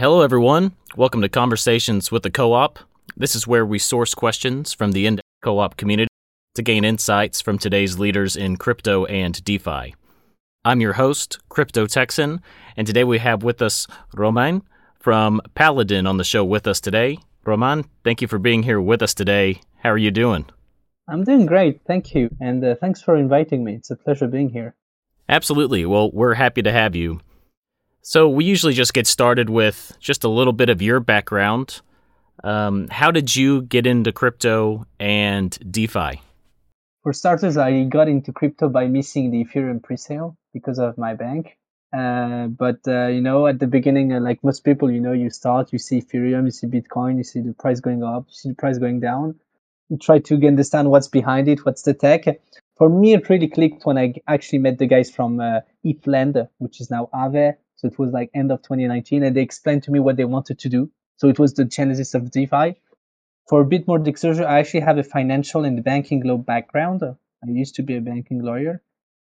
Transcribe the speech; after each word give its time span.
Hello, 0.00 0.22
everyone. 0.22 0.72
Welcome 0.96 1.20
to 1.20 1.28
Conversations 1.28 2.10
with 2.10 2.22
the 2.22 2.30
Co 2.30 2.54
op. 2.54 2.78
This 3.18 3.34
is 3.34 3.46
where 3.46 3.66
we 3.66 3.78
source 3.78 4.14
questions 4.14 4.72
from 4.72 4.92
the 4.92 5.06
Index 5.06 5.26
Co 5.42 5.58
op 5.58 5.76
community 5.76 6.08
to 6.54 6.62
gain 6.62 6.84
insights 6.84 7.42
from 7.42 7.58
today's 7.58 7.98
leaders 7.98 8.34
in 8.34 8.56
crypto 8.56 9.04
and 9.04 9.44
DeFi. 9.44 9.94
I'm 10.64 10.80
your 10.80 10.94
host, 10.94 11.40
Crypto 11.50 11.84
Texan, 11.84 12.40
and 12.78 12.86
today 12.86 13.04
we 13.04 13.18
have 13.18 13.42
with 13.42 13.60
us 13.60 13.86
Romain 14.14 14.62
from 14.98 15.42
Paladin 15.54 16.06
on 16.06 16.16
the 16.16 16.24
show 16.24 16.46
with 16.46 16.66
us 16.66 16.80
today. 16.80 17.18
Romain, 17.44 17.84
thank 18.02 18.22
you 18.22 18.26
for 18.26 18.38
being 18.38 18.62
here 18.62 18.80
with 18.80 19.02
us 19.02 19.12
today. 19.12 19.60
How 19.82 19.90
are 19.90 19.98
you 19.98 20.10
doing? 20.10 20.46
I'm 21.10 21.24
doing 21.24 21.44
great, 21.44 21.82
thank 21.86 22.14
you, 22.14 22.30
and 22.40 22.64
uh, 22.64 22.74
thanks 22.80 23.02
for 23.02 23.18
inviting 23.18 23.64
me. 23.64 23.74
It's 23.74 23.90
a 23.90 23.96
pleasure 23.96 24.28
being 24.28 24.48
here. 24.48 24.74
Absolutely. 25.28 25.84
Well, 25.84 26.10
we're 26.10 26.32
happy 26.32 26.62
to 26.62 26.72
have 26.72 26.96
you. 26.96 27.20
So, 28.02 28.28
we 28.28 28.44
usually 28.44 28.72
just 28.72 28.94
get 28.94 29.06
started 29.06 29.50
with 29.50 29.96
just 30.00 30.24
a 30.24 30.28
little 30.28 30.52
bit 30.52 30.68
of 30.70 30.80
your 30.80 31.00
background. 31.00 31.80
Um, 32.42 32.88
how 32.88 33.10
did 33.10 33.36
you 33.36 33.62
get 33.62 33.86
into 33.86 34.12
crypto 34.12 34.86
and 34.98 35.56
DeFi? 35.70 36.20
For 37.02 37.12
starters, 37.12 37.56
I 37.56 37.84
got 37.84 38.08
into 38.08 38.32
crypto 38.32 38.68
by 38.68 38.86
missing 38.86 39.30
the 39.30 39.44
Ethereum 39.44 39.80
presale 39.80 40.36
because 40.52 40.78
of 40.78 40.96
my 40.98 41.14
bank. 41.14 41.56
Uh, 41.92 42.46
but 42.46 42.78
uh, 42.86 43.08
you 43.08 43.20
know, 43.20 43.46
at 43.46 43.58
the 43.58 43.66
beginning, 43.66 44.12
uh, 44.12 44.20
like 44.20 44.42
most 44.44 44.64
people, 44.64 44.90
you 44.90 45.00
know, 45.00 45.12
you 45.12 45.28
start, 45.28 45.72
you 45.72 45.78
see 45.78 46.00
Ethereum, 46.00 46.44
you 46.44 46.50
see 46.50 46.66
Bitcoin, 46.66 47.16
you 47.16 47.24
see 47.24 47.40
the 47.40 47.52
price 47.54 47.80
going 47.80 48.04
up, 48.04 48.26
you 48.28 48.34
see 48.34 48.48
the 48.50 48.54
price 48.54 48.78
going 48.78 49.00
down. 49.00 49.34
You 49.88 49.98
try 49.98 50.20
to 50.20 50.46
understand 50.46 50.90
what's 50.90 51.08
behind 51.08 51.48
it, 51.48 51.66
what's 51.66 51.82
the 51.82 51.94
tech. 51.94 52.26
For 52.76 52.88
me, 52.88 53.14
it 53.14 53.28
really 53.28 53.48
clicked 53.48 53.84
when 53.84 53.98
I 53.98 54.14
actually 54.28 54.58
met 54.58 54.78
the 54.78 54.86
guys 54.86 55.10
from 55.10 55.40
uh, 55.40 55.60
ETHLend, 55.84 56.48
which 56.58 56.80
is 56.80 56.90
now 56.90 57.10
Aave. 57.12 57.56
So 57.80 57.88
it 57.88 57.98
was 57.98 58.12
like 58.12 58.30
end 58.34 58.52
of 58.52 58.60
2019, 58.60 59.22
and 59.22 59.34
they 59.34 59.40
explained 59.40 59.82
to 59.84 59.90
me 59.90 60.00
what 60.00 60.16
they 60.16 60.26
wanted 60.26 60.58
to 60.58 60.68
do. 60.68 60.90
So 61.16 61.28
it 61.28 61.38
was 61.38 61.54
the 61.54 61.64
genesis 61.64 62.12
of 62.12 62.30
DeFi. 62.30 62.76
For 63.48 63.62
a 63.62 63.64
bit 63.64 63.88
more 63.88 63.98
disclosure, 63.98 64.46
I 64.46 64.58
actually 64.58 64.80
have 64.80 64.98
a 64.98 65.02
financial 65.02 65.64
and 65.64 65.82
banking 65.82 66.22
law 66.22 66.36
background. 66.36 67.02
I 67.02 67.48
used 67.48 67.74
to 67.76 67.82
be 67.82 67.96
a 67.96 68.02
banking 68.02 68.42
lawyer. 68.42 68.82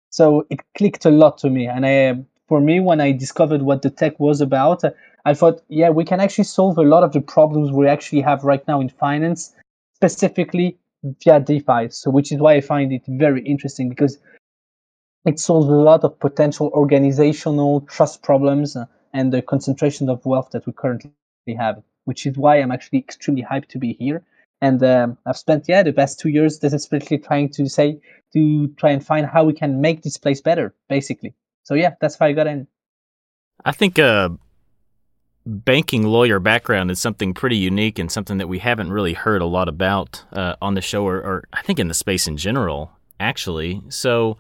So 0.09 0.47
it 0.49 0.61
clicked 0.75 1.05
a 1.05 1.11
lot 1.11 1.37
to 1.39 1.51
me. 1.51 1.67
And 1.67 1.85
I, 1.85 2.25
for 2.49 2.63
me, 2.63 2.81
when 2.81 2.99
I 2.99 3.13
discovered 3.13 3.61
what 3.61 3.83
the 3.83 3.91
tech 3.91 4.19
was 4.19 4.41
about, 4.41 4.83
I 5.27 5.35
thought, 5.35 5.61
yeah, 5.69 5.91
we 5.91 6.05
can 6.05 6.21
actually 6.21 6.45
solve 6.45 6.79
a 6.79 6.83
lot 6.83 7.03
of 7.03 7.13
the 7.13 7.21
problems 7.21 7.73
we 7.73 7.89
actually 7.89 8.23
have 8.23 8.43
right 8.43 8.67
now 8.67 8.81
in 8.81 8.89
finance, 8.89 9.55
specifically 9.97 10.79
via 11.03 11.41
DeFi. 11.41 11.91
So, 11.91 12.11
which 12.11 12.33
is 12.33 12.41
why 12.41 12.55
I 12.55 12.63
find 12.63 12.91
it 12.91 13.03
very 13.07 13.43
interesting 13.43 13.91
because 13.91 14.17
it 15.27 15.41
solves 15.41 15.67
a 15.67 15.73
lot 15.73 16.05
of 16.05 16.19
potential 16.21 16.71
organizational 16.73 17.81
trust 17.83 18.23
problems 18.23 18.77
and 19.13 19.33
the 19.33 19.43
concentration 19.43 20.09
of 20.09 20.25
wealth 20.25 20.51
that 20.53 20.65
we 20.67 20.73
currently 20.73 21.11
have, 21.59 21.83
which 22.05 22.27
is 22.27 22.37
why 22.39 22.57
I'm 22.57 22.71
actually 22.71 23.01
extremely 23.01 23.43
hyped 23.43 23.69
to 23.71 23.79
be 23.79 23.95
here. 23.95 24.23
And 24.63 24.83
um, 24.85 25.19
I've 25.27 25.37
spent, 25.37 25.69
yeah, 25.69 25.83
the 25.83 25.93
past 25.93 26.21
two 26.21 26.29
years 26.29 26.59
desperately 26.59 27.19
trying 27.19 27.51
to 27.51 27.69
say, 27.69 28.01
to 28.33 28.69
try 28.77 28.91
and 28.91 29.05
find 29.05 29.27
how 29.27 29.45
we 29.45 29.53
can 29.53 29.81
make 29.81 30.03
this 30.03 30.17
place 30.17 30.41
better, 30.41 30.75
basically. 30.89 31.35
So, 31.65 31.75
yeah, 31.75 31.95
that's 32.01 32.19
why 32.19 32.29
I 32.29 32.33
got 32.33 32.47
in. 32.47 32.69
I 33.65 33.73
think 33.73 33.99
a 33.99 34.37
banking 35.45 36.05
lawyer 36.05 36.39
background 36.39 36.91
is 36.91 37.01
something 37.01 37.35
pretty 37.35 37.57
unique 37.57 37.99
and 37.99 38.11
something 38.11 38.39
that 38.39 38.49
we 38.49 38.61
haven't 38.61 38.93
really 38.93 39.15
heard 39.15 39.43
a 39.43 39.47
lot 39.47 39.69
about 39.69 40.25
uh, 40.33 40.55
on 40.63 40.75
the 40.75 40.81
show, 40.81 41.05
or, 41.05 41.17
or 41.17 41.45
I 41.53 41.63
think 41.63 41.79
in 41.79 41.89
the 41.89 41.95
space 41.95 42.29
in 42.29 42.37
general, 42.37 42.93
actually. 43.19 43.83
So, 43.89 44.39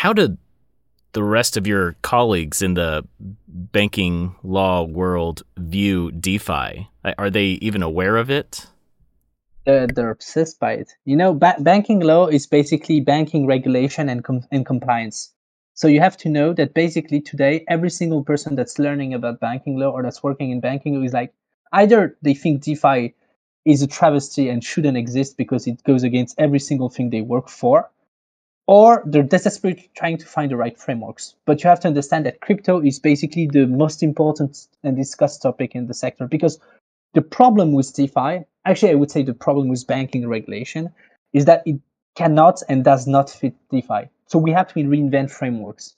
how 0.00 0.14
did 0.14 0.38
the 1.12 1.22
rest 1.22 1.58
of 1.58 1.66
your 1.66 1.94
colleagues 2.00 2.62
in 2.62 2.72
the 2.72 3.04
banking 3.18 4.34
law 4.42 4.82
world 4.82 5.42
view 5.58 6.10
DeFi? 6.12 6.88
Are 7.18 7.28
they 7.28 7.58
even 7.60 7.82
aware 7.82 8.16
of 8.16 8.30
it? 8.30 8.66
They're, 9.66 9.86
they're 9.86 10.10
obsessed 10.10 10.58
by 10.58 10.72
it. 10.72 10.90
You 11.04 11.16
know, 11.16 11.34
ba- 11.34 11.60
banking 11.60 12.00
law 12.00 12.28
is 12.28 12.46
basically 12.46 13.00
banking 13.00 13.46
regulation 13.46 14.08
and, 14.08 14.24
com- 14.24 14.46
and 14.50 14.64
compliance. 14.64 15.34
So 15.74 15.86
you 15.86 16.00
have 16.00 16.16
to 16.18 16.30
know 16.30 16.54
that 16.54 16.72
basically 16.72 17.20
today, 17.20 17.66
every 17.68 17.90
single 17.90 18.24
person 18.24 18.56
that's 18.56 18.78
learning 18.78 19.12
about 19.12 19.38
banking 19.38 19.78
law 19.78 19.90
or 19.90 20.02
that's 20.02 20.22
working 20.22 20.50
in 20.50 20.60
banking 20.60 21.04
is 21.04 21.12
like 21.12 21.34
either 21.74 22.16
they 22.22 22.32
think 22.32 22.62
DeFi 22.62 23.14
is 23.66 23.82
a 23.82 23.86
travesty 23.86 24.48
and 24.48 24.64
shouldn't 24.64 24.96
exist 24.96 25.36
because 25.36 25.66
it 25.66 25.84
goes 25.84 26.04
against 26.04 26.40
every 26.40 26.58
single 26.58 26.88
thing 26.88 27.10
they 27.10 27.20
work 27.20 27.50
for, 27.50 27.90
or 28.70 29.02
they're 29.04 29.24
desperately 29.24 29.90
trying 29.96 30.16
to 30.16 30.24
find 30.24 30.48
the 30.48 30.56
right 30.56 30.78
frameworks. 30.78 31.34
But 31.44 31.64
you 31.64 31.68
have 31.68 31.80
to 31.80 31.88
understand 31.88 32.24
that 32.26 32.40
crypto 32.40 32.80
is 32.80 33.00
basically 33.00 33.48
the 33.48 33.66
most 33.66 34.00
important 34.00 34.68
and 34.84 34.96
discussed 34.96 35.42
topic 35.42 35.74
in 35.74 35.88
the 35.88 35.94
sector 35.94 36.28
because 36.28 36.60
the 37.14 37.20
problem 37.20 37.72
with 37.72 37.92
DeFi, 37.92 38.44
actually, 38.64 38.92
I 38.92 38.94
would 38.94 39.10
say 39.10 39.24
the 39.24 39.34
problem 39.34 39.70
with 39.70 39.84
banking 39.88 40.28
regulation 40.28 40.88
is 41.32 41.46
that 41.46 41.64
it 41.66 41.80
cannot 42.14 42.62
and 42.68 42.84
does 42.84 43.08
not 43.08 43.28
fit 43.28 43.56
DeFi. 43.70 44.08
So 44.26 44.38
we 44.38 44.52
have 44.52 44.68
to 44.68 44.74
reinvent 44.74 45.32
frameworks. 45.32 45.96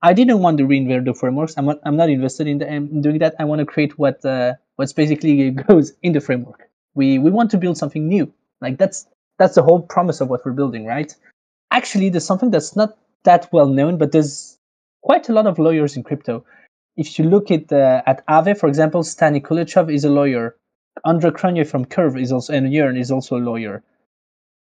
I 0.00 0.14
didn't 0.14 0.38
want 0.38 0.56
to 0.58 0.64
reinvent 0.64 1.04
the 1.04 1.12
frameworks. 1.12 1.58
I'm 1.58 1.66
not, 1.66 1.78
I'm 1.84 1.98
not 1.98 2.08
invested 2.08 2.46
in, 2.46 2.56
the, 2.56 2.72
in 2.72 3.02
doing 3.02 3.18
that. 3.18 3.34
I 3.38 3.44
want 3.44 3.58
to 3.58 3.66
create 3.66 3.98
what 3.98 4.24
uh, 4.24 4.54
what's 4.76 4.94
basically 4.94 5.50
goes 5.68 5.92
in 6.02 6.14
the 6.14 6.22
framework. 6.22 6.70
We 6.94 7.18
we 7.18 7.30
want 7.30 7.50
to 7.50 7.58
build 7.58 7.76
something 7.76 8.08
new. 8.08 8.32
Like 8.62 8.78
that's 8.78 9.06
that's 9.38 9.56
the 9.56 9.62
whole 9.62 9.82
promise 9.82 10.22
of 10.22 10.30
what 10.30 10.46
we're 10.46 10.52
building, 10.52 10.86
right? 10.86 11.14
Actually 11.70 12.08
there's 12.10 12.26
something 12.26 12.50
that's 12.50 12.76
not 12.76 12.96
that 13.24 13.48
well 13.52 13.66
known, 13.66 13.98
but 13.98 14.12
there's 14.12 14.58
quite 15.02 15.28
a 15.28 15.32
lot 15.32 15.46
of 15.46 15.58
lawyers 15.58 15.96
in 15.96 16.02
crypto. 16.02 16.44
If 16.96 17.18
you 17.18 17.24
look 17.24 17.50
at 17.50 17.72
uh, 17.72 18.02
at 18.06 18.26
Aave, 18.26 18.58
for 18.58 18.68
example, 18.68 19.02
Stani 19.02 19.40
Kulechov 19.40 19.92
is 19.92 20.04
a 20.04 20.10
lawyer. 20.10 20.56
Andre 21.04 21.30
Cronje 21.30 21.66
from 21.66 21.84
Curve 21.84 22.16
is 22.16 22.32
also 22.32 22.52
and 22.52 22.72
Yearn 22.72 22.96
is 22.96 23.10
also 23.10 23.36
a 23.36 23.44
lawyer. 23.50 23.82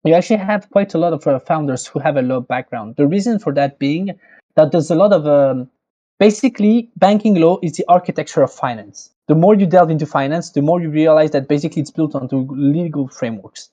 You 0.04 0.14
actually 0.14 0.38
have 0.38 0.68
quite 0.70 0.94
a 0.94 0.98
lot 0.98 1.12
of 1.12 1.26
uh, 1.26 1.38
founders 1.38 1.86
who 1.86 1.98
have 2.00 2.16
a 2.16 2.22
law 2.22 2.40
background. 2.40 2.96
The 2.96 3.06
reason 3.06 3.38
for 3.38 3.52
that 3.54 3.78
being 3.78 4.19
that 4.56 4.72
there's 4.72 4.90
a 4.90 4.94
lot 4.94 5.12
of 5.12 5.26
um, 5.26 5.70
basically 6.19 6.90
banking 6.96 7.34
law 7.34 7.58
is 7.62 7.76
the 7.76 7.84
architecture 7.88 8.42
of 8.42 8.52
finance. 8.52 9.10
The 9.28 9.34
more 9.34 9.54
you 9.54 9.66
delve 9.66 9.90
into 9.90 10.06
finance, 10.06 10.50
the 10.50 10.62
more 10.62 10.80
you 10.80 10.90
realize 10.90 11.30
that 11.30 11.48
basically 11.48 11.82
it's 11.82 11.90
built 11.90 12.14
onto 12.14 12.46
legal 12.50 13.08
frameworks. 13.08 13.70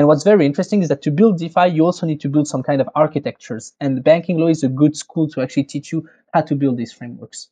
And 0.00 0.08
what's 0.08 0.24
very 0.24 0.46
interesting 0.46 0.80
is 0.80 0.88
that 0.88 1.02
to 1.02 1.10
build 1.10 1.36
DeFi, 1.36 1.66
you 1.66 1.84
also 1.84 2.06
need 2.06 2.22
to 2.22 2.30
build 2.30 2.48
some 2.48 2.62
kind 2.62 2.80
of 2.80 2.88
architectures. 2.94 3.74
And 3.82 4.02
banking 4.02 4.38
law 4.38 4.46
is 4.46 4.62
a 4.62 4.68
good 4.68 4.96
school 4.96 5.28
to 5.28 5.42
actually 5.42 5.64
teach 5.64 5.92
you 5.92 6.08
how 6.32 6.40
to 6.40 6.54
build 6.54 6.78
these 6.78 6.90
frameworks. 6.90 7.50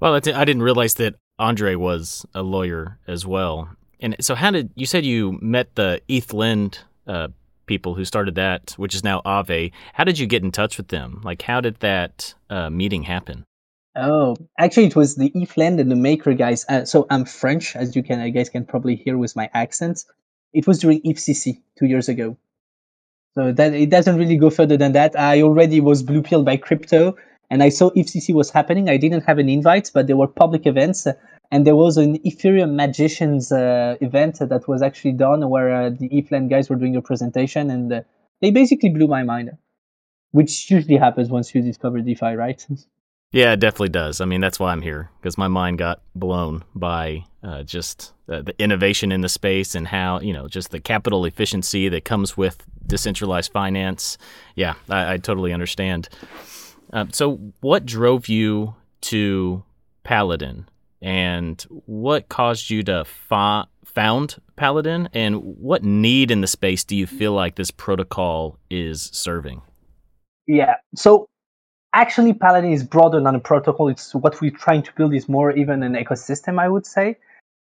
Well, 0.00 0.12
I 0.12 0.20
didn't 0.20 0.60
realize 0.60 0.92
that 0.94 1.14
Andre 1.38 1.76
was 1.76 2.26
a 2.34 2.42
lawyer 2.42 2.98
as 3.08 3.24
well. 3.24 3.70
And 4.00 4.16
so, 4.20 4.34
how 4.34 4.50
did 4.50 4.68
you 4.74 4.84
said 4.84 5.06
you 5.06 5.38
met 5.40 5.74
the 5.76 6.02
ETHLend 6.10 6.80
uh, 7.06 7.28
people 7.64 7.94
who 7.94 8.04
started 8.04 8.34
that, 8.34 8.74
which 8.76 8.94
is 8.94 9.02
now 9.02 9.22
Aave? 9.24 9.72
How 9.94 10.04
did 10.04 10.18
you 10.18 10.26
get 10.26 10.42
in 10.42 10.52
touch 10.52 10.76
with 10.76 10.88
them? 10.88 11.22
Like, 11.24 11.40
how 11.40 11.62
did 11.62 11.76
that 11.76 12.34
uh, 12.50 12.68
meeting 12.68 13.04
happen? 13.04 13.44
Oh, 13.96 14.36
actually, 14.58 14.88
it 14.88 14.96
was 14.96 15.14
the 15.14 15.32
ETH 15.34 15.54
ETHLend 15.54 15.80
and 15.80 15.90
the 15.90 15.96
Maker 15.96 16.34
guys. 16.34 16.66
Uh, 16.68 16.84
so 16.84 17.06
I'm 17.08 17.24
French, 17.24 17.76
as 17.76 17.96
you 17.96 18.02
can, 18.02 18.20
I 18.20 18.28
guess, 18.28 18.50
can 18.50 18.66
probably 18.66 18.96
hear 18.96 19.16
with 19.16 19.34
my 19.34 19.48
accent. 19.54 20.04
It 20.54 20.66
was 20.66 20.78
during 20.78 21.02
EthCC 21.02 21.60
two 21.78 21.86
years 21.86 22.08
ago. 22.08 22.36
So 23.34 23.52
that 23.52 23.74
it 23.74 23.90
doesn't 23.90 24.16
really 24.16 24.36
go 24.36 24.48
further 24.48 24.76
than 24.76 24.92
that. 24.92 25.18
I 25.18 25.42
already 25.42 25.80
was 25.80 26.02
blue 26.02 26.22
pilled 26.22 26.44
by 26.44 26.56
crypto 26.56 27.16
and 27.50 27.62
I 27.62 27.68
saw 27.68 27.90
EthCC 27.90 28.32
was 28.32 28.50
happening. 28.50 28.88
I 28.88 28.96
didn't 28.96 29.22
have 29.22 29.38
an 29.38 29.48
invite, 29.48 29.90
but 29.92 30.06
there 30.06 30.16
were 30.16 30.28
public 30.28 30.66
events. 30.66 31.06
and 31.50 31.66
there 31.66 31.76
was 31.76 31.96
an 31.96 32.18
Ethereum 32.20 32.74
Magicians 32.74 33.52
uh, 33.52 33.96
event 34.00 34.38
that 34.38 34.66
was 34.66 34.82
actually 34.82 35.12
done 35.12 35.48
where 35.50 35.74
uh, 35.74 35.90
the 35.90 36.08
ETHLend 36.08 36.48
guys 36.50 36.70
were 36.70 36.76
doing 36.76 36.96
a 36.96 37.02
presentation 37.02 37.70
and 37.70 37.92
uh, 37.92 38.00
they 38.40 38.50
basically 38.50 38.88
blew 38.88 39.06
my 39.06 39.22
mind, 39.22 39.50
which 40.32 40.70
usually 40.70 40.96
happens 40.96 41.28
once 41.28 41.54
you 41.54 41.60
discover 41.62 42.00
DeFi, 42.00 42.34
right? 42.34 42.66
Yeah, 43.32 43.52
it 43.52 43.60
definitely 43.60 43.88
does. 43.88 44.20
I 44.20 44.26
mean, 44.26 44.40
that's 44.40 44.60
why 44.60 44.70
I'm 44.70 44.82
here 44.82 45.10
because 45.20 45.36
my 45.36 45.48
mind 45.48 45.78
got 45.78 46.02
blown 46.14 46.62
by 46.74 47.24
uh, 47.42 47.64
just 47.64 48.12
uh, 48.28 48.42
the 48.42 48.54
innovation 48.62 49.10
in 49.10 49.22
the 49.22 49.28
space 49.28 49.74
and 49.74 49.88
how 49.88 50.20
you 50.20 50.32
know 50.32 50.46
just 50.46 50.70
the 50.70 50.80
capital 50.80 51.24
efficiency 51.24 51.88
that 51.88 52.04
comes 52.04 52.36
with 52.36 52.64
decentralized 52.86 53.52
finance. 53.52 54.18
Yeah, 54.54 54.74
I, 54.88 55.14
I 55.14 55.16
totally 55.18 55.52
understand. 55.52 56.08
Uh, 56.92 57.06
so, 57.10 57.40
what 57.60 57.84
drove 57.84 58.28
you 58.28 58.76
to 59.02 59.64
Paladin, 60.04 60.68
and 61.02 61.60
what 61.86 62.28
caused 62.28 62.70
you 62.70 62.84
to 62.84 63.04
fa- 63.04 63.66
found 63.84 64.36
Paladin, 64.56 65.08
and 65.12 65.36
what 65.42 65.82
need 65.82 66.30
in 66.30 66.40
the 66.40 66.46
space 66.46 66.84
do 66.84 66.94
you 66.94 67.06
feel 67.06 67.32
like 67.32 67.56
this 67.56 67.70
protocol 67.72 68.58
is 68.70 69.10
serving? 69.12 69.60
Yeah, 70.46 70.76
so 70.94 71.28
actually 71.94 72.34
Paladin 72.34 72.72
is 72.72 72.82
broader 72.82 73.20
than 73.20 73.34
a 73.34 73.40
protocol. 73.40 73.88
It's 73.88 74.14
what 74.14 74.40
we're 74.40 74.50
trying 74.50 74.82
to 74.82 74.92
build 74.94 75.14
is 75.14 75.28
more 75.28 75.52
even 75.52 75.82
an 75.82 75.94
ecosystem, 75.94 76.58
I 76.58 76.68
would 76.68 76.86
say. 76.86 77.16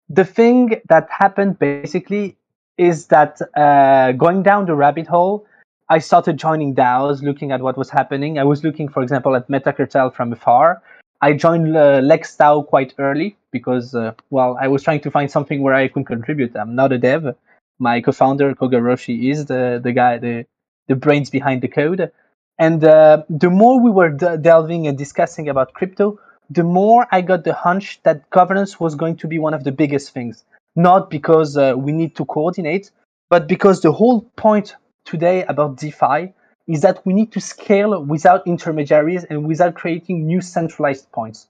The 0.10 0.26
thing 0.26 0.80
that 0.90 1.08
happened 1.10 1.60
basically 1.60 2.38
is 2.78 3.08
that 3.08 3.42
uh, 3.56 4.12
going 4.12 4.44
down 4.44 4.66
the 4.66 4.76
rabbit 4.76 5.08
hole, 5.08 5.46
I 5.90 6.00
started 6.00 6.38
joining 6.38 6.76
DAOs, 6.76 7.22
looking 7.22 7.52
at 7.52 7.62
what 7.62 7.78
was 7.78 7.90
happening. 7.90 8.38
I 8.38 8.44
was 8.44 8.64
looking, 8.64 8.90
for 8.90 9.02
example, 9.02 9.36
at 9.36 9.48
MetaCartel 9.50 10.14
from 10.14 10.34
afar, 10.34 10.82
I 11.22 11.34
joined 11.34 11.76
uh, 11.76 12.02
LexDAO 12.02 12.68
quite 12.68 12.94
early 13.00 13.36
because, 13.52 13.96
uh, 13.96 14.14
well, 14.30 14.58
I 14.62 14.68
was 14.68 14.84
trying 14.84 15.02
to 15.02 15.12
find 15.12 15.32
something 15.32 15.62
where 15.62 15.74
I 15.74 15.88
could 15.88 16.06
contribute. 16.06 16.56
I'm 16.56 16.76
not 16.76 16.92
a 16.92 16.98
dev. 16.98 17.36
My 17.80 18.02
co-founder 18.02 18.54
Koga 18.54 18.78
Roshi 18.78 19.32
is 19.32 19.46
the 19.46 19.80
the 19.84 19.94
guy, 19.94 20.18
the 20.18 20.46
the 20.88 20.96
brains 20.96 21.30
behind 21.30 21.62
the 21.62 21.68
code. 21.68 22.12
And 22.60 22.84
uh, 22.84 23.24
the 23.30 23.50
more 23.50 23.80
we 23.82 23.92
were 23.92 24.10
de- 24.10 24.38
delving 24.38 24.88
and 24.88 24.98
discussing 24.98 25.48
about 25.50 25.74
crypto, 25.74 26.20
the 26.50 26.64
more 26.64 27.08
I 27.12 27.22
got 27.22 27.44
the 27.44 27.54
hunch 27.54 28.02
that 28.04 28.30
governance 28.30 28.80
was 28.80 28.96
going 28.96 29.18
to 29.18 29.28
be 29.28 29.38
one 29.38 29.54
of 29.54 29.64
the 29.64 29.72
biggest 29.72 30.12
things. 30.12 30.44
Not 30.76 31.10
because 31.10 31.58
uh, 31.58 31.74
we 31.76 31.92
need 31.92 32.16
to 32.16 32.26
coordinate, 32.26 32.92
but 33.30 33.48
because 33.48 33.82
the 33.82 33.92
whole 33.92 34.22
point 34.36 34.76
today 35.06 35.44
about 35.46 35.78
DeFi 35.78 36.34
is 36.68 36.82
that 36.82 37.06
we 37.06 37.14
need 37.14 37.32
to 37.32 37.42
scale 37.42 38.04
without 38.04 38.46
intermediaries 38.46 39.24
and 39.26 39.48
without 39.48 39.76
creating 39.76 40.26
new 40.26 40.42
centralized 40.42 41.12
points. 41.12 41.48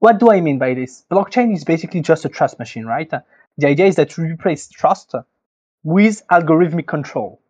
What 0.00 0.18
do 0.18 0.30
I 0.30 0.40
mean 0.40 0.58
by 0.58 0.74
this? 0.74 1.04
Blockchain 1.10 1.54
is 1.54 1.64
basically 1.64 2.00
just 2.00 2.24
a 2.24 2.28
trust 2.28 2.58
machine, 2.58 2.84
right? 2.84 3.10
The 3.56 3.66
idea 3.66 3.86
is 3.86 3.96
that 3.96 4.16
you 4.16 4.24
replace 4.24 4.68
trust 4.68 5.14
with 5.82 6.26
algorithmic 6.28 6.86
control. 6.86 7.40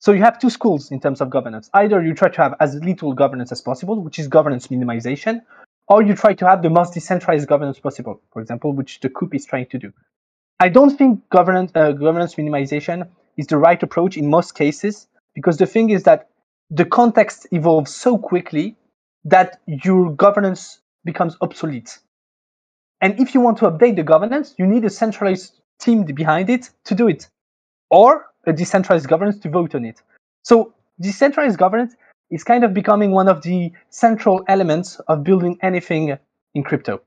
So 0.00 0.12
you 0.12 0.22
have 0.22 0.38
two 0.38 0.48
schools 0.48 0.90
in 0.90 0.98
terms 0.98 1.20
of 1.20 1.28
governance. 1.28 1.68
Either 1.74 2.02
you 2.02 2.14
try 2.14 2.30
to 2.30 2.42
have 2.42 2.54
as 2.58 2.74
little 2.76 3.12
governance 3.12 3.52
as 3.52 3.60
possible, 3.60 4.02
which 4.02 4.18
is 4.18 4.28
governance 4.28 4.68
minimization, 4.68 5.42
or 5.88 6.02
you 6.02 6.14
try 6.14 6.32
to 6.32 6.46
have 6.46 6.62
the 6.62 6.70
most 6.70 6.94
decentralized 6.94 7.46
governance 7.46 7.78
possible, 7.78 8.22
for 8.32 8.40
example, 8.40 8.72
which 8.72 9.00
the 9.00 9.10
COOP 9.10 9.34
is 9.34 9.44
trying 9.44 9.66
to 9.66 9.78
do. 9.78 9.92
I 10.58 10.70
don't 10.70 10.96
think 10.96 11.28
governance, 11.28 11.72
uh, 11.74 11.92
governance 11.92 12.36
minimization 12.36 13.08
is 13.36 13.46
the 13.46 13.58
right 13.58 13.82
approach 13.82 14.16
in 14.16 14.28
most 14.28 14.54
cases 14.54 15.06
because 15.34 15.58
the 15.58 15.66
thing 15.66 15.90
is 15.90 16.04
that 16.04 16.30
the 16.70 16.86
context 16.86 17.46
evolves 17.50 17.94
so 17.94 18.16
quickly 18.16 18.76
that 19.24 19.60
your 19.66 20.12
governance 20.14 20.80
becomes 21.04 21.36
obsolete. 21.42 21.98
And 23.02 23.20
if 23.20 23.34
you 23.34 23.40
want 23.40 23.58
to 23.58 23.70
update 23.70 23.96
the 23.96 24.02
governance, 24.02 24.54
you 24.58 24.66
need 24.66 24.84
a 24.84 24.90
centralized 24.90 25.60
team 25.78 26.04
behind 26.04 26.48
it 26.48 26.70
to 26.84 26.94
do 26.94 27.08
it, 27.08 27.28
or 27.90 28.29
a 28.46 28.52
decentralized 28.52 29.08
governance 29.08 29.38
to 29.40 29.48
vote 29.48 29.74
on 29.74 29.84
it. 29.84 30.02
So 30.42 30.74
decentralized 31.00 31.58
governance 31.58 31.94
is 32.30 32.44
kind 32.44 32.64
of 32.64 32.72
becoming 32.72 33.10
one 33.10 33.28
of 33.28 33.42
the 33.42 33.72
central 33.90 34.42
elements 34.48 35.00
of 35.08 35.24
building 35.24 35.58
anything 35.62 36.16
in 36.54 36.62
crypto. 36.62 37.00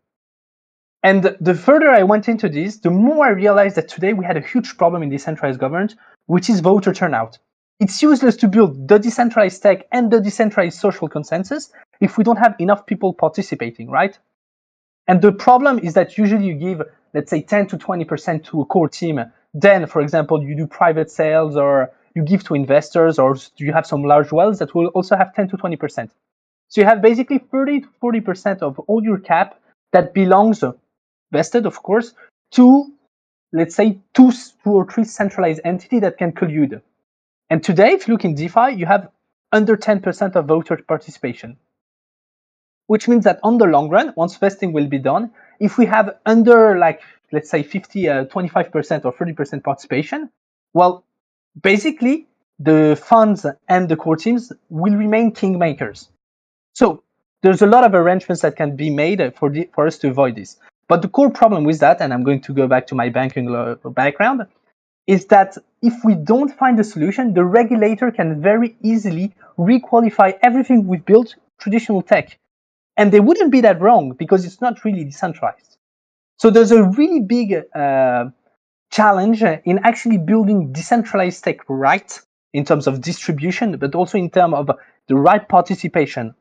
And 1.03 1.35
the 1.41 1.53
further 1.53 1.89
I 1.89 2.03
went 2.03 2.29
into 2.29 2.47
this, 2.47 2.77
the 2.77 2.89
more 2.89 3.25
I 3.25 3.31
realized 3.31 3.75
that 3.75 3.89
today 3.89 4.13
we 4.13 4.23
had 4.23 4.37
a 4.37 4.41
huge 4.41 4.77
problem 4.77 5.03
in 5.03 5.09
decentralized 5.09 5.59
governance, 5.59 5.95
which 6.27 6.49
is 6.49 6.61
voter 6.61 6.93
turnout. 6.93 7.37
It's 7.79 8.01
useless 8.01 8.37
to 8.37 8.47
build 8.47 8.87
the 8.87 8.99
decentralized 8.99 9.61
tech 9.61 9.87
and 9.91 10.11
the 10.11 10.21
decentralized 10.21 10.79
social 10.79 11.09
consensus 11.09 11.71
if 11.99 12.17
we 12.17 12.23
don't 12.23 12.37
have 12.37 12.55
enough 12.59 12.85
people 12.85 13.13
participating, 13.13 13.89
right? 13.89 14.17
And 15.07 15.21
the 15.21 15.33
problem 15.33 15.79
is 15.79 15.93
that 15.95 16.17
usually 16.17 16.45
you 16.45 16.53
give, 16.53 16.81
let's 17.13 17.29
say, 17.29 17.41
10 17.41 17.67
to 17.67 17.77
20% 17.77 18.45
to 18.45 18.61
a 18.61 18.65
core 18.65 18.87
team. 18.87 19.19
Then, 19.53 19.85
for 19.85 20.01
example, 20.01 20.43
you 20.43 20.55
do 20.55 20.67
private 20.67 21.11
sales 21.11 21.55
or 21.55 21.91
you 22.15 22.23
give 22.23 22.43
to 22.45 22.55
investors 22.55 23.19
or 23.19 23.37
you 23.57 23.73
have 23.73 23.85
some 23.85 24.03
large 24.03 24.31
wells 24.31 24.59
that 24.59 24.73
will 24.73 24.87
also 24.87 25.15
have 25.15 25.33
10 25.33 25.49
to 25.49 25.57
20%. 25.57 26.09
So 26.69 26.81
you 26.81 26.87
have 26.87 27.01
basically 27.01 27.37
30 27.37 27.81
to 27.81 27.87
40% 28.01 28.61
of 28.61 28.79
all 28.79 29.03
your 29.03 29.19
cap 29.19 29.59
that 29.91 30.13
belongs, 30.13 30.63
uh, 30.63 30.73
vested 31.31 31.65
of 31.65 31.83
course, 31.83 32.13
to, 32.51 32.91
let's 33.51 33.75
say, 33.75 33.99
two, 34.13 34.31
two 34.63 34.71
or 34.71 34.89
three 34.89 35.03
centralized 35.03 35.61
entity 35.63 35.99
that 35.99 36.17
can 36.17 36.31
collude. 36.31 36.81
And 37.49 37.63
today, 37.63 37.91
if 37.91 38.07
you 38.07 38.13
look 38.13 38.25
in 38.25 38.33
DeFi, 38.33 38.73
you 38.75 38.87
have 38.87 39.09
under 39.51 39.77
10% 39.77 40.35
of 40.35 40.45
voter 40.47 40.77
participation, 40.87 41.57
which 42.87 43.07
means 43.07 43.23
that 43.25 43.39
on 43.43 43.59
the 43.59 43.65
long 43.65 43.89
run, 43.89 44.13
once 44.15 44.35
vesting 44.37 44.73
will 44.73 44.87
be 44.87 44.97
done, 44.97 45.31
if 45.59 45.77
we 45.77 45.85
have 45.85 46.17
under 46.25 46.77
like, 46.79 47.01
let's 47.33 47.49
say 47.49 47.63
50, 47.63 48.07
uh, 48.07 48.25
25% 48.25 49.05
or 49.05 49.11
30% 49.11 49.63
participation, 49.63 50.29
well, 50.73 51.03
basically 51.61 52.27
the 52.59 52.97
funds 53.03 53.45
and 53.67 53.89
the 53.89 53.97
core 53.97 54.15
teams 54.15 54.53
will 54.69 54.95
remain 54.95 55.33
kingmakers. 55.33 56.07
So 56.73 57.03
there's 57.41 57.61
a 57.61 57.67
lot 57.67 57.83
of 57.83 57.93
arrangements 57.95 58.43
that 58.43 58.55
can 58.55 58.75
be 58.75 58.89
made 58.89 59.19
for, 59.35 59.49
the, 59.49 59.67
for 59.73 59.87
us 59.87 59.97
to 59.99 60.09
avoid 60.09 60.35
this. 60.35 60.57
But 60.87 61.01
the 61.01 61.09
core 61.09 61.31
problem 61.31 61.63
with 61.63 61.79
that, 61.79 62.01
and 62.01 62.13
I'm 62.13 62.23
going 62.23 62.41
to 62.41 62.53
go 62.53 62.67
back 62.67 62.87
to 62.87 62.95
my 62.95 63.09
banking 63.09 63.47
background, 63.83 64.45
is 65.07 65.25
that 65.25 65.57
if 65.81 65.93
we 66.05 66.13
don't 66.15 66.55
find 66.55 66.79
a 66.79 66.83
solution, 66.83 67.33
the 67.33 67.43
regulator 67.43 68.11
can 68.11 68.41
very 68.41 68.77
easily 68.81 69.33
requalify 69.57 70.37
everything 70.41 70.87
we've 70.87 71.05
built 71.05 71.35
traditional 71.59 72.01
tech. 72.01 72.37
And 72.95 73.11
they 73.11 73.19
wouldn't 73.19 73.51
be 73.51 73.61
that 73.61 73.81
wrong 73.81 74.13
because 74.13 74.45
it's 74.45 74.61
not 74.61 74.85
really 74.85 75.03
decentralized. 75.03 75.72
So 76.43 76.49
there's 76.49 76.73
a 76.73 76.83
really 76.83 77.21
big 77.21 77.55
uh, 77.73 78.25
challenge 78.91 79.41
in 79.43 79.79
actually 79.85 80.17
building 80.17 80.73
decentralized 80.73 81.41
tech 81.41 81.59
right 81.69 82.19
in 82.51 82.65
terms 82.65 82.85
of 82.85 82.99
distribution, 82.99 83.77
but 83.77 83.95
also 83.95 84.17
in 84.17 84.29
terms 84.29 84.55
of 84.55 84.69
the 85.07 85.15
right 85.15 85.47
participation. 85.47 86.35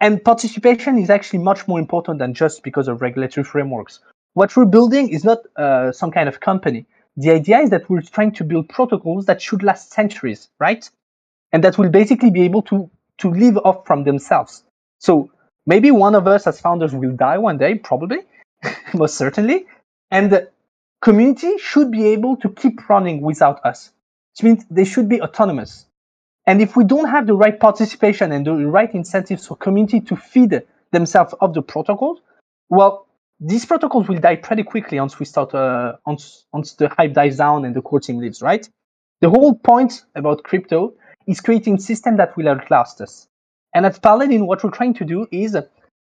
And 0.00 0.24
participation 0.24 0.96
is 0.96 1.10
actually 1.10 1.40
much 1.40 1.68
more 1.68 1.78
important 1.78 2.18
than 2.18 2.32
just 2.32 2.62
because 2.62 2.88
of 2.88 3.02
regulatory 3.02 3.44
frameworks. 3.44 4.00
What 4.32 4.56
we're 4.56 4.64
building 4.64 5.10
is 5.10 5.22
not 5.22 5.40
uh, 5.56 5.92
some 5.92 6.12
kind 6.12 6.30
of 6.30 6.40
company. 6.40 6.86
The 7.18 7.32
idea 7.32 7.58
is 7.58 7.68
that 7.68 7.90
we're 7.90 8.00
trying 8.00 8.32
to 8.36 8.44
build 8.44 8.70
protocols 8.70 9.26
that 9.26 9.42
should 9.42 9.62
last 9.62 9.92
centuries, 9.92 10.48
right? 10.58 10.88
And 11.52 11.62
that 11.62 11.76
will 11.76 11.90
basically 11.90 12.30
be 12.30 12.40
able 12.40 12.62
to, 12.62 12.88
to 13.18 13.30
live 13.30 13.58
off 13.58 13.86
from 13.86 14.04
themselves. 14.04 14.64
So 14.98 15.30
maybe 15.66 15.90
one 15.90 16.14
of 16.14 16.26
us 16.26 16.46
as 16.46 16.58
founders 16.58 16.94
will 16.94 17.14
die 17.14 17.36
one 17.36 17.58
day, 17.58 17.74
probably, 17.74 18.20
most 19.02 19.16
certainly. 19.16 19.66
And 20.10 20.30
the 20.30 20.50
community 21.00 21.58
should 21.58 21.90
be 21.90 22.06
able 22.08 22.36
to 22.38 22.48
keep 22.50 22.88
running 22.88 23.20
without 23.20 23.64
us. 23.64 23.92
Which 24.32 24.44
means 24.44 24.64
they 24.70 24.84
should 24.84 25.08
be 25.08 25.20
autonomous. 25.22 25.86
And 26.46 26.62
if 26.62 26.76
we 26.76 26.84
don't 26.84 27.08
have 27.08 27.26
the 27.26 27.34
right 27.34 27.58
participation 27.58 28.32
and 28.32 28.46
the 28.46 28.54
right 28.54 28.92
incentives 28.94 29.46
for 29.46 29.56
community 29.56 30.00
to 30.02 30.16
feed 30.16 30.62
themselves 30.92 31.34
of 31.40 31.54
the 31.54 31.62
protocols, 31.62 32.20
well, 32.68 33.06
these 33.40 33.64
protocols 33.64 34.08
will 34.08 34.18
die 34.18 34.36
pretty 34.36 34.62
quickly 34.62 34.98
once 35.00 35.18
we 35.18 35.26
start, 35.26 35.54
uh, 35.54 35.96
once, 36.06 36.46
once 36.52 36.74
the 36.74 36.88
hype 36.88 37.12
dies 37.12 37.36
down 37.36 37.64
and 37.64 37.74
the 37.74 37.82
core 37.82 38.00
team 38.00 38.18
leaves, 38.18 38.40
right? 38.40 38.68
The 39.20 39.28
whole 39.30 39.54
point 39.54 40.04
about 40.14 40.42
crypto 40.44 40.94
is 41.26 41.40
creating 41.40 41.78
system 41.78 42.16
that 42.18 42.36
will 42.36 42.48
outlast 42.48 43.00
us. 43.00 43.26
And 43.74 43.84
at 43.84 44.00
Paladin, 44.00 44.46
what 44.46 44.62
we're 44.62 44.70
trying 44.70 44.94
to 44.94 45.04
do 45.04 45.26
is 45.30 45.56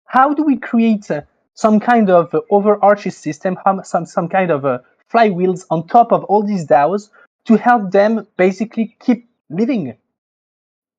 how 0.05 0.33
do 0.33 0.43
we 0.43 0.57
create 0.57 1.09
uh, 1.09 1.21
some 1.55 1.79
kind 1.79 2.09
of 2.09 2.35
overarching 2.51 3.11
system, 3.11 3.57
some, 3.83 4.05
some 4.05 4.29
kind 4.29 4.51
of 4.51 4.65
uh, 4.65 4.79
flywheels 5.11 5.65
on 5.71 5.87
top 5.87 6.11
of 6.11 6.23
all 6.25 6.43
these 6.43 6.67
DAOs 6.67 7.09
to 7.45 7.55
help 7.55 7.91
them 7.91 8.27
basically 8.37 8.95
keep 8.99 9.27
living. 9.49 9.97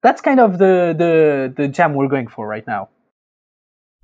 That's 0.03 0.21
kind 0.21 0.41
of 0.41 0.59
the, 0.59 0.95
the, 0.97 1.53
the 1.57 1.69
jam 1.69 1.95
we're 1.95 2.09
going 2.09 2.29
for 2.29 2.47
right 2.47 2.67
now. 2.67 2.89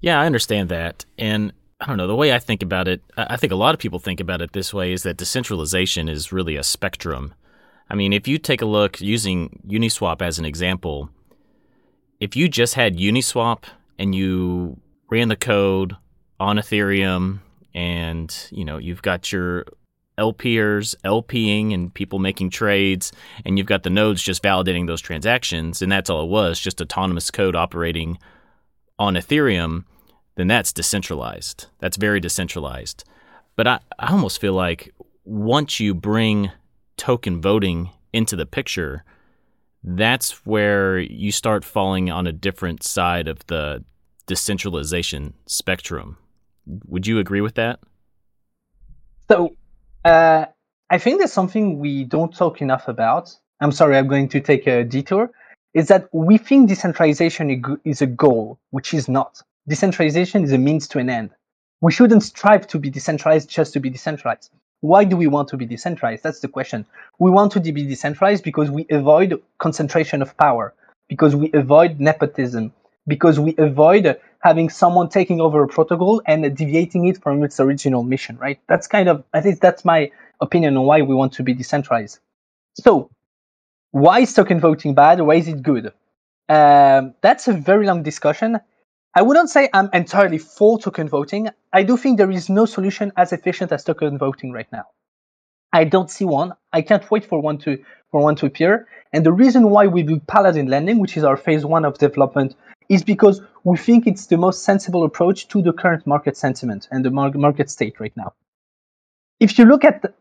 Yeah, 0.01 0.21
I 0.21 0.27
understand 0.27 0.69
that. 0.69 1.05
And 1.17 1.53
I 1.81 1.87
don't 1.87 1.97
know, 1.97 2.07
the 2.07 2.17
way 2.17 2.33
I 2.33 2.39
think 2.39 2.63
about 2.63 2.87
it, 2.87 3.03
I 3.17 3.37
think 3.37 3.53
a 3.53 3.57
lot 3.57 3.75
of 3.75 3.81
people 3.81 3.99
think 3.99 4.21
about 4.21 4.43
it 4.43 4.53
this 4.53 4.75
way 4.75 4.93
is 4.93 5.05
that 5.05 5.17
decentralization 5.17 6.09
is 6.09 6.33
really 6.33 6.57
a 6.57 6.63
spectrum. 6.63 7.35
I 7.89 7.95
mean, 7.95 8.13
if 8.13 8.29
you 8.29 8.39
take 8.39 8.63
a 8.63 8.67
look 8.67 9.01
using 9.01 9.61
Uniswap 9.67 10.23
as 10.23 10.39
an 10.39 10.45
example, 10.45 11.11
if 12.21 12.37
you 12.37 12.49
just 12.49 12.75
had 12.75 12.97
Uniswap 12.97 13.65
and 13.99 14.15
you 14.15 14.81
ran 15.09 15.29
the 15.29 15.37
code 15.37 15.97
on 16.43 16.57
Ethereum 16.57 17.39
and, 17.73 18.49
you 18.51 18.65
know, 18.65 18.77
you've 18.77 19.01
got 19.01 19.31
your 19.31 19.65
LPers 20.19 20.97
LPing 21.05 21.73
and 21.73 21.95
people 21.95 22.19
making 22.19 22.51
trades, 22.51 23.13
and 23.47 23.57
you've 23.57 23.69
got 23.69 23.85
the 23.85 23.91
nodes 23.91 24.21
just 24.21 24.43
validating 24.43 24.89
those 24.89 25.01
transactions, 25.01 25.81
and 25.81 25.91
that's 25.91 26.11
all 26.11 26.25
it 26.25 26.29
was, 26.29 26.59
just 26.59 26.81
autonomous 26.81 27.31
code 27.31 27.55
operating 27.55 28.19
on 28.99 29.15
Ethereum, 29.15 29.85
then 30.35 30.49
that's 30.49 30.73
decentralized. 30.73 31.67
That's 31.79 31.97
very 31.97 32.19
decentralized. 32.19 33.05
But 33.55 33.69
I, 33.69 33.79
I 33.99 34.11
almost 34.11 34.41
feel 34.41 34.53
like 34.53 34.93
once 35.25 35.79
you 35.79 35.95
bring 35.95 36.51
token 36.97 37.41
voting 37.41 37.91
into 38.13 38.35
the 38.35 38.47
picture, 38.47 39.05
that's 39.85 40.45
where 40.45 40.99
you 40.99 41.31
start 41.31 41.65
falling 41.65 42.11
on 42.11 42.27
a 42.27 42.33
different 42.33 42.83
side 42.83 43.29
of 43.29 43.47
the 43.47 43.85
decentralization 44.27 45.35
spectrum. 45.47 46.19
Would 46.67 47.07
you 47.07 47.19
agree 47.19 47.41
with 47.41 47.55
that? 47.55 47.81
So 49.29 49.57
uh, 50.05 50.47
I 50.91 50.99
think 50.99 51.19
there's 51.19 51.33
something 51.33 51.79
we 51.79 52.05
don't 52.05 52.35
talk 52.35 52.61
enough 52.61 52.89
about. 52.89 53.35
I'm 53.61 53.73
sorry, 53.73 53.97
I'm 53.97 54.09
going 54.09 54.29
to 54.31 54.41
take 54.41 54.67
a 54.67 54.85
detour. 54.85 55.31
Is 55.75 55.89
that 55.89 56.09
we 56.13 56.37
think 56.37 56.69
decentralization 56.69 57.81
is 57.85 58.03
a 58.03 58.07
goal, 58.07 58.59
which 58.71 58.93
is 58.93 59.09
not. 59.09 59.41
Decentralization 59.69 60.45
is 60.45 60.53
a 60.53 60.59
means 60.59 60.87
to 60.89 60.99
an 60.99 61.09
end. 61.09 61.31
We 61.81 61.93
shouldn't 61.93 62.23
strive 62.23 62.67
to 62.69 62.79
be 62.79 62.91
decentralized 62.91 63.49
just 63.49 63.73
to 63.73 63.81
be 63.81 63.89
decentralized. 63.89 64.51
Why 64.81 65.05
do 65.05 65.17
we 65.17 65.29
want 65.29 65.49
to 65.49 65.57
be 65.57 65.65
decentralized? 65.65 66.23
That's 66.23 66.41
the 66.41 66.49
question. 66.49 66.85
We 67.19 67.31
want 67.31 67.53
to 67.53 67.61
be 67.61 67.87
decentralized 67.87 68.45
because 68.45 68.71
we 68.71 68.87
avoid 68.91 69.41
concentration 69.59 70.21
of 70.21 70.37
power, 70.37 70.75
because 71.09 71.35
we 71.35 71.51
avoid 71.55 72.01
nepotism, 72.01 72.73
because 73.07 73.41
we 73.41 73.55
avoid 73.59 74.19
having 74.41 74.69
someone 74.69 75.09
taking 75.09 75.41
over 75.41 75.63
a 75.63 75.69
protocol 75.69 76.23
and 76.27 76.57
deviating 76.57 77.07
it 77.07 77.23
from 77.23 77.43
its 77.43 77.61
original 77.61 78.03
mission, 78.03 78.37
right? 78.39 78.59
That's 78.69 78.87
kind 78.87 79.09
of, 79.09 79.25
I 79.33 79.41
think 79.41 79.61
that's 79.61 79.85
my 79.85 80.11
opinion 80.41 80.77
on 80.77 80.85
why 80.85 81.03
we 81.03 81.15
want 81.15 81.33
to 81.35 81.43
be 81.43 81.55
decentralized. 81.55 82.19
So, 82.75 83.11
why 83.93 84.21
is 84.21 84.33
token 84.33 84.59
voting 84.59 84.95
bad? 84.95 85.21
Why 85.21 85.35
is 85.35 85.49
it 85.49 85.63
good? 85.63 85.93
Um, 86.49 87.15
that's 87.21 87.47
a 87.49 87.53
very 87.53 87.87
long 87.87 88.03
discussion. 88.03 88.59
I 89.15 89.23
wouldn't 89.23 89.51
say 89.51 89.69
I'm 89.75 89.91
entirely 89.93 90.39
for 90.39 90.79
token 90.79 91.09
voting. 91.09 91.51
I 91.73 91.83
do 91.83 91.97
think 91.97 92.17
there 92.17 92.31
is 92.31 92.49
no 92.49 92.65
solution 92.65 93.13
as 93.17 93.33
efficient 93.33 93.71
as 93.71 93.85
token 93.85 94.17
voting 94.19 94.53
right 94.53 94.71
now. 94.73 94.87
I 95.73 95.85
don't 95.85 96.11
see 96.11 96.25
one. 96.25 96.53
I 96.73 96.83
can't 96.83 97.09
wait 97.11 97.25
for 97.25 97.41
one 97.41 97.59
to 97.59 97.83
for 98.13 98.23
one 98.23 98.37
to 98.37 98.47
appear. 98.47 98.87
And 99.13 99.27
the 99.27 99.33
reason 99.33 99.71
why 99.71 99.89
we 99.89 100.05
do 100.05 100.21
Paladin 100.21 100.69
lending, 100.69 101.01
which 101.01 101.17
is 101.17 101.25
our 101.25 101.37
phase 101.37 101.65
one 101.65 101.85
of 101.85 101.99
development, 101.99 102.55
is 102.89 103.03
because 103.03 103.41
we 103.65 103.77
think 103.77 104.07
it's 104.07 104.27
the 104.27 104.37
most 104.37 104.63
sensible 104.63 105.03
approach 105.03 105.49
to 105.49 105.63
the 105.63 105.73
current 105.73 106.07
market 106.07 106.37
sentiment 106.37 106.89
and 106.93 107.05
the 107.05 107.11
market 107.11 107.71
state 107.71 107.99
right 107.99 108.17
now. 108.17 108.33
If 109.41 109.59
you 109.59 109.65
look 109.65 109.85
at 109.85 110.15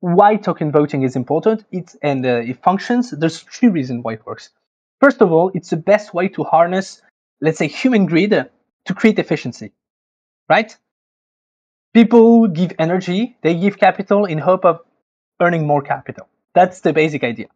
why 0.00 0.36
token 0.36 0.70
voting 0.70 1.02
is 1.02 1.16
important 1.16 1.64
it, 1.72 1.96
and 2.02 2.24
uh, 2.24 2.50
it 2.50 2.62
functions, 2.62 3.10
there's 3.10 3.40
three 3.40 3.68
reasons 3.68 4.04
why 4.04 4.12
it 4.12 4.26
works. 4.26 4.50
First 5.00 5.20
of 5.22 5.32
all, 5.32 5.50
it's 5.54 5.70
the 5.70 5.76
best 5.76 6.14
way 6.14 6.28
to 6.28 6.44
harness, 6.44 7.02
let's 7.40 7.58
say, 7.58 7.66
human 7.66 8.06
greed 8.06 8.30
to 8.30 8.94
create 8.94 9.18
efficiency, 9.18 9.72
right? 10.48 10.76
People 11.94 12.46
give 12.48 12.72
energy, 12.78 13.36
they 13.42 13.54
give 13.54 13.78
capital 13.78 14.24
in 14.26 14.38
hope 14.38 14.64
of 14.64 14.80
earning 15.40 15.66
more 15.66 15.82
capital. 15.82 16.28
That's 16.54 16.80
the 16.80 16.92
basic 16.92 17.24
idea. 17.24 17.46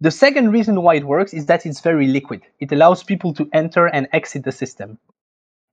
The 0.00 0.10
second 0.10 0.52
reason 0.52 0.82
why 0.82 0.94
it 0.94 1.04
works 1.04 1.34
is 1.34 1.46
that 1.46 1.66
it's 1.66 1.80
very 1.80 2.06
liquid. 2.06 2.42
It 2.60 2.70
allows 2.70 3.02
people 3.02 3.34
to 3.34 3.48
enter 3.52 3.86
and 3.86 4.08
exit 4.12 4.44
the 4.44 4.52
system. 4.52 4.98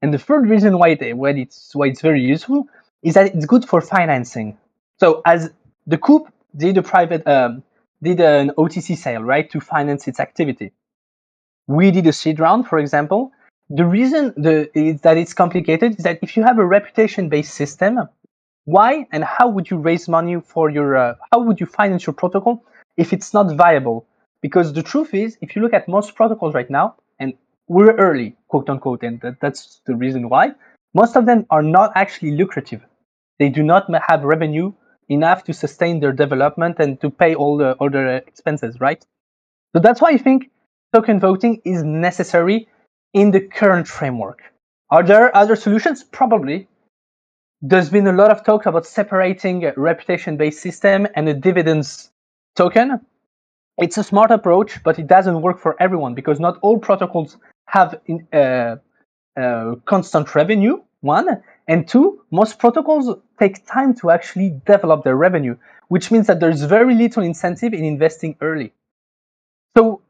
And 0.01 0.13
the 0.13 0.17
third 0.17 0.49
reason 0.49 0.77
why, 0.77 0.89
it, 0.89 1.17
why, 1.17 1.31
it's, 1.31 1.75
why 1.75 1.87
it's 1.87 2.01
very 2.01 2.21
useful 2.21 2.67
is 3.03 3.13
that 3.13 3.35
it's 3.35 3.45
good 3.45 3.65
for 3.65 3.81
financing. 3.81 4.57
So 4.99 5.21
as 5.25 5.51
the 5.85 5.97
coup 5.97 6.27
did 6.55 6.77
a 6.77 6.83
private 6.83 7.25
um, 7.27 7.63
did 8.01 8.19
an 8.19 8.51
OTC 8.57 8.97
sale, 8.97 9.21
right, 9.21 9.49
to 9.51 9.59
finance 9.59 10.07
its 10.07 10.19
activity. 10.19 10.71
We 11.67 11.91
did 11.91 12.07
a 12.07 12.13
seed 12.13 12.39
round, 12.39 12.67
for 12.67 12.77
example. 12.79 13.31
The 13.69 13.85
reason 13.85 14.33
the, 14.37 14.69
is 14.77 15.01
that 15.01 15.17
it's 15.17 15.33
complicated 15.33 15.97
is 15.97 16.03
that 16.03 16.19
if 16.21 16.37
you 16.37 16.43
have 16.43 16.59
a 16.59 16.65
reputation-based 16.65 17.53
system, 17.53 18.07
why 18.65 19.07
and 19.11 19.23
how 19.23 19.47
would 19.47 19.69
you 19.69 19.77
raise 19.77 20.07
money 20.09 20.41
for 20.41 20.69
your 20.69 20.97
uh, 20.97 21.15
how 21.31 21.39
would 21.39 21.59
you 21.59 21.65
finance 21.67 22.05
your 22.05 22.13
protocol 22.13 22.63
if 22.97 23.13
it's 23.13 23.33
not 23.33 23.55
viable? 23.55 24.05
Because 24.41 24.73
the 24.73 24.83
truth 24.83 25.13
is 25.13 25.37
if 25.41 25.55
you 25.55 25.61
look 25.61 25.73
at 25.73 25.87
most 25.87 26.15
protocols 26.15 26.53
right 26.53 26.69
now 26.69 26.95
and 27.19 27.33
we're 27.67 27.95
early 27.95 28.35
quote 28.47 28.69
unquote 28.69 29.03
and 29.03 29.21
that, 29.21 29.39
that's 29.39 29.81
the 29.85 29.95
reason 29.95 30.29
why 30.29 30.51
most 30.93 31.15
of 31.15 31.25
them 31.25 31.45
are 31.49 31.61
not 31.61 31.91
actually 31.95 32.31
lucrative. 32.31 32.81
They 33.39 33.49
do 33.49 33.63
not 33.63 33.87
have 34.07 34.23
revenue 34.23 34.73
enough 35.09 35.43
to 35.43 35.53
sustain 35.53 35.99
their 35.99 36.11
development 36.11 36.77
and 36.79 36.99
to 37.01 37.09
pay 37.11 37.35
all 37.35 37.57
the 37.57 37.75
other 37.79 38.17
expenses 38.17 38.79
right? 38.79 39.05
So 39.73 39.79
that's 39.79 40.01
why 40.01 40.09
i 40.11 40.17
think 40.17 40.49
token 40.93 41.19
voting 41.19 41.61
is 41.65 41.83
necessary 41.83 42.67
in 43.13 43.31
the 43.31 43.41
current 43.41 43.87
framework. 43.87 44.41
Are 44.89 45.03
there 45.03 45.35
other 45.35 45.55
solutions? 45.55 46.03
Probably 46.03 46.67
there's 47.61 47.89
been 47.89 48.07
a 48.07 48.11
lot 48.11 48.31
of 48.31 48.43
talk 48.43 48.65
about 48.65 48.85
separating 48.85 49.65
a 49.65 49.73
reputation-based 49.75 50.59
system 50.59 51.07
and 51.15 51.27
a 51.29 51.33
dividends 51.33 52.11
token. 52.55 52.99
It's 53.77 53.97
a 53.97 54.03
smart 54.03 54.31
approach, 54.31 54.83
but 54.83 54.99
it 54.99 55.07
doesn't 55.07 55.41
work 55.41 55.59
for 55.59 55.75
everyone 55.81 56.13
because 56.13 56.39
not 56.39 56.57
all 56.61 56.77
protocols 56.79 57.37
have 57.67 57.99
in, 58.05 58.27
uh, 58.31 58.77
uh, 59.37 59.75
constant 59.85 60.33
revenue. 60.35 60.81
One 61.01 61.41
and 61.67 61.87
two, 61.87 62.21
most 62.31 62.59
protocols 62.59 63.15
take 63.39 63.65
time 63.65 63.93
to 63.95 64.11
actually 64.11 64.61
develop 64.65 65.03
their 65.03 65.15
revenue, 65.15 65.57
which 65.89 66.11
means 66.11 66.27
that 66.27 66.39
there's 66.39 66.63
very 66.63 66.95
little 66.95 67.23
incentive 67.23 67.73
in 67.73 67.83
investing 67.83 68.35
early. 68.41 68.73
So 69.77 70.01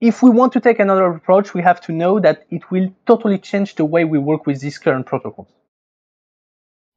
if 0.00 0.22
we 0.22 0.30
want 0.30 0.52
to 0.54 0.60
take 0.60 0.80
another 0.80 1.06
approach, 1.06 1.54
we 1.54 1.62
have 1.62 1.80
to 1.82 1.92
know 1.92 2.18
that 2.20 2.46
it 2.50 2.70
will 2.70 2.92
totally 3.06 3.38
change 3.38 3.74
the 3.74 3.84
way 3.84 4.04
we 4.04 4.18
work 4.18 4.46
with 4.46 4.60
these 4.60 4.78
current 4.78 5.06
protocols. 5.06 5.48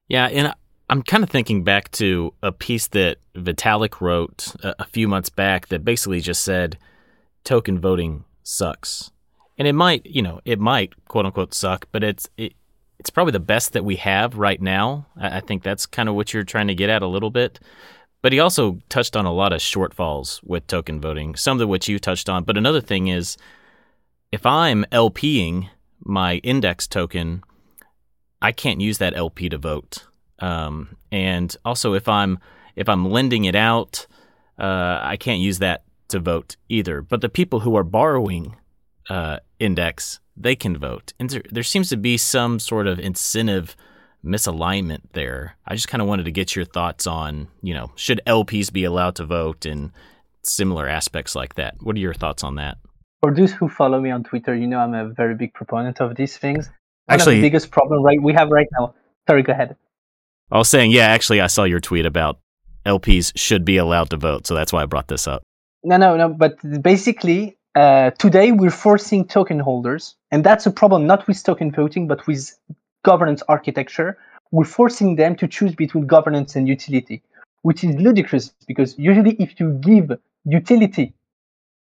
Yeah, 0.08 0.28
and 0.28 0.54
I'm 0.90 1.02
kind 1.02 1.24
of 1.24 1.30
thinking 1.30 1.64
back 1.64 1.92
to 1.94 2.34
a 2.44 2.52
piece 2.52 2.88
that 2.88 3.18
Vitalik 3.36 4.02
wrote 4.02 4.54
a, 4.64 4.76
a 4.84 4.86
few 4.86 5.08
months 5.08 5.30
back 5.30 5.68
that 5.68 5.84
basically 5.84 6.22
just 6.22 6.44
said 6.44 6.78
token 7.44 7.80
voting 7.80 8.24
sucks. 8.44 9.12
And 9.58 9.68
it 9.68 9.74
might, 9.74 10.06
you 10.06 10.22
know, 10.22 10.42
it 10.46 10.60
might 10.60 10.94
quote 11.08 11.26
unquote 11.26 11.54
suck, 11.54 11.88
but 11.92 12.04
it's 12.04 12.30
it, 12.38 12.54
it's 13.00 13.10
probably 13.10 13.32
the 13.32 13.40
best 13.40 13.74
that 13.74 13.86
we 13.86 13.96
have 13.98 14.38
right 14.38 14.62
now. 14.62 15.08
I, 15.18 15.38
I 15.38 15.40
think 15.40 15.64
that's 15.64 15.86
kind 15.86 16.10
of 16.10 16.16
what 16.16 16.34
you're 16.34 16.44
trying 16.44 16.68
to 16.68 16.76
get 16.76 16.90
at 16.90 17.02
a 17.02 17.08
little 17.08 17.32
bit. 17.32 17.60
But 18.22 18.34
he 18.34 18.40
also 18.40 18.80
touched 18.90 19.16
on 19.16 19.26
a 19.26 19.34
lot 19.34 19.54
of 19.54 19.62
shortfalls 19.62 20.42
with 20.44 20.66
token 20.68 21.00
voting, 21.00 21.36
some 21.36 21.62
of 21.62 21.70
which 21.70 21.88
you 21.88 22.00
touched 22.00 22.28
on. 22.28 22.44
But 22.44 22.58
another 22.58 22.82
thing 22.82 23.08
is, 23.08 23.38
if 24.32 24.46
I'm 24.46 24.84
LPing 24.92 25.70
my 26.04 26.38
index 26.38 26.88
token 26.88 27.44
I 28.46 28.52
can't 28.52 28.80
use 28.80 29.00
that 29.00 29.16
LP 29.16 29.50
to 29.50 29.58
vote. 29.58 30.06
Um, 30.38 30.98
and 31.12 31.56
also, 31.66 31.96
if 31.96 32.08
I'm 32.08 32.38
if 32.76 32.88
I'm 32.88 33.10
lending 33.10 33.46
it 33.46 33.56
out, 33.56 34.06
uh, 34.60 35.00
I 35.02 35.18
can't 35.18 35.40
use 35.40 35.58
that 35.60 35.84
to 36.10 36.20
vote 36.20 36.56
either. 36.70 37.02
But 37.02 37.22
the 37.22 37.30
people 37.30 37.62
who 37.62 37.76
are 37.76 37.84
borrowing 37.84 38.56
uh, 39.10 39.40
index, 39.58 40.20
they 40.38 40.56
can 40.56 40.78
vote. 40.78 41.14
And 41.20 41.28
there, 41.32 41.42
there 41.50 41.64
seems 41.64 41.90
to 41.90 41.98
be 41.98 42.18
some 42.18 42.60
sort 42.60 42.86
of 42.86 43.00
incentive 43.00 43.76
misalignment 44.24 45.02
there. 45.14 45.58
I 45.66 45.74
just 45.74 45.88
kind 45.88 46.04
of 46.04 46.08
wanted 46.08 46.26
to 46.26 46.32
get 46.32 46.56
your 46.56 46.66
thoughts 46.66 47.08
on, 47.08 47.48
you 47.64 47.74
know, 47.74 47.94
should 47.96 48.22
LPs 48.28 48.72
be 48.72 48.84
allowed 48.84 49.16
to 49.16 49.26
vote 49.26 49.66
and 49.66 49.92
similar 50.44 50.88
aspects 50.88 51.36
like 51.36 51.56
that. 51.56 51.78
What 51.82 51.96
are 51.96 52.06
your 52.08 52.14
thoughts 52.14 52.44
on 52.44 52.56
that? 52.56 52.78
For 53.24 53.34
those 53.34 53.54
who 53.54 53.70
follow 53.70 54.00
me 54.00 54.12
on 54.12 54.24
Twitter, 54.24 54.54
you 54.54 54.68
know 54.68 54.78
I'm 54.78 54.94
a 54.94 55.10
very 55.10 55.34
big 55.34 55.56
proponent 55.56 56.00
of 56.00 56.16
these 56.16 56.38
things. 56.38 56.70
One 57.06 57.16
actually, 57.16 57.36
of 57.36 57.42
the 57.42 57.48
biggest 57.48 57.72
problem 57.72 58.04
right 58.04 58.22
we 58.22 58.34
have 58.34 58.50
right 58.50 58.68
now. 58.78 58.96
Sorry, 59.28 59.44
go 59.44 59.54
ahead. 59.54 59.76
I 60.52 60.58
was 60.58 60.70
saying, 60.70 60.92
yeah, 60.92 61.06
actually, 61.06 61.42
I 61.42 61.48
saw 61.48 61.64
your 61.64 61.80
tweet 61.80 62.06
about 62.06 62.40
LPs 62.86 63.32
should 63.36 63.66
be 63.66 63.78
allowed 63.78 64.10
to 64.12 64.18
vote, 64.18 64.48
so 64.48 64.56
that's 64.56 64.72
why 64.72 64.84
I 64.84 64.86
brought 64.86 65.08
this 65.08 65.28
up. 65.28 65.44
No, 65.84 65.98
no, 65.98 66.18
no. 66.18 66.30
But 66.30 66.58
basically, 66.82 67.58
uh, 67.76 68.12
today 68.12 68.52
we're 68.52 68.72
forcing 68.72 69.26
token 69.28 69.60
holders, 69.60 70.16
and 70.32 70.44
that's 70.44 70.66
a 70.66 70.72
problem 70.72 71.06
not 71.06 71.28
with 71.28 71.44
token 71.44 71.72
voting, 71.72 72.08
but 72.08 72.26
with 72.26 72.58
governance 73.04 73.44
architecture. 73.48 74.18
We're 74.52 74.66
forcing 74.66 75.16
them 75.16 75.36
to 75.38 75.48
choose 75.48 75.76
between 75.76 76.08
governance 76.08 76.56
and 76.56 76.68
utility, 76.68 77.22
which 77.64 77.84
is 77.84 77.96
ludicrous 77.96 78.54
because 78.68 78.98
usually, 78.98 79.34
if 79.34 79.60
you 79.60 79.74
give 79.74 80.12
utility 80.46 81.14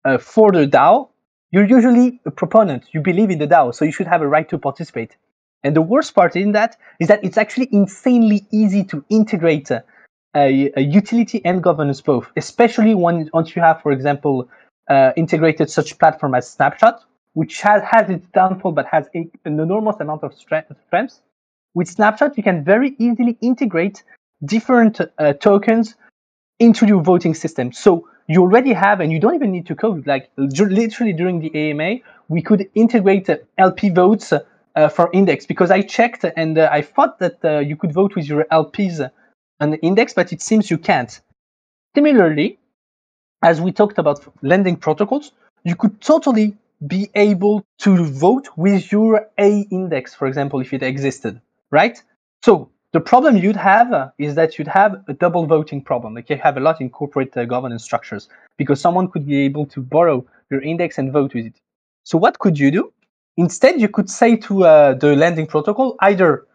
uh, 0.06 0.18
for 0.18 0.52
the 0.52 0.68
DAO, 0.68 1.10
you're 1.52 1.66
usually 1.66 2.22
a 2.26 2.32
proponent. 2.32 2.86
You 2.92 3.02
believe 3.02 3.30
in 3.30 3.40
the 3.40 3.48
DAO, 3.48 3.74
so 3.74 3.86
you 3.86 3.92
should 3.92 4.08
have 4.08 4.22
a 4.22 4.28
right 4.28 4.48
to 4.50 4.58
participate. 4.58 5.16
And 5.64 5.76
the 5.76 5.82
worst 5.82 6.16
part 6.16 6.36
in 6.36 6.54
that 6.54 6.78
is 7.00 7.08
that 7.08 7.24
it's 7.24 7.38
actually 7.38 7.70
insanely 7.72 8.46
easy 8.52 8.84
to 8.86 9.04
integrate 9.10 9.72
a, 9.72 9.84
a, 10.36 10.72
a 10.78 10.82
utility 10.82 11.44
and 11.44 11.62
governance 11.62 12.02
both, 12.02 12.28
especially 12.38 12.96
when 12.96 13.30
once 13.34 13.56
you 13.56 13.62
have, 13.62 13.82
for 13.82 13.92
example, 13.92 14.50
uh, 14.90 15.12
integrated 15.18 15.70
such 15.70 15.98
platform 16.00 16.34
as 16.36 16.50
Snapshot, 16.50 17.04
which 17.34 17.62
has, 17.62 17.84
has 17.84 18.10
its 18.10 18.26
downfall 18.34 18.72
but 18.72 18.86
has 18.86 19.08
a, 19.16 19.30
an 19.46 19.60
enormous 19.60 19.98
amount 20.00 20.24
of 20.24 20.34
strength. 20.34 20.72
With 21.74 21.88
Snapshot, 21.88 22.38
you 22.38 22.44
can 22.44 22.64
very 22.64 22.96
easily 22.98 23.38
integrate 23.42 24.04
different 24.46 25.02
uh, 25.02 25.34
tokens 25.34 25.96
into 26.60 26.86
your 26.86 27.02
voting 27.02 27.34
system. 27.34 27.72
So 27.72 28.08
you 28.30 28.42
already 28.42 28.74
have, 28.74 29.02
and 29.02 29.12
you 29.12 29.20
don't 29.20 29.34
even 29.34 29.52
need 29.52 29.66
to 29.66 29.76
code. 29.76 30.06
Like 30.06 30.30
literally 30.38 31.14
during 31.14 31.40
the 31.40 31.52
AMA, 31.54 31.96
we 32.30 32.42
could 32.44 32.70
integrate 32.76 33.28
LP 33.58 33.90
votes 33.90 34.32
uh, 34.32 34.88
for 34.88 35.10
index 35.12 35.48
because 35.48 35.72
I 35.72 35.82
checked 35.82 36.24
and 36.38 36.58
uh, 36.58 36.70
I 36.72 36.84
thought 36.84 37.18
that 37.20 37.44
uh, 37.44 37.58
you 37.60 37.76
could 37.76 37.92
vote 37.92 38.16
with 38.16 38.28
your 38.28 38.46
LPs 38.52 39.10
on 39.60 39.72
the 39.72 39.80
index, 39.82 40.14
but 40.14 40.32
it 40.32 40.42
seems 40.44 40.70
you 40.70 40.78
can't. 40.78 41.20
Similarly, 41.96 42.60
as 43.42 43.60
we 43.60 43.72
talked 43.72 43.98
about 43.98 44.24
lending 44.44 44.78
protocols, 44.78 45.32
you 45.64 45.76
could 45.76 46.00
totally 46.00 46.56
be 46.86 47.10
able 47.16 47.66
to 47.80 48.06
vote 48.06 48.48
with 48.56 48.92
your 48.92 49.28
A 49.40 49.62
index, 49.72 50.14
for 50.14 50.28
example, 50.28 50.62
if 50.62 50.72
it 50.72 50.84
existed, 50.84 51.42
right? 51.72 52.02
So 52.44 52.70
the 52.92 53.00
problem 53.00 53.38
you'd 53.38 53.56
have 53.56 53.94
uh, 53.94 54.10
is 54.18 54.36
that 54.36 54.58
you'd 54.58 54.68
have 54.68 55.04
a 55.08 55.14
double 55.14 55.46
voting 55.46 55.82
problem, 55.82 56.16
like 56.16 56.30
you 56.30 56.38
have 56.38 56.58
a 56.58 56.60
lot 56.60 56.82
in 56.82 56.90
corporate 56.90 57.36
uh, 57.38 57.46
governance 57.46 57.84
structures, 57.84 58.30
because 58.58 58.82
someone 58.82 59.08
could 59.10 59.28
be 59.28 59.38
able 59.46 59.66
to 59.68 59.82
borrow 59.82 60.26
your 60.50 60.62
index 60.62 60.98
and 60.98 61.12
vote 61.12 61.34
with 61.34 61.46
it. 61.46 61.56
So 62.04 62.18
what 62.18 62.40
could 62.40 62.58
you 62.58 62.72
do? 62.72 62.92
Instead, 63.38 63.80
you 63.80 63.88
could 63.88 64.10
say 64.10 64.36
to 64.36 64.66
uh, 64.66 64.94
the 64.96 65.16
lending 65.16 65.48
protocol 65.48 65.96
either 66.00 66.46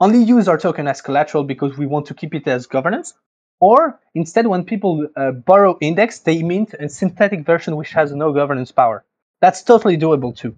only 0.00 0.22
use 0.22 0.48
our 0.48 0.58
token 0.58 0.88
as 0.88 1.00
collateral 1.00 1.44
because 1.44 1.76
we 1.76 1.86
want 1.86 2.06
to 2.06 2.14
keep 2.14 2.34
it 2.34 2.48
as 2.48 2.66
governance, 2.66 3.14
or 3.60 4.00
instead, 4.14 4.46
when 4.46 4.64
people 4.64 5.06
uh, 5.16 5.30
borrow 5.30 5.78
index, 5.80 6.20
they 6.20 6.42
mint 6.42 6.74
a 6.80 6.88
synthetic 6.88 7.46
version 7.46 7.76
which 7.76 7.92
has 7.92 8.12
no 8.12 8.32
governance 8.32 8.72
power. 8.72 9.04
That's 9.40 9.62
totally 9.62 9.96
doable 9.96 10.34
too. 10.34 10.56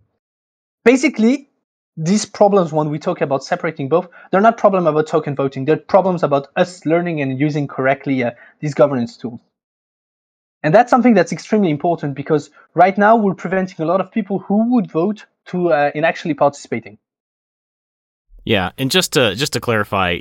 basically, 0.85 1.49
these 1.97 2.27
problems 2.27 2.73
when 2.73 2.91
we 2.91 2.99
talk 2.99 3.21
about 3.21 3.45
separating 3.45 3.89
both, 3.89 4.09
they're 4.31 4.41
not 4.41 4.59
problem 4.59 4.87
about 4.87 5.07
token 5.07 5.37
voting. 5.37 5.65
They're 5.65 5.77
problems 5.77 6.23
about 6.23 6.49
us 6.57 6.85
learning 6.85 7.21
and 7.21 7.39
using 7.39 7.69
correctly 7.69 8.25
uh, 8.25 8.33
these 8.61 8.75
governance 8.75 9.17
tools. 9.17 9.41
And 10.63 10.75
that's 10.75 10.91
something 10.91 11.15
that's 11.15 11.31
extremely 11.31 11.71
important 11.71 12.15
because 12.15 12.51
right 12.75 12.97
now 12.97 13.17
we're 13.17 13.35
preventing 13.35 13.77
a 13.81 13.85
lot 13.85 14.01
of 14.01 14.11
people 14.11 14.39
who 14.39 14.75
would 14.75 14.91
vote 14.91 15.27
to 15.47 15.73
uh, 15.73 15.91
in 15.95 16.05
actually 16.05 16.35
participating. 16.35 16.99
Yeah, 18.45 18.71
and 18.79 18.91
just 18.91 19.13
to 19.13 19.35
just 19.35 19.53
to 19.53 19.61
clarify, 19.61 20.19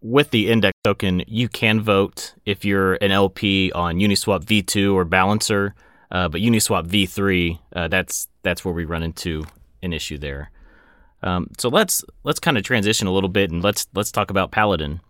with 0.00 0.30
the 0.30 0.50
index 0.50 0.76
token, 0.82 1.22
you 1.26 1.48
can 1.48 1.80
vote 1.80 2.34
if 2.44 2.64
you're 2.64 2.94
an 2.94 3.12
LP 3.12 3.70
on 3.72 3.96
Uniswap 3.96 4.44
V2 4.44 4.94
or 4.94 5.04
Balancer, 5.04 5.74
uh, 6.10 6.28
but 6.28 6.40
Uniswap 6.40 6.86
V3, 6.86 7.58
uh, 7.74 7.88
that's 7.88 8.28
that's 8.42 8.64
where 8.64 8.74
we 8.74 8.84
run 8.84 9.02
into 9.02 9.44
an 9.82 9.92
issue 9.92 10.18
there. 10.18 10.50
Um, 11.22 11.48
so 11.58 11.68
let's 11.68 12.04
let's 12.24 12.40
kind 12.40 12.58
of 12.58 12.64
transition 12.64 13.06
a 13.06 13.12
little 13.12 13.28
bit 13.28 13.50
and 13.50 13.62
let's 13.62 13.86
let's 13.94 14.10
talk 14.10 14.30
about 14.30 14.50
Paladin. 14.50 15.00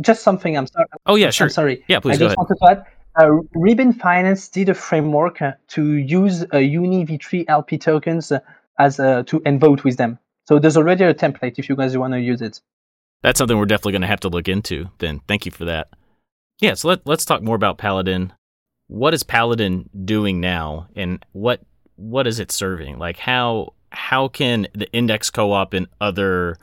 Just 0.00 0.22
something 0.22 0.56
I'm 0.56 0.66
sorry. 0.66 0.86
Oh 1.06 1.16
yeah, 1.16 1.30
sure. 1.30 1.46
I'm 1.46 1.50
sorry. 1.50 1.84
Yeah, 1.88 2.00
please 2.00 2.16
I 2.16 2.18
go 2.18 2.24
just 2.26 2.38
ahead. 2.38 2.48
wanted 2.50 2.56
to 2.56 2.70
add. 2.70 2.86
Uh, 3.20 3.40
Ribbon 3.54 3.92
Finance 3.92 4.48
did 4.48 4.68
a 4.68 4.74
framework 4.74 5.42
uh, 5.42 5.52
to 5.68 5.94
use 5.94 6.44
a 6.52 6.60
Uni 6.60 7.04
V3 7.04 7.46
LP 7.48 7.76
tokens 7.76 8.30
uh, 8.30 8.38
as 8.78 9.00
uh, 9.00 9.24
to 9.24 9.42
and 9.44 9.60
vote 9.60 9.84
with 9.84 9.96
them. 9.96 10.18
So 10.46 10.58
there's 10.58 10.76
already 10.76 11.04
a 11.04 11.12
template 11.12 11.58
if 11.58 11.68
you 11.68 11.76
guys 11.76 11.96
want 11.98 12.14
to 12.14 12.20
use 12.20 12.40
it. 12.40 12.60
That's 13.22 13.38
something 13.38 13.58
we're 13.58 13.66
definitely 13.66 13.92
going 13.92 14.02
to 14.02 14.08
have 14.08 14.20
to 14.20 14.28
look 14.28 14.48
into. 14.48 14.88
Then 14.98 15.20
thank 15.26 15.44
you 15.44 15.52
for 15.52 15.64
that. 15.64 15.88
Yeah, 16.60 16.74
so 16.74 16.88
let, 16.88 17.06
let's 17.06 17.24
talk 17.24 17.42
more 17.42 17.56
about 17.56 17.78
Paladin. 17.78 18.32
What 18.86 19.14
is 19.14 19.22
Paladin 19.22 19.90
doing 20.04 20.40
now, 20.40 20.88
and 20.96 21.24
what 21.32 21.60
what 21.96 22.26
is 22.26 22.38
it 22.38 22.52
serving? 22.52 22.98
Like 22.98 23.18
how 23.18 23.74
how 23.90 24.28
can 24.28 24.66
the 24.74 24.90
index 24.92 25.30
co-op 25.30 25.72
and 25.74 25.86
other 26.00 26.58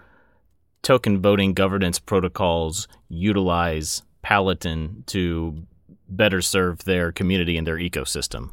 token 0.81 1.21
voting 1.21 1.53
governance 1.53 1.99
protocols 1.99 2.87
utilize 3.09 4.03
Paladin 4.21 5.03
to 5.07 5.63
better 6.07 6.41
serve 6.41 6.83
their 6.85 7.11
community 7.11 7.57
and 7.57 7.65
their 7.65 7.77
ecosystem? 7.77 8.51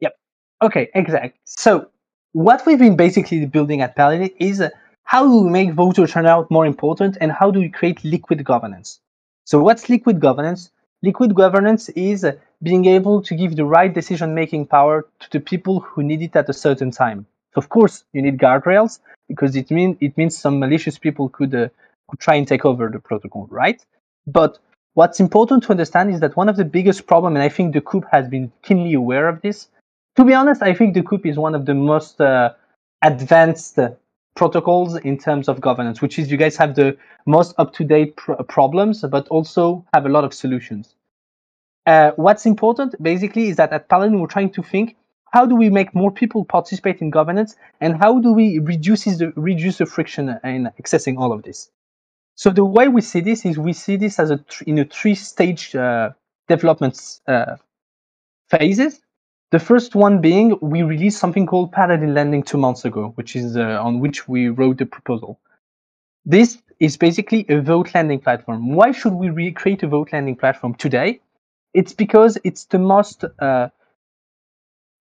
Yep. 0.00 0.16
Okay, 0.62 0.90
exactly. 0.94 1.32
So 1.44 1.88
what 2.32 2.64
we've 2.66 2.78
been 2.78 2.96
basically 2.96 3.44
building 3.46 3.82
at 3.82 3.96
Paladin 3.96 4.30
is 4.38 4.60
uh, 4.60 4.70
how 5.04 5.24
do 5.24 5.42
we 5.42 5.50
make 5.50 5.72
voter 5.72 6.06
turnout 6.06 6.50
more 6.50 6.66
important 6.66 7.18
and 7.20 7.32
how 7.32 7.50
do 7.50 7.60
we 7.60 7.68
create 7.68 8.04
liquid 8.04 8.44
governance? 8.44 9.00
So 9.44 9.60
what's 9.60 9.88
liquid 9.88 10.20
governance? 10.20 10.70
Liquid 11.02 11.34
governance 11.34 11.88
is 11.90 12.24
uh, 12.24 12.32
being 12.62 12.84
able 12.84 13.22
to 13.22 13.34
give 13.34 13.56
the 13.56 13.64
right 13.64 13.92
decision 13.92 14.34
making 14.34 14.66
power 14.66 15.06
to 15.20 15.30
the 15.30 15.40
people 15.40 15.80
who 15.80 16.02
need 16.02 16.22
it 16.22 16.36
at 16.36 16.48
a 16.48 16.52
certain 16.52 16.90
time. 16.90 17.26
So 17.54 17.58
of 17.58 17.68
course 17.68 18.04
you 18.12 18.22
need 18.22 18.38
guardrails 18.38 19.00
because 19.28 19.56
it 19.56 19.70
mean 19.70 19.96
it 20.00 20.16
means 20.16 20.36
some 20.36 20.58
malicious 20.58 20.98
people 20.98 21.28
could 21.28 21.54
uh, 21.54 21.68
could 22.08 22.20
try 22.20 22.34
and 22.34 22.46
take 22.46 22.64
over 22.64 22.88
the 22.88 22.98
protocol, 22.98 23.46
right? 23.50 23.84
But 24.26 24.58
what's 24.94 25.20
important 25.20 25.64
to 25.64 25.70
understand 25.70 26.12
is 26.12 26.20
that 26.20 26.36
one 26.36 26.48
of 26.48 26.56
the 26.56 26.64
biggest 26.64 27.06
problem, 27.06 27.36
and 27.36 27.42
I 27.42 27.48
think 27.48 27.72
the 27.72 27.80
coup 27.80 28.02
has 28.10 28.28
been 28.28 28.52
keenly 28.62 28.94
aware 28.94 29.28
of 29.28 29.40
this. 29.42 29.68
To 30.16 30.24
be 30.24 30.34
honest, 30.34 30.62
I 30.62 30.74
think 30.74 30.94
the 30.94 31.02
coup 31.02 31.20
is 31.24 31.38
one 31.38 31.54
of 31.54 31.66
the 31.66 31.74
most 31.74 32.20
uh, 32.20 32.52
advanced 33.02 33.78
protocols 34.34 34.96
in 34.96 35.18
terms 35.18 35.48
of 35.48 35.60
governance, 35.60 36.00
which 36.00 36.18
is 36.18 36.30
you 36.30 36.36
guys 36.36 36.56
have 36.56 36.74
the 36.74 36.96
most 37.26 37.54
up-to-date 37.58 38.16
pr- 38.16 38.34
problems, 38.48 39.02
but 39.02 39.28
also 39.28 39.84
have 39.94 40.06
a 40.06 40.08
lot 40.08 40.24
of 40.24 40.32
solutions. 40.34 40.94
Uh, 41.86 42.12
what's 42.16 42.46
important 42.46 42.94
basically 43.02 43.48
is 43.48 43.56
that 43.56 43.72
at 43.72 43.88
Paladin 43.88 44.20
we're 44.20 44.26
trying 44.26 44.50
to 44.50 44.62
think 44.62 44.96
how 45.30 45.46
do 45.46 45.54
we 45.54 45.70
make 45.70 45.94
more 45.94 46.10
people 46.10 46.44
participate 46.44 47.00
in 47.00 47.10
governance 47.10 47.56
and 47.80 47.96
how 47.96 48.18
do 48.18 48.32
we 48.32 48.58
reduce 48.58 49.04
the 49.04 49.32
reduce 49.36 49.78
the 49.78 49.86
friction 49.86 50.38
in 50.44 50.70
accessing 50.80 51.18
all 51.18 51.32
of 51.32 51.42
this. 51.42 51.70
So 52.34 52.50
the 52.50 52.64
way 52.64 52.88
we 52.88 53.00
see 53.00 53.20
this 53.20 53.44
is 53.44 53.58
we 53.58 53.72
see 53.72 53.96
this 53.96 54.18
as 54.18 54.30
a 54.30 54.44
in 54.66 54.78
a 54.78 54.84
three-stage 54.84 55.74
uh, 55.74 56.10
development 56.48 57.20
uh, 57.26 57.56
phases. 58.48 59.00
The 59.52 59.58
first 59.58 59.94
one 59.94 60.20
being 60.20 60.58
we 60.60 60.82
released 60.82 61.18
something 61.18 61.46
called 61.46 61.72
Paladin 61.72 62.14
Lending 62.14 62.42
two 62.42 62.58
months 62.58 62.84
ago, 62.84 63.12
which 63.16 63.36
is 63.36 63.56
uh, 63.56 63.82
on 63.82 64.00
which 64.00 64.28
we 64.28 64.48
wrote 64.48 64.78
the 64.78 64.86
proposal. 64.86 65.40
This 66.24 66.58
is 66.78 66.96
basically 66.96 67.46
a 67.48 67.60
vote 67.60 67.94
lending 67.94 68.20
platform. 68.20 68.72
Why 68.74 68.92
should 68.92 69.12
we 69.12 69.30
recreate 69.30 69.82
a 69.82 69.88
vote 69.88 70.10
lending 70.12 70.36
platform 70.36 70.74
today? 70.74 71.20
It's 71.74 71.92
because 71.92 72.38
it's 72.42 72.64
the 72.64 72.78
most 72.78 73.24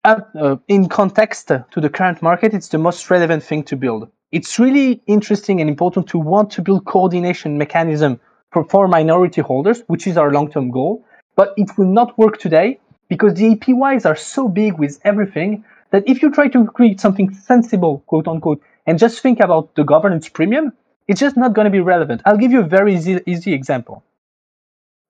uh, 0.05 0.55
in 0.67 0.87
context 0.87 1.47
to 1.47 1.81
the 1.81 1.89
current 1.89 2.21
market. 2.21 2.53
It's 2.53 2.69
the 2.69 2.77
most 2.77 3.09
relevant 3.09 3.43
thing 3.43 3.63
to 3.63 3.75
build. 3.75 4.09
It's 4.31 4.59
really 4.59 5.01
interesting 5.07 5.59
and 5.59 5.69
important 5.69 6.07
to 6.09 6.19
want 6.19 6.51
to 6.51 6.61
build 6.61 6.85
coordination 6.85 7.57
mechanism 7.57 8.19
for, 8.51 8.63
for 8.63 8.87
minority 8.87 9.41
holders, 9.41 9.83
which 9.87 10.07
is 10.07 10.17
our 10.17 10.31
long-term 10.31 10.71
goal. 10.71 11.05
But 11.35 11.53
it 11.57 11.77
will 11.77 11.87
not 11.87 12.17
work 12.17 12.37
today 12.37 12.79
because 13.09 13.33
the 13.35 13.55
APYs 13.55 14.05
are 14.05 14.15
so 14.15 14.47
big 14.47 14.77
with 14.77 14.99
everything 15.03 15.63
that 15.91 16.03
if 16.07 16.21
you 16.21 16.31
try 16.31 16.47
to 16.49 16.65
create 16.67 16.99
something 16.99 17.33
sensible, 17.33 18.03
quote 18.05 18.27
unquote, 18.27 18.61
and 18.85 18.99
just 18.99 19.21
think 19.21 19.39
about 19.39 19.75
the 19.75 19.83
governance 19.83 20.29
premium, 20.29 20.73
it's 21.07 21.19
just 21.19 21.35
not 21.35 21.53
going 21.53 21.65
to 21.65 21.71
be 21.71 21.79
relevant. 21.79 22.21
I'll 22.25 22.37
give 22.37 22.51
you 22.51 22.59
a 22.59 22.67
very 22.67 22.93
easy, 22.93 23.19
easy 23.25 23.53
example. 23.53 24.03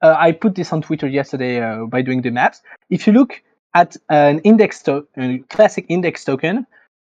Uh, 0.02 0.16
I 0.18 0.32
put 0.32 0.56
this 0.56 0.72
on 0.72 0.82
Twitter 0.82 1.08
yesterday 1.08 1.62
uh, 1.62 1.86
by 1.86 2.02
doing 2.02 2.22
the 2.22 2.30
maps. 2.30 2.62
If 2.90 3.06
you 3.06 3.12
look 3.12 3.42
at 3.74 3.96
an 4.10 4.40
index 4.40 4.82
to- 4.84 5.08
a 5.18 5.40
classic 5.50 5.86
index 5.90 6.26
token, 6.26 6.66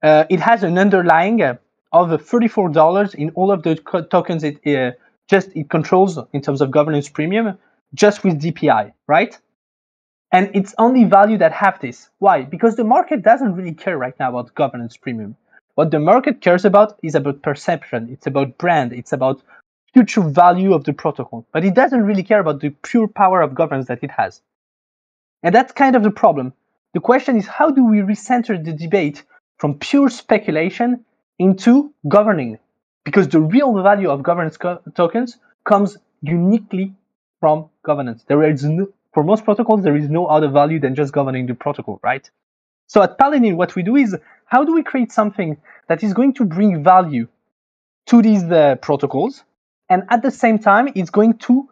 uh, 0.03 0.25
it 0.29 0.39
has 0.39 0.63
an 0.63 0.77
underlying 0.77 1.41
uh, 1.41 1.55
of 1.91 2.09
$34 2.09 3.15
in 3.15 3.29
all 3.31 3.51
of 3.51 3.63
the 3.63 3.75
co- 3.77 4.03
tokens 4.03 4.43
it 4.43 4.65
uh, 4.67 4.91
just 5.27 5.49
it 5.55 5.69
controls 5.69 6.19
in 6.33 6.41
terms 6.41 6.61
of 6.61 6.71
governance 6.71 7.09
premium, 7.09 7.57
just 7.93 8.23
with 8.23 8.41
DPI, 8.41 8.93
right? 9.07 9.37
And 10.31 10.51
it's 10.53 10.75
only 10.77 11.03
valued 11.05 11.41
at 11.41 11.51
half 11.53 11.81
this. 11.81 12.09
Why? 12.19 12.43
Because 12.43 12.75
the 12.75 12.83
market 12.83 13.21
doesn't 13.23 13.55
really 13.55 13.73
care 13.73 13.97
right 13.97 14.17
now 14.19 14.29
about 14.29 14.53
governance 14.55 14.97
premium. 14.97 15.35
What 15.75 15.91
the 15.91 15.99
market 15.99 16.41
cares 16.41 16.65
about 16.65 16.99
is 17.03 17.15
about 17.15 17.41
perception, 17.41 18.09
it's 18.11 18.27
about 18.27 18.57
brand, 18.57 18.93
it's 18.93 19.13
about 19.13 19.41
future 19.93 20.21
value 20.21 20.73
of 20.73 20.83
the 20.83 20.93
protocol. 20.93 21.45
But 21.53 21.63
it 21.65 21.73
doesn't 21.73 22.03
really 22.03 22.23
care 22.23 22.39
about 22.39 22.59
the 22.59 22.69
pure 22.83 23.07
power 23.07 23.41
of 23.41 23.55
governance 23.55 23.87
that 23.87 24.03
it 24.03 24.11
has. 24.11 24.41
And 25.45 25.55
that's 25.55 25.71
kind 25.71 25.95
of 25.95 26.03
the 26.03 26.11
problem. 26.11 26.53
The 26.95 27.01
question 27.01 27.37
is 27.37 27.47
how 27.47 27.69
do 27.71 27.85
we 27.85 27.99
recenter 27.99 28.63
the 28.65 28.73
debate 28.73 29.23
from 29.59 29.75
pure 29.79 30.09
speculation 30.09 31.05
into 31.39 31.93
governing? 32.09 32.59
Because 33.05 33.29
the 33.29 33.41
real 33.41 33.83
value 33.83 34.09
of 34.09 34.23
governance 34.23 34.57
co- 34.57 34.81
tokens 34.95 35.37
comes 35.65 35.97
uniquely 36.23 36.95
from 37.39 37.69
governance. 37.83 38.25
There 38.27 38.43
is 38.43 38.65
no, 38.65 38.87
for 39.13 39.23
most 39.23 39.45
protocols, 39.45 39.83
there 39.83 39.95
is 39.95 40.09
no 40.09 40.25
other 40.25 40.49
value 40.49 40.79
than 40.79 40.95
just 40.95 41.13
governing 41.13 41.45
the 41.45 41.53
protocol, 41.53 41.99
right? 42.03 42.27
So 42.87 43.03
at 43.03 43.19
Paladin, 43.19 43.55
what 43.55 43.75
we 43.75 43.83
do 43.83 43.97
is 43.97 44.17
how 44.45 44.65
do 44.65 44.73
we 44.73 44.83
create 44.83 45.11
something 45.11 45.57
that 45.89 46.03
is 46.03 46.13
going 46.15 46.33
to 46.35 46.45
bring 46.45 46.83
value 46.83 47.27
to 48.07 48.21
these 48.23 48.43
uh, 48.45 48.77
protocols, 48.81 49.43
and 49.89 50.03
at 50.09 50.23
the 50.23 50.31
same 50.31 50.59
time, 50.59 50.89
it's 50.95 51.11
going 51.11 51.37
to 51.39 51.69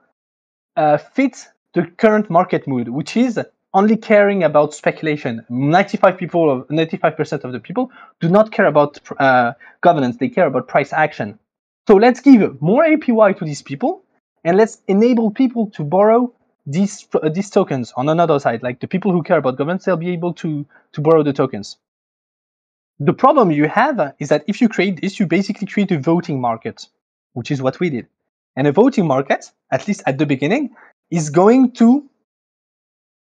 uh, 0.77 0.97
fit 0.97 1.47
the 1.73 1.87
current 1.97 2.29
market 2.29 2.67
mood, 2.67 2.89
which 2.89 3.17
is 3.17 3.39
only 3.73 3.97
caring 3.97 4.43
about 4.43 4.73
speculation. 4.73 5.45
95 5.49 6.17
people, 6.17 6.63
95% 6.69 7.43
of 7.43 7.51
the 7.51 7.59
people 7.59 7.91
do 8.19 8.29
not 8.29 8.51
care 8.51 8.65
about 8.65 8.99
uh, 9.19 9.53
governance; 9.81 10.17
they 10.17 10.29
care 10.29 10.47
about 10.47 10.67
price 10.67 10.93
action. 10.93 11.39
So 11.87 11.95
let's 11.95 12.21
give 12.21 12.61
more 12.61 12.85
APY 12.85 13.37
to 13.37 13.45
these 13.45 13.61
people, 13.61 14.03
and 14.43 14.57
let's 14.57 14.81
enable 14.87 15.31
people 15.31 15.69
to 15.71 15.83
borrow 15.83 16.33
these 16.65 17.07
uh, 17.13 17.29
these 17.29 17.49
tokens 17.49 17.93
on 17.97 18.09
another 18.09 18.39
side. 18.39 18.63
Like 18.63 18.79
the 18.79 18.87
people 18.87 19.11
who 19.11 19.23
care 19.23 19.37
about 19.37 19.57
governance, 19.57 19.85
they'll 19.85 19.97
be 19.97 20.11
able 20.11 20.33
to 20.35 20.65
to 20.93 21.01
borrow 21.01 21.23
the 21.23 21.33
tokens. 21.33 21.77
The 22.99 23.13
problem 23.13 23.51
you 23.51 23.67
have 23.67 24.13
is 24.19 24.29
that 24.29 24.43
if 24.47 24.61
you 24.61 24.69
create 24.69 25.01
this, 25.01 25.19
you 25.19 25.25
basically 25.27 25.67
create 25.67 25.91
a 25.91 25.99
voting 25.99 26.39
market, 26.39 26.87
which 27.33 27.51
is 27.51 27.61
what 27.61 27.79
we 27.79 27.89
did. 27.89 28.07
And 28.55 28.67
a 28.67 28.71
voting 28.71 29.07
market, 29.07 29.51
at 29.71 29.87
least 29.87 30.03
at 30.05 30.19
the 30.19 30.27
beginning, 30.27 30.69
is 31.09 31.29
going 31.31 31.71
to 31.73 32.07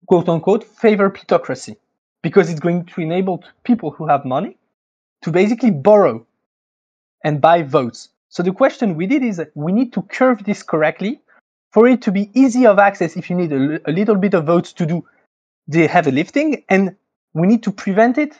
quote 0.07 0.29
unquote 0.29 0.63
favor 0.63 1.09
plutocracy 1.09 1.77
because 2.21 2.49
it's 2.49 2.59
going 2.59 2.85
to 2.85 3.01
enable 3.01 3.43
people 3.63 3.91
who 3.91 4.07
have 4.07 4.25
money 4.25 4.57
to 5.21 5.31
basically 5.31 5.71
borrow 5.71 6.25
and 7.23 7.41
buy 7.41 7.61
votes. 7.63 8.09
So 8.29 8.43
the 8.43 8.51
question 8.51 8.95
we 8.95 9.07
did 9.07 9.23
is 9.23 9.41
we 9.55 9.71
need 9.71 9.93
to 9.93 10.01
curve 10.03 10.43
this 10.43 10.61
correctly 10.63 11.21
for 11.71 11.87
it 11.87 12.01
to 12.03 12.11
be 12.11 12.31
easy 12.33 12.65
of 12.65 12.79
access 12.79 13.15
if 13.15 13.29
you 13.29 13.35
need 13.35 13.51
a, 13.51 13.91
little 13.91 14.15
bit 14.15 14.33
of 14.33 14.45
votes 14.45 14.73
to 14.73 14.85
do 14.85 15.05
the 15.67 15.87
heavy 15.87 16.11
lifting 16.11 16.63
and 16.69 16.95
we 17.33 17.47
need 17.47 17.63
to 17.63 17.71
prevent 17.71 18.17
it 18.17 18.39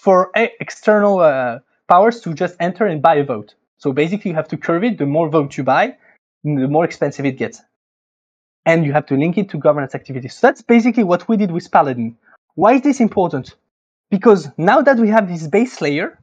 for 0.00 0.30
external 0.34 1.20
uh, 1.20 1.58
powers 1.88 2.20
to 2.20 2.32
just 2.32 2.56
enter 2.60 2.86
and 2.86 3.02
buy 3.02 3.16
a 3.16 3.24
vote. 3.24 3.54
So 3.78 3.92
basically 3.92 4.30
you 4.30 4.34
have 4.36 4.48
to 4.48 4.56
curve 4.56 4.84
it. 4.84 4.98
The 4.98 5.06
more 5.06 5.28
votes 5.28 5.58
you 5.58 5.64
buy, 5.64 5.96
the 6.44 6.68
more 6.68 6.84
expensive 6.84 7.26
it 7.26 7.36
gets 7.38 7.62
and 8.66 8.84
you 8.84 8.92
have 8.92 9.06
to 9.06 9.16
link 9.16 9.38
it 9.38 9.48
to 9.50 9.58
governance 9.58 9.94
activities. 9.94 10.34
So 10.34 10.46
that's 10.46 10.62
basically 10.62 11.04
what 11.04 11.28
we 11.28 11.36
did 11.36 11.50
with 11.50 11.70
Paladin. 11.70 12.16
Why 12.54 12.74
is 12.74 12.82
this 12.82 13.00
important? 13.00 13.56
Because 14.10 14.48
now 14.58 14.82
that 14.82 14.98
we 14.98 15.08
have 15.08 15.28
this 15.28 15.46
base 15.46 15.80
layer, 15.80 16.18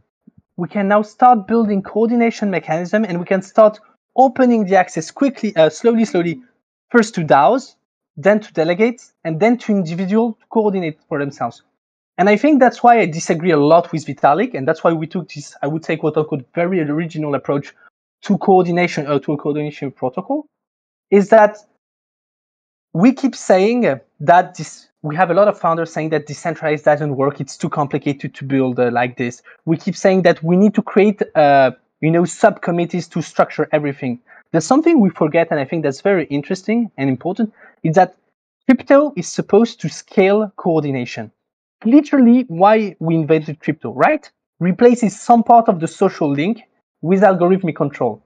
we 0.57 0.67
can 0.67 0.87
now 0.87 1.01
start 1.01 1.47
building 1.47 1.81
coordination 1.81 2.49
mechanism 2.49 3.05
and 3.05 3.19
we 3.19 3.25
can 3.25 3.41
start 3.41 3.79
opening 4.15 4.65
the 4.65 4.75
access 4.75 5.11
quickly, 5.11 5.55
uh, 5.55 5.69
slowly, 5.69 6.03
slowly, 6.03 6.41
first 6.89 7.15
to 7.15 7.21
DAOs, 7.21 7.75
then 8.17 8.39
to 8.39 8.51
delegates, 8.53 9.13
and 9.23 9.39
then 9.39 9.57
to 9.59 9.71
individuals 9.71 10.35
to 10.39 10.45
coordinate 10.49 10.97
for 11.07 11.19
themselves. 11.19 11.61
And 12.17 12.27
I 12.29 12.35
think 12.35 12.59
that's 12.59 12.81
why 12.81 12.99
I 12.99 13.05
disagree 13.05 13.51
a 13.51 13.57
lot 13.57 13.91
with 13.91 14.07
Vitalik, 14.07 14.55
and 14.55 14.67
that's 14.67 14.83
why 14.83 14.91
we 14.91 15.05
took 15.05 15.29
this, 15.29 15.55
I 15.61 15.67
would 15.67 15.85
say, 15.85 15.97
quote 15.97 16.17
unquote, 16.17 16.45
very 16.55 16.81
original 16.81 17.35
approach 17.35 17.75
to 18.23 18.37
coordination 18.39 19.05
or 19.05 19.13
uh, 19.13 19.19
to 19.19 19.33
a 19.33 19.37
coordination 19.37 19.91
protocol, 19.91 20.47
is 21.11 21.29
that 21.29 21.57
we 22.97 23.13
keep 23.13 23.35
saying 23.35 23.99
that 24.19 24.55
this 24.55 24.89
we 25.03 25.15
have 25.15 25.29
a 25.29 25.33
lot 25.35 25.47
of 25.47 25.57
founders 25.59 25.93
saying 25.93 26.09
that 26.09 26.25
decentralized 26.25 26.83
doesn't 26.83 27.15
work. 27.15 27.39
It's 27.39 27.55
too 27.55 27.69
complicated 27.69 28.33
to 28.33 28.43
build 28.43 28.79
uh, 28.79 28.89
like 28.91 29.17
this. 29.17 29.43
We 29.65 29.77
keep 29.77 29.95
saying 29.95 30.23
that 30.23 30.41
we 30.41 30.57
need 30.57 30.73
to 30.73 30.81
create 30.81 31.21
uh, 31.35 31.71
you 32.01 32.09
know 32.09 32.25
subcommittees 32.25 33.07
to 33.09 33.21
structure 33.21 33.69
everything. 33.71 34.19
There's 34.51 34.65
something 34.65 34.99
we 34.99 35.11
forget 35.11 35.47
and 35.51 35.59
i 35.59 35.65
think 35.69 35.83
that's 35.83 36.01
very 36.01 36.25
interesting 36.37 36.89
and 36.97 37.07
important 37.09 37.53
is 37.83 37.93
that 37.99 38.15
crypto 38.65 39.13
is 39.15 39.27
supposed 39.27 39.79
to 39.81 39.89
scale 39.89 40.51
coordination. 40.55 41.31
Literally 41.85 42.45
why 42.47 42.95
we 42.99 43.13
invented 43.13 43.59
crypto 43.59 43.93
right? 43.93 44.23
Replaces 44.59 45.13
some 45.29 45.43
part 45.43 45.69
of 45.69 45.81
the 45.81 45.87
social 45.87 46.29
link 46.41 46.63
with 47.01 47.21
algorithmic 47.21 47.75
control. 47.75 48.23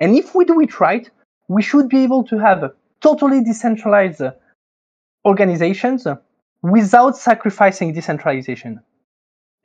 And 0.00 0.16
if 0.16 0.34
we 0.34 0.46
do 0.46 0.58
it 0.60 0.80
right 0.80 1.10
we 1.48 1.60
should 1.60 1.88
be 1.90 2.02
able 2.02 2.24
to 2.24 2.38
have 2.38 2.72
totally 3.04 3.44
decentralized 3.44 4.22
organizations 5.26 6.06
without 6.62 7.14
sacrificing 7.18 7.92
decentralization. 7.92 8.80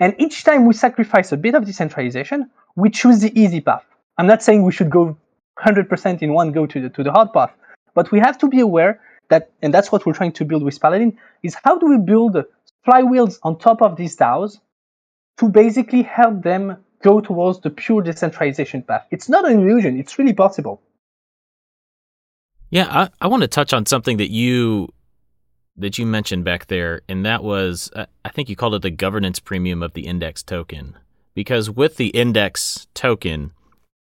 And 0.02 0.14
each 0.20 0.44
time 0.44 0.66
we 0.66 0.74
sacrifice 0.74 1.32
a 1.32 1.38
bit 1.38 1.56
of 1.56 1.66
decentralization, 1.66 2.50
we 2.76 2.90
choose 2.90 3.20
the 3.22 3.32
easy 3.42 3.62
path. 3.62 3.86
I'm 4.18 4.28
not 4.28 4.44
saying 4.44 4.64
we 4.64 4.74
should 4.74 4.90
go 4.90 5.18
100% 5.60 6.22
in 6.22 6.34
one 6.34 6.52
go 6.52 6.66
to 6.66 6.82
the, 6.82 6.90
to 6.90 7.02
the 7.02 7.14
hard 7.14 7.32
path, 7.32 7.54
but 7.96 8.12
we 8.12 8.20
have 8.20 8.38
to 8.40 8.48
be 8.50 8.60
aware 8.60 9.00
that, 9.30 9.52
and 9.62 9.74
that's 9.74 9.90
what 9.92 10.06
we're 10.06 10.20
trying 10.22 10.34
to 10.34 10.44
build 10.44 10.64
with 10.64 10.78
Paladin, 10.80 11.18
is 11.42 11.56
how 11.64 11.78
do 11.78 11.86
we 11.88 11.98
build 11.98 12.36
flywheels 12.86 13.40
on 13.44 13.58
top 13.58 13.82
of 13.82 13.96
these 13.96 14.18
DAOs 14.18 14.60
to 15.38 15.48
basically 15.48 16.02
help 16.02 16.44
them 16.44 16.76
go 17.02 17.22
towards 17.22 17.62
the 17.62 17.70
pure 17.70 18.02
decentralization 18.02 18.82
path. 18.84 19.06
It's 19.12 19.30
not 19.30 19.50
an 19.50 19.62
illusion, 19.62 19.98
it's 19.98 20.20
really 20.20 20.34
possible. 20.34 20.82
Yeah, 22.70 22.88
I, 22.90 23.10
I 23.22 23.28
want 23.28 23.42
to 23.42 23.48
touch 23.48 23.74
on 23.74 23.86
something 23.86 24.18
that 24.18 24.32
you 24.32 24.90
that 25.78 25.98
you 25.98 26.06
mentioned 26.06 26.44
back 26.44 26.68
there, 26.68 27.02
and 27.08 27.26
that 27.26 27.44
was 27.44 27.90
uh, 27.96 28.06
I 28.24 28.30
think 28.30 28.50
you 28.50 28.56
called 28.56 28.76
it 28.76 28.82
the 28.82 28.92
governance 28.92 29.40
premium 29.40 29.82
of 29.82 29.94
the 29.94 30.06
index 30.06 30.44
token. 30.44 30.98
Because 31.34 31.70
with 31.70 31.98
the 31.98 32.08
index 32.08 32.88
token, 32.94 33.52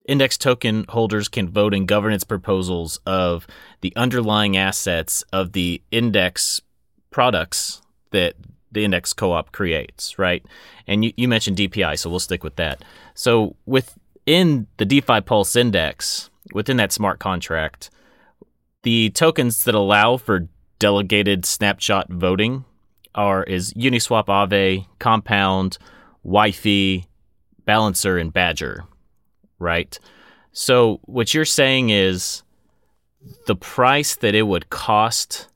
index 0.08 0.38
token 0.38 0.86
holders 0.89 1.28
can 1.28 1.49
vote 1.49 1.73
in 1.73 1.86
governance 1.86 2.23
proposals 2.23 2.99
of 3.06 3.47
the 3.82 3.93
underlying 3.95 4.56
assets 4.56 5.23
of 5.34 5.54
the 5.54 5.82
index 5.89 6.62
products 7.10 7.82
that 8.12 8.36
the 8.71 8.84
index 8.84 9.13
co-op 9.13 9.52
creates, 9.52 10.19
right? 10.19 10.45
And 10.88 11.06
you, 11.06 11.13
you 11.15 11.28
mentioned 11.28 11.58
DPI, 11.58 11.97
so 11.97 12.10
we'll 12.10 12.19
stick 12.19 12.43
with 12.43 12.56
that. 12.58 12.84
So 13.13 13.56
within 13.65 14.67
the 14.78 14.86
DeFi 14.86 15.21
Pulse 15.21 15.56
index, 15.56 16.30
within 16.54 16.78
that 16.78 16.91
smart 16.91 17.19
contract, 17.19 17.89
the 18.84 19.10
tokens 19.12 19.63
that 19.63 19.76
allow 19.76 20.17
for 20.17 20.48
delegated 20.80 21.46
snapshot 21.46 22.12
voting 22.12 22.65
are 23.15 23.43
is 23.43 23.74
Uniswap 23.74 24.26
Aave, 24.26 24.86
Compound, 25.00 25.78
YFI, 26.26 27.06
Balancer, 27.65 28.17
and 28.17 28.34
Badger, 28.34 28.84
right? 29.60 29.98
So 30.52 31.00
what 31.04 31.34
you're 31.34 31.46
saying 31.46 31.89
is 31.89 32.43
the 33.48 33.56
price 33.56 34.15
that 34.17 34.36
it 34.36 34.43
would 34.43 34.69
cost 34.69 35.48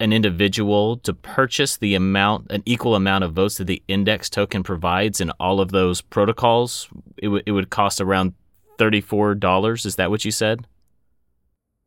an 0.00 0.12
individual 0.12 0.96
to 0.98 1.12
purchase 1.12 1.76
the 1.76 1.96
amount, 1.96 2.46
an 2.50 2.62
equal 2.64 2.94
amount 2.94 3.24
of 3.24 3.32
votes 3.32 3.56
that 3.56 3.66
the 3.66 3.82
index 3.88 4.30
token 4.30 4.62
provides 4.62 5.20
in 5.20 5.30
all 5.40 5.60
of 5.60 5.72
those 5.72 6.00
protocols, 6.00 6.88
it, 7.16 7.26
w- 7.26 7.42
it 7.44 7.50
would 7.50 7.70
cost 7.70 8.00
around 8.00 8.34
$34. 8.78 9.84
Is 9.84 9.96
that 9.96 10.10
what 10.10 10.24
you 10.24 10.30
said? 10.30 10.68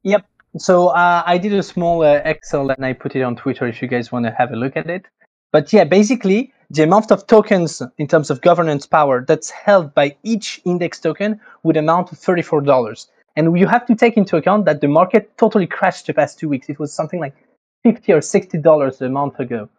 Yep. 0.04 0.26
So 0.58 0.88
uh, 0.90 1.24
I 1.26 1.38
did 1.38 1.54
a 1.54 1.64
small 1.64 2.04
uh, 2.04 2.22
Excel 2.26 2.70
and 2.72 2.86
I 2.86 2.94
put 2.94 3.16
it 3.16 3.22
on 3.22 3.36
Twitter 3.36 3.68
if 3.68 3.82
you 3.82 3.88
guys 3.88 4.12
want 4.12 4.26
to 4.26 4.32
have 4.32 4.52
a 4.52 4.56
look 4.56 4.76
at 4.76 4.90
it. 4.90 5.06
But 5.52 5.72
yeah, 5.72 5.84
basically, 5.84 6.54
the 6.70 6.84
amount 6.84 7.12
of 7.12 7.28
tokens 7.28 7.82
in 7.98 8.08
terms 8.08 8.30
of 8.30 8.42
governance 8.42 8.86
power 8.86 9.24
that's 9.26 9.50
held 9.50 9.94
by 9.94 10.16
each 10.24 10.62
index 10.66 11.00
token 11.00 11.40
would 11.64 11.78
amount 11.78 12.08
to 12.08 12.16
$34. 12.16 13.08
And 13.36 13.58
you 13.58 13.68
have 13.68 13.86
to 13.86 13.96
take 13.96 14.18
into 14.18 14.38
account 14.38 14.66
that 14.66 14.82
the 14.82 14.88
market 14.88 15.38
totally 15.38 15.68
crashed 15.68 16.08
the 16.08 16.14
past 16.14 16.40
two 16.40 16.50
weeks. 16.50 16.70
It 16.70 16.80
was 16.80 16.94
something 16.94 17.20
like 17.20 17.36
50 17.84 18.12
or 18.14 18.22
60 18.22 18.58
dollars 18.58 19.02
a 19.02 19.10
month 19.10 19.40
ago. 19.40 19.70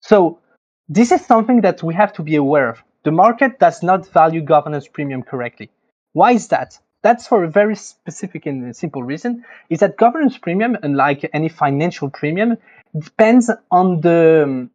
So 0.00 0.38
this 0.88 1.12
is 1.12 1.24
something 1.24 1.60
that 1.62 1.82
we 1.82 1.94
have 1.94 2.12
to 2.14 2.22
be 2.22 2.36
aware 2.36 2.68
of. 2.68 2.82
The 3.04 3.12
market 3.12 3.58
does 3.58 3.82
not 3.82 4.08
value 4.08 4.40
governance 4.40 4.88
premium 4.88 5.22
correctly. 5.22 5.70
Why 6.12 6.32
is 6.32 6.48
that? 6.48 6.78
That's 7.02 7.26
for 7.26 7.42
a 7.42 7.50
very 7.50 7.74
specific 7.74 8.46
and 8.46 8.74
simple 8.76 9.02
reason, 9.02 9.44
is 9.68 9.80
that 9.80 9.96
governance 9.96 10.38
premium, 10.38 10.76
unlike 10.82 11.28
any 11.32 11.48
financial 11.48 12.08
premium, 12.10 12.56
depends 12.96 13.50
on 13.70 14.00
the, 14.00 14.68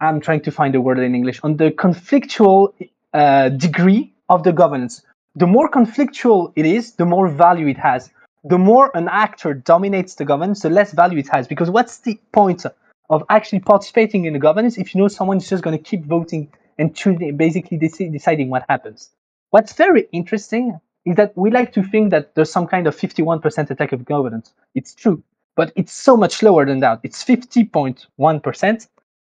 I'm 0.00 0.20
trying 0.20 0.42
to 0.42 0.52
find 0.52 0.74
a 0.76 0.80
word 0.80 0.98
in 1.00 1.14
English, 1.14 1.40
on 1.42 1.56
the 1.56 1.72
conflictual 1.72 2.72
uh, 3.12 3.48
degree 3.48 4.14
of 4.28 4.44
the 4.44 4.52
governance. 4.52 5.02
The 5.34 5.46
more 5.46 5.68
conflictual 5.68 6.52
it 6.54 6.66
is, 6.66 6.94
the 6.94 7.06
more 7.06 7.28
value 7.28 7.66
it 7.66 7.78
has. 7.78 8.10
The 8.44 8.58
more 8.58 8.90
an 8.94 9.08
actor 9.08 9.54
dominates 9.54 10.14
the 10.14 10.24
governance, 10.24 10.62
the 10.62 10.70
less 10.70 10.92
value 10.92 11.18
it 11.18 11.28
has. 11.30 11.48
Because 11.48 11.68
what's 11.68 11.98
the 11.98 12.18
point 12.32 12.64
of 13.10 13.24
actually 13.28 13.60
participating 13.60 14.24
in 14.24 14.32
the 14.32 14.38
governance 14.38 14.78
if 14.78 14.94
you 14.94 15.00
know 15.00 15.08
someone 15.08 15.38
is 15.38 15.48
just 15.48 15.62
going 15.64 15.76
to 15.76 15.82
keep 15.82 16.04
voting 16.04 16.52
and 16.78 16.94
basically 17.36 17.76
deciding 17.76 18.50
what 18.50 18.64
happens? 18.68 19.10
What's 19.50 19.72
very 19.72 20.08
interesting 20.12 20.80
is 21.04 21.16
that 21.16 21.36
we 21.36 21.50
like 21.50 21.72
to 21.72 21.82
think 21.82 22.10
that 22.10 22.34
there's 22.34 22.52
some 22.52 22.66
kind 22.66 22.86
of 22.86 22.96
51% 22.96 23.70
attack 23.70 23.92
of 23.92 24.04
governance. 24.04 24.52
It's 24.74 24.94
true, 24.94 25.22
but 25.56 25.72
it's 25.76 25.92
so 25.92 26.16
much 26.16 26.42
lower 26.42 26.64
than 26.66 26.80
that. 26.80 27.00
It's 27.02 27.24
50.1% 27.24 28.88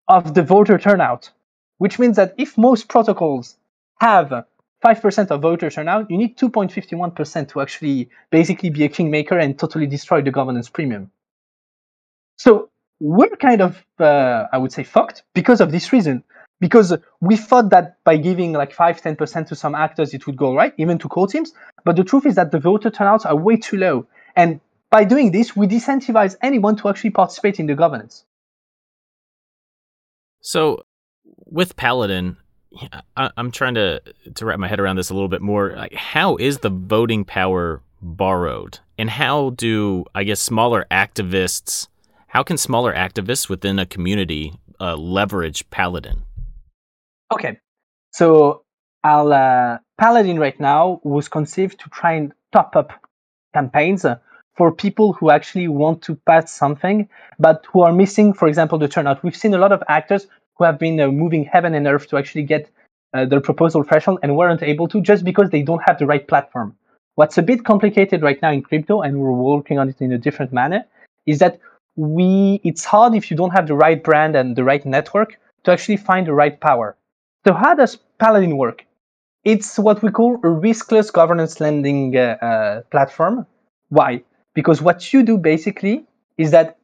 of 0.08 0.34
the 0.34 0.42
voter 0.42 0.78
turnout, 0.78 1.30
which 1.78 1.98
means 1.98 2.16
that 2.16 2.34
if 2.38 2.56
most 2.56 2.88
protocols 2.88 3.56
have 4.00 4.44
5% 4.84 5.30
of 5.30 5.42
voter 5.42 5.70
turnout, 5.70 6.10
you 6.10 6.16
need 6.16 6.38
2.51% 6.38 7.48
to 7.48 7.60
actually 7.60 8.08
basically 8.30 8.70
be 8.70 8.84
a 8.84 8.88
kingmaker 8.88 9.38
and 9.38 9.58
totally 9.58 9.86
destroy 9.86 10.22
the 10.22 10.30
governance 10.30 10.68
premium. 10.68 11.10
So 12.36 12.70
we're 13.00 13.36
kind 13.36 13.60
of, 13.60 13.84
uh, 13.98 14.44
I 14.52 14.58
would 14.58 14.72
say, 14.72 14.84
fucked 14.84 15.24
because 15.34 15.60
of 15.60 15.72
this 15.72 15.92
reason 15.92 16.22
because 16.60 16.96
we 17.20 17.36
thought 17.36 17.70
that 17.70 18.02
by 18.04 18.16
giving 18.16 18.52
like 18.52 18.72
5 18.72 19.00
10% 19.02 19.48
to 19.48 19.54
some 19.54 19.74
actors 19.74 20.14
it 20.14 20.26
would 20.26 20.36
go 20.36 20.54
right 20.54 20.72
even 20.78 20.98
to 20.98 21.08
core 21.08 21.26
teams. 21.26 21.52
But 21.84 21.96
the 21.96 22.04
truth 22.04 22.26
is 22.26 22.34
that 22.36 22.50
the 22.50 22.58
voter 22.58 22.90
turnouts 22.90 23.26
are 23.26 23.36
way 23.36 23.56
too 23.56 23.76
low. 23.76 24.06
And 24.34 24.60
by 24.90 25.04
doing 25.04 25.32
this 25.32 25.56
we 25.56 25.66
disincentivize 25.66 26.36
anyone 26.42 26.76
to 26.76 26.88
actually 26.88 27.10
participate 27.10 27.60
in 27.60 27.66
the 27.66 27.74
governance. 27.74 28.24
So 30.40 30.82
with 31.44 31.76
paladin 31.76 32.36
I, 33.16 33.30
am 33.36 33.50
trying 33.50 33.74
to 33.74 34.00
to 34.34 34.44
wrap 34.44 34.58
my 34.58 34.68
head 34.68 34.80
around 34.80 34.96
this 34.96 35.10
a 35.10 35.14
little 35.14 35.28
bit 35.28 35.42
more. 35.42 35.74
Like 35.76 35.94
how 35.94 36.36
is 36.36 36.58
the 36.58 36.70
voting 36.70 37.24
power 37.24 37.82
borrowed? 38.00 38.78
And 38.98 39.10
how 39.10 39.50
do 39.50 40.04
i 40.14 40.24
guess 40.24 40.40
smaller 40.40 40.86
activists 40.90 41.88
how 42.28 42.42
can 42.42 42.56
smaller 42.56 42.94
activists 42.94 43.48
within 43.48 43.78
a 43.78 43.86
community 43.86 44.52
uh, 44.80 44.96
leverage 44.96 45.68
paladin 45.70 46.22
Okay, 47.32 47.58
so 48.12 48.62
our 49.02 49.32
uh, 49.32 49.78
Paladin 49.98 50.38
right 50.38 50.58
now 50.60 51.00
was 51.02 51.28
conceived 51.28 51.80
to 51.80 51.88
try 51.90 52.12
and 52.12 52.32
top 52.52 52.76
up 52.76 52.92
campaigns 53.52 54.04
uh, 54.04 54.16
for 54.54 54.70
people 54.70 55.12
who 55.12 55.30
actually 55.30 55.66
want 55.66 56.02
to 56.02 56.14
pass 56.26 56.52
something, 56.52 57.08
but 57.38 57.66
who 57.72 57.82
are 57.82 57.92
missing, 57.92 58.32
for 58.32 58.46
example, 58.46 58.78
the 58.78 58.88
turnout. 58.88 59.22
We've 59.24 59.36
seen 59.36 59.54
a 59.54 59.58
lot 59.58 59.72
of 59.72 59.82
actors 59.88 60.28
who 60.54 60.64
have 60.64 60.78
been 60.78 61.00
uh, 61.00 61.08
moving 61.08 61.44
heaven 61.44 61.74
and 61.74 61.86
earth 61.86 62.06
to 62.08 62.16
actually 62.16 62.44
get 62.44 62.70
uh, 63.12 63.24
their 63.24 63.40
proposal 63.40 63.82
threshold 63.82 64.20
and 64.22 64.36
weren't 64.36 64.62
able 64.62 64.88
to 64.88 65.00
just 65.00 65.24
because 65.24 65.50
they 65.50 65.62
don't 65.62 65.82
have 65.86 65.98
the 65.98 66.06
right 66.06 66.26
platform. 66.26 66.76
What's 67.16 67.38
a 67.38 67.42
bit 67.42 67.64
complicated 67.64 68.22
right 68.22 68.40
now 68.40 68.52
in 68.52 68.62
crypto, 68.62 69.02
and 69.02 69.18
we're 69.18 69.32
working 69.32 69.78
on 69.78 69.88
it 69.88 70.00
in 70.00 70.12
a 70.12 70.18
different 70.18 70.52
manner, 70.52 70.84
is 71.26 71.38
that 71.40 71.58
we 71.96 72.60
it's 72.62 72.84
hard 72.84 73.14
if 73.14 73.30
you 73.30 73.36
don't 73.36 73.52
have 73.52 73.66
the 73.66 73.74
right 73.74 74.02
brand 74.02 74.36
and 74.36 74.54
the 74.54 74.64
right 74.64 74.84
network 74.86 75.38
to 75.64 75.72
actually 75.72 75.96
find 75.96 76.26
the 76.26 76.34
right 76.34 76.60
power. 76.60 76.96
So 77.46 77.52
how 77.52 77.74
does 77.74 77.96
Paladin 78.18 78.56
work? 78.56 78.84
It's 79.44 79.78
what 79.78 80.02
we 80.02 80.10
call 80.10 80.34
a 80.36 80.48
riskless 80.48 81.12
governance 81.12 81.60
lending 81.60 82.16
uh, 82.16 82.36
uh, 82.42 82.80
platform. 82.90 83.46
Why? 83.90 84.24
Because 84.54 84.82
what 84.82 85.12
you 85.12 85.22
do 85.22 85.38
basically 85.38 86.04
is 86.38 86.50
that 86.50 86.76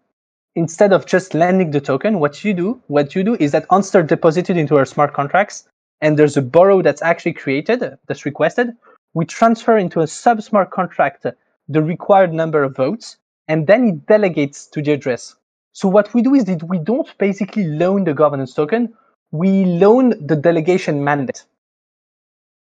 instead 0.55 0.93
of 0.93 1.05
just 1.05 1.35
lending 1.35 1.73
the 1.73 1.81
token, 1.81 2.21
what 2.21 2.45
you 2.45 2.55
do, 2.55 2.81
what 2.87 3.17
you 3.17 3.25
do 3.25 3.35
is 3.41 3.51
that 3.51 3.67
once 3.73 3.91
deposited 3.91 4.57
into 4.57 4.77
our 4.77 4.85
smart 4.85 5.15
contracts, 5.15 5.65
and 6.01 6.17
there's 6.17 6.37
a 6.37 6.43
borrow 6.43 6.81
that's 6.81 7.03
actually 7.03 7.33
created, 7.33 7.83
that's 8.07 8.25
requested, 8.25 8.71
we 9.15 9.25
transfer 9.25 9.77
into 9.77 9.99
a 9.99 10.07
sub 10.07 10.43
smart 10.43 10.71
contract 10.71 11.27
the 11.69 11.83
required 11.83 12.33
number 12.33 12.63
of 12.63 12.77
votes, 12.77 13.17
and 13.49 13.67
then 13.67 13.89
it 13.89 14.07
delegates 14.07 14.69
to 14.69 14.81
the 14.81 14.93
address. 14.93 15.35
So 15.73 15.89
what 15.89 16.15
we 16.15 16.23
do 16.23 16.35
is 16.35 16.45
that 16.45 16.63
we 16.63 16.79
don't 16.79 17.13
basically 17.19 17.65
loan 17.65 18.05
the 18.05 18.15
governance 18.15 18.55
token, 18.55 18.95
we 19.33 19.65
loan 19.65 20.11
the 20.27 20.37
delegation 20.37 21.03
mandate. 21.03 21.45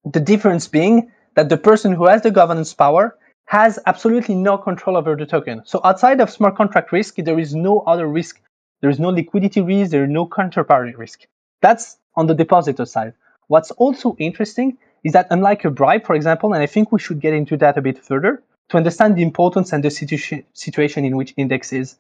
The 0.05 0.21
difference 0.21 0.69
being 0.69 1.11
that 1.35 1.49
the 1.49 1.57
person 1.57 1.93
who 1.93 2.07
has 2.07 2.23
the 2.23 2.31
governance 2.31 2.73
power 2.73 3.19
has 3.47 3.81
absolutely 3.87 4.37
no 4.37 4.57
control 4.57 4.97
over 4.97 5.17
the 5.17 5.27
token. 5.27 5.63
So 5.65 5.81
outside 5.85 6.21
of 6.21 6.31
smart 6.31 6.57
contract 6.57 6.93
risk, 6.93 7.17
there 7.17 7.39
is 7.39 7.55
no 7.55 7.81
other 7.81 8.07
risk. 8.07 8.41
There 8.81 8.91
is 8.91 9.01
no 9.01 9.09
liquidity 9.09 9.61
risk, 9.61 9.91
there 9.91 10.05
is 10.05 10.11
no 10.11 10.25
counterparty 10.27 10.97
risk. 10.97 11.27
That's 11.61 11.99
on 12.15 12.29
the 12.29 12.35
depositor 12.35 12.87
side. 12.87 13.15
What's 13.49 13.73
also 13.73 14.17
interesting 14.19 14.79
is 15.03 15.13
that 15.13 15.27
unlike 15.31 15.65
a 15.65 15.71
bribe, 15.71 16.05
for 16.05 16.15
example, 16.15 16.53
and 16.53 16.63
I 16.63 16.67
think 16.67 16.93
we 16.93 17.01
should 17.01 17.21
get 17.21 17.35
into 17.35 17.57
that 17.57 17.77
a 17.77 17.83
bit 17.83 17.99
further 17.99 18.43
to 18.69 18.77
understand 18.77 19.17
the 19.17 19.23
importance 19.23 19.73
and 19.73 19.83
the 19.83 19.91
situ- 19.91 20.43
situation 20.53 21.05
in 21.05 21.17
which 21.17 21.35
index 21.37 21.73
is. 21.73 21.97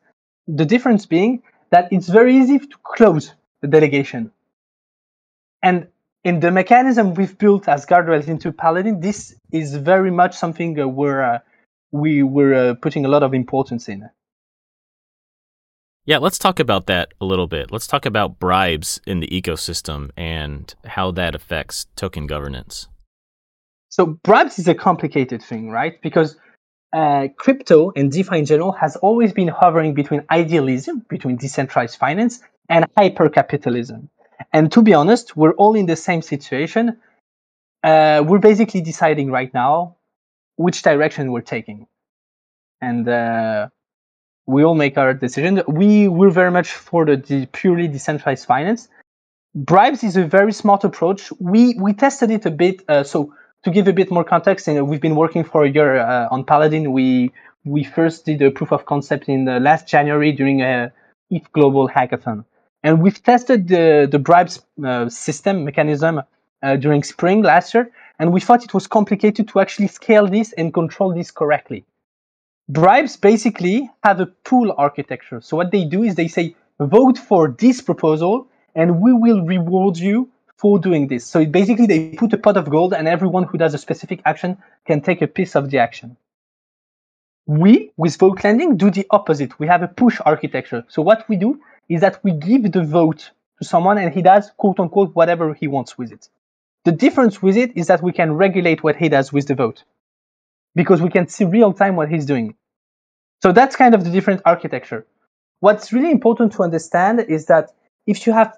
The 0.46 0.64
difference 0.64 1.04
being 1.04 1.42
that 1.70 1.88
it's 1.92 2.08
very 2.08 2.36
easy 2.36 2.60
to 2.60 2.76
close 2.84 3.34
the 3.60 3.66
delegation. 3.66 4.30
And 5.62 5.88
in 6.24 6.40
the 6.40 6.50
mechanism 6.50 7.14
we've 7.14 7.36
built 7.38 7.68
as 7.68 7.86
guardrails 7.86 8.28
into 8.28 8.52
Paladin, 8.52 9.00
this 9.00 9.34
is 9.50 9.74
very 9.76 10.10
much 10.10 10.36
something 10.36 10.78
uh, 10.78 10.88
we're, 10.88 11.22
uh, 11.22 11.38
we 11.90 12.22
were 12.22 12.54
uh, 12.54 12.74
putting 12.74 13.04
a 13.04 13.08
lot 13.08 13.22
of 13.22 13.34
importance 13.34 13.88
in. 13.88 14.08
Yeah, 16.04 16.18
let's 16.18 16.38
talk 16.38 16.58
about 16.58 16.86
that 16.86 17.12
a 17.20 17.24
little 17.24 17.46
bit. 17.46 17.70
Let's 17.70 17.86
talk 17.86 18.06
about 18.06 18.40
bribes 18.40 19.00
in 19.06 19.20
the 19.20 19.28
ecosystem 19.28 20.10
and 20.16 20.74
how 20.84 21.12
that 21.12 21.36
affects 21.36 21.86
token 21.94 22.26
governance. 22.26 22.88
So 23.88 24.06
bribes 24.06 24.58
is 24.58 24.66
a 24.66 24.74
complicated 24.74 25.42
thing, 25.42 25.70
right? 25.70 26.02
Because 26.02 26.36
uh, 26.92 27.28
crypto 27.36 27.92
and 27.94 28.10
DeFi 28.10 28.38
in 28.38 28.46
general 28.46 28.72
has 28.72 28.96
always 28.96 29.32
been 29.32 29.48
hovering 29.48 29.94
between 29.94 30.24
idealism, 30.30 31.04
between 31.08 31.36
decentralized 31.36 31.98
finance, 31.98 32.42
and 32.68 32.86
hypercapitalism. 32.96 34.08
And 34.52 34.70
to 34.72 34.82
be 34.82 34.94
honest, 34.94 35.36
we're 35.36 35.52
all 35.54 35.74
in 35.74 35.86
the 35.86 35.96
same 35.96 36.22
situation. 36.22 36.98
Uh, 37.82 38.22
we're 38.26 38.38
basically 38.38 38.80
deciding 38.80 39.30
right 39.30 39.52
now 39.52 39.96
which 40.56 40.82
direction 40.82 41.32
we're 41.32 41.40
taking. 41.40 41.86
And 42.80 43.08
uh, 43.08 43.68
we 44.46 44.64
all 44.64 44.74
make 44.74 44.98
our 44.98 45.14
decision. 45.14 45.62
We 45.68 46.08
we're 46.08 46.30
very 46.30 46.50
much 46.50 46.72
for 46.72 47.04
the, 47.04 47.16
the 47.16 47.46
purely 47.46 47.88
decentralized 47.88 48.46
finance. 48.46 48.88
Bribes 49.54 50.02
is 50.02 50.16
a 50.16 50.24
very 50.24 50.52
smart 50.52 50.84
approach. 50.84 51.32
We 51.38 51.74
we 51.74 51.92
tested 51.92 52.30
it 52.30 52.46
a 52.46 52.50
bit. 52.50 52.82
Uh, 52.88 53.04
so 53.04 53.34
to 53.64 53.70
give 53.70 53.86
a 53.86 53.92
bit 53.92 54.10
more 54.10 54.24
context, 54.24 54.66
and 54.66 54.88
we've 54.88 55.00
been 55.00 55.14
working 55.14 55.44
for 55.44 55.64
a 55.64 55.70
year 55.70 55.98
uh, 55.98 56.28
on 56.30 56.44
Paladin. 56.44 56.92
We 56.92 57.32
we 57.64 57.84
first 57.84 58.24
did 58.24 58.42
a 58.42 58.50
proof 58.50 58.72
of 58.72 58.86
concept 58.86 59.28
in 59.28 59.44
the 59.44 59.60
last 59.60 59.86
January 59.86 60.32
during 60.32 60.62
a 60.62 60.92
ETH 61.30 61.50
Global 61.52 61.88
Hackathon, 61.88 62.44
and 62.82 63.02
we've 63.02 63.22
tested 63.22 63.68
the 63.68 64.08
the 64.10 64.18
bribes 64.18 64.60
uh, 64.84 65.08
system 65.08 65.64
mechanism 65.64 66.22
uh, 66.62 66.76
during 66.76 67.02
spring 67.02 67.42
last 67.42 67.74
year, 67.74 67.90
and 68.18 68.32
we 68.32 68.40
thought 68.40 68.64
it 68.64 68.74
was 68.74 68.86
complicated 68.86 69.48
to 69.48 69.60
actually 69.60 69.88
scale 69.88 70.26
this 70.26 70.52
and 70.54 70.72
control 70.74 71.14
this 71.14 71.30
correctly. 71.30 71.84
Bribes 72.68 73.16
basically 73.16 73.90
have 74.04 74.20
a 74.20 74.26
pool 74.26 74.74
architecture. 74.78 75.40
So 75.40 75.56
what 75.56 75.70
they 75.72 75.84
do 75.84 76.02
is 76.02 76.14
they 76.14 76.28
say 76.28 76.54
vote 76.78 77.18
for 77.18 77.54
this 77.58 77.80
proposal, 77.80 78.48
and 78.74 79.00
we 79.00 79.12
will 79.12 79.42
reward 79.44 79.96
you 79.98 80.30
for 80.56 80.78
doing 80.78 81.08
this. 81.08 81.26
So 81.26 81.44
basically 81.44 81.86
they 81.86 82.10
put 82.10 82.32
a 82.32 82.38
pot 82.38 82.56
of 82.56 82.70
gold 82.70 82.94
and 82.94 83.08
everyone 83.08 83.42
who 83.42 83.58
does 83.58 83.74
a 83.74 83.78
specific 83.78 84.22
action 84.24 84.56
can 84.86 85.00
take 85.00 85.20
a 85.20 85.26
piece 85.26 85.56
of 85.56 85.70
the 85.70 85.78
action. 85.78 86.16
We, 87.46 87.90
with 87.96 88.16
vote 88.16 88.44
lending, 88.44 88.76
do 88.76 88.88
the 88.88 89.04
opposite. 89.10 89.58
We 89.58 89.66
have 89.66 89.82
a 89.82 89.88
push 89.88 90.20
architecture. 90.24 90.84
So 90.86 91.02
what 91.02 91.28
we 91.28 91.34
do 91.34 91.60
is 91.94 92.00
that 92.00 92.22
we 92.24 92.32
give 92.32 92.70
the 92.72 92.82
vote 92.82 93.30
to 93.58 93.64
someone 93.64 93.98
and 93.98 94.14
he 94.14 94.22
does 94.22 94.50
quote 94.56 94.80
unquote 94.80 95.14
whatever 95.14 95.54
he 95.54 95.66
wants 95.66 95.98
with 95.98 96.12
it. 96.12 96.28
The 96.84 96.92
difference 96.92 97.42
with 97.42 97.56
it 97.56 97.76
is 97.76 97.86
that 97.86 98.02
we 98.02 98.12
can 98.12 98.32
regulate 98.32 98.82
what 98.82 98.96
he 98.96 99.08
does 99.08 99.32
with 99.32 99.46
the 99.46 99.54
vote 99.54 99.84
because 100.74 101.00
we 101.02 101.10
can 101.10 101.28
see 101.28 101.44
real 101.44 101.72
time 101.72 101.96
what 101.96 102.08
he's 102.08 102.26
doing. 102.26 102.54
So 103.42 103.52
that's 103.52 103.76
kind 103.76 103.94
of 103.94 104.04
the 104.04 104.10
different 104.10 104.40
architecture. 104.44 105.06
What's 105.60 105.92
really 105.92 106.10
important 106.10 106.52
to 106.54 106.62
understand 106.62 107.20
is 107.28 107.46
that 107.46 107.70
if 108.06 108.26
you 108.26 108.32
have 108.32 108.56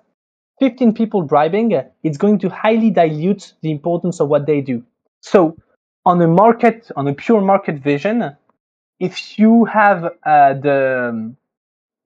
15 0.61 0.94
people 0.94 1.23
bribing, 1.23 1.73
it's 2.03 2.16
going 2.16 2.38
to 2.38 2.49
highly 2.49 2.90
dilute 2.90 3.55
the 3.62 3.70
importance 3.70 4.20
of 4.20 4.29
what 4.29 4.47
they 4.47 4.61
do. 4.61 4.85
So, 5.20 5.57
on 6.07 6.20
a 6.20 6.29
market, 6.29 6.90
on 6.97 7.09
a 7.09 7.14
pure 7.14 7.40
market 7.40 7.77
vision, 7.83 8.37
if 9.01 9.38
you 9.38 9.64
have 9.64 10.05
uh, 10.05 10.55
the, 10.55 11.35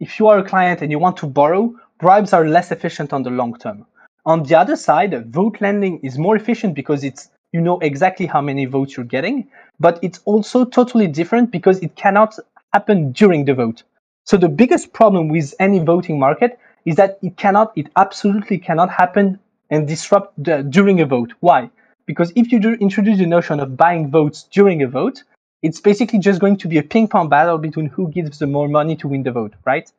if 0.00 0.18
you 0.18 0.28
are 0.28 0.38
a 0.38 0.44
client 0.44 0.82
and 0.82 0.90
you 0.90 0.98
want 0.98 1.16
to 1.18 1.26
borrow, 1.26 1.74
bribes 1.98 2.32
are 2.32 2.46
less 2.46 2.70
efficient 2.70 3.12
on 3.12 3.22
the 3.22 3.30
long 3.30 3.58
term. 3.58 3.84
On 4.26 4.42
the 4.42 4.54
other 4.54 4.76
side, 4.76 5.32
vote 5.32 5.60
lending 5.60 5.98
is 6.00 6.18
more 6.18 6.36
efficient 6.36 6.74
because 6.74 7.02
it's 7.02 7.30
you 7.52 7.60
know 7.60 7.78
exactly 7.80 8.26
how 8.26 8.40
many 8.40 8.66
votes 8.66 8.96
you're 8.96 9.06
getting, 9.06 9.48
but 9.80 9.98
it's 10.02 10.20
also 10.24 10.64
totally 10.64 11.06
different 11.06 11.50
because 11.50 11.78
it 11.80 11.96
cannot 11.96 12.38
happen 12.72 13.12
during 13.12 13.44
the 13.46 13.54
vote. 13.54 13.82
So 14.24 14.36
the 14.36 14.48
biggest 14.48 14.92
problem 14.92 15.28
with 15.28 15.54
any 15.58 15.78
voting 15.78 16.18
market 16.18 16.58
is 16.84 16.96
that 16.96 17.18
it 17.22 17.36
cannot, 17.36 17.72
it 17.76 17.88
absolutely 17.96 18.58
cannot 18.58 18.90
happen 18.90 19.38
and 19.70 19.88
disrupt 19.88 20.32
the, 20.42 20.62
during 20.62 21.00
a 21.00 21.06
vote. 21.06 21.32
Why? 21.40 21.70
Because 22.04 22.32
if 22.36 22.52
you 22.52 22.58
introduce 22.74 23.18
the 23.18 23.26
notion 23.26 23.60
of 23.60 23.76
buying 23.76 24.10
votes 24.10 24.46
during 24.50 24.82
a 24.82 24.88
vote, 24.88 25.24
it's 25.62 25.80
basically 25.80 26.18
just 26.18 26.40
going 26.40 26.56
to 26.58 26.68
be 26.68 26.78
a 26.78 26.82
ping 26.82 27.08
pong 27.08 27.28
battle 27.28 27.58
between 27.58 27.86
who 27.86 28.08
gives 28.08 28.38
the 28.38 28.46
more 28.46 28.68
money 28.68 28.96
to 28.96 29.08
win 29.08 29.22
the 29.22 29.32
vote, 29.32 29.54
right? 29.64 29.90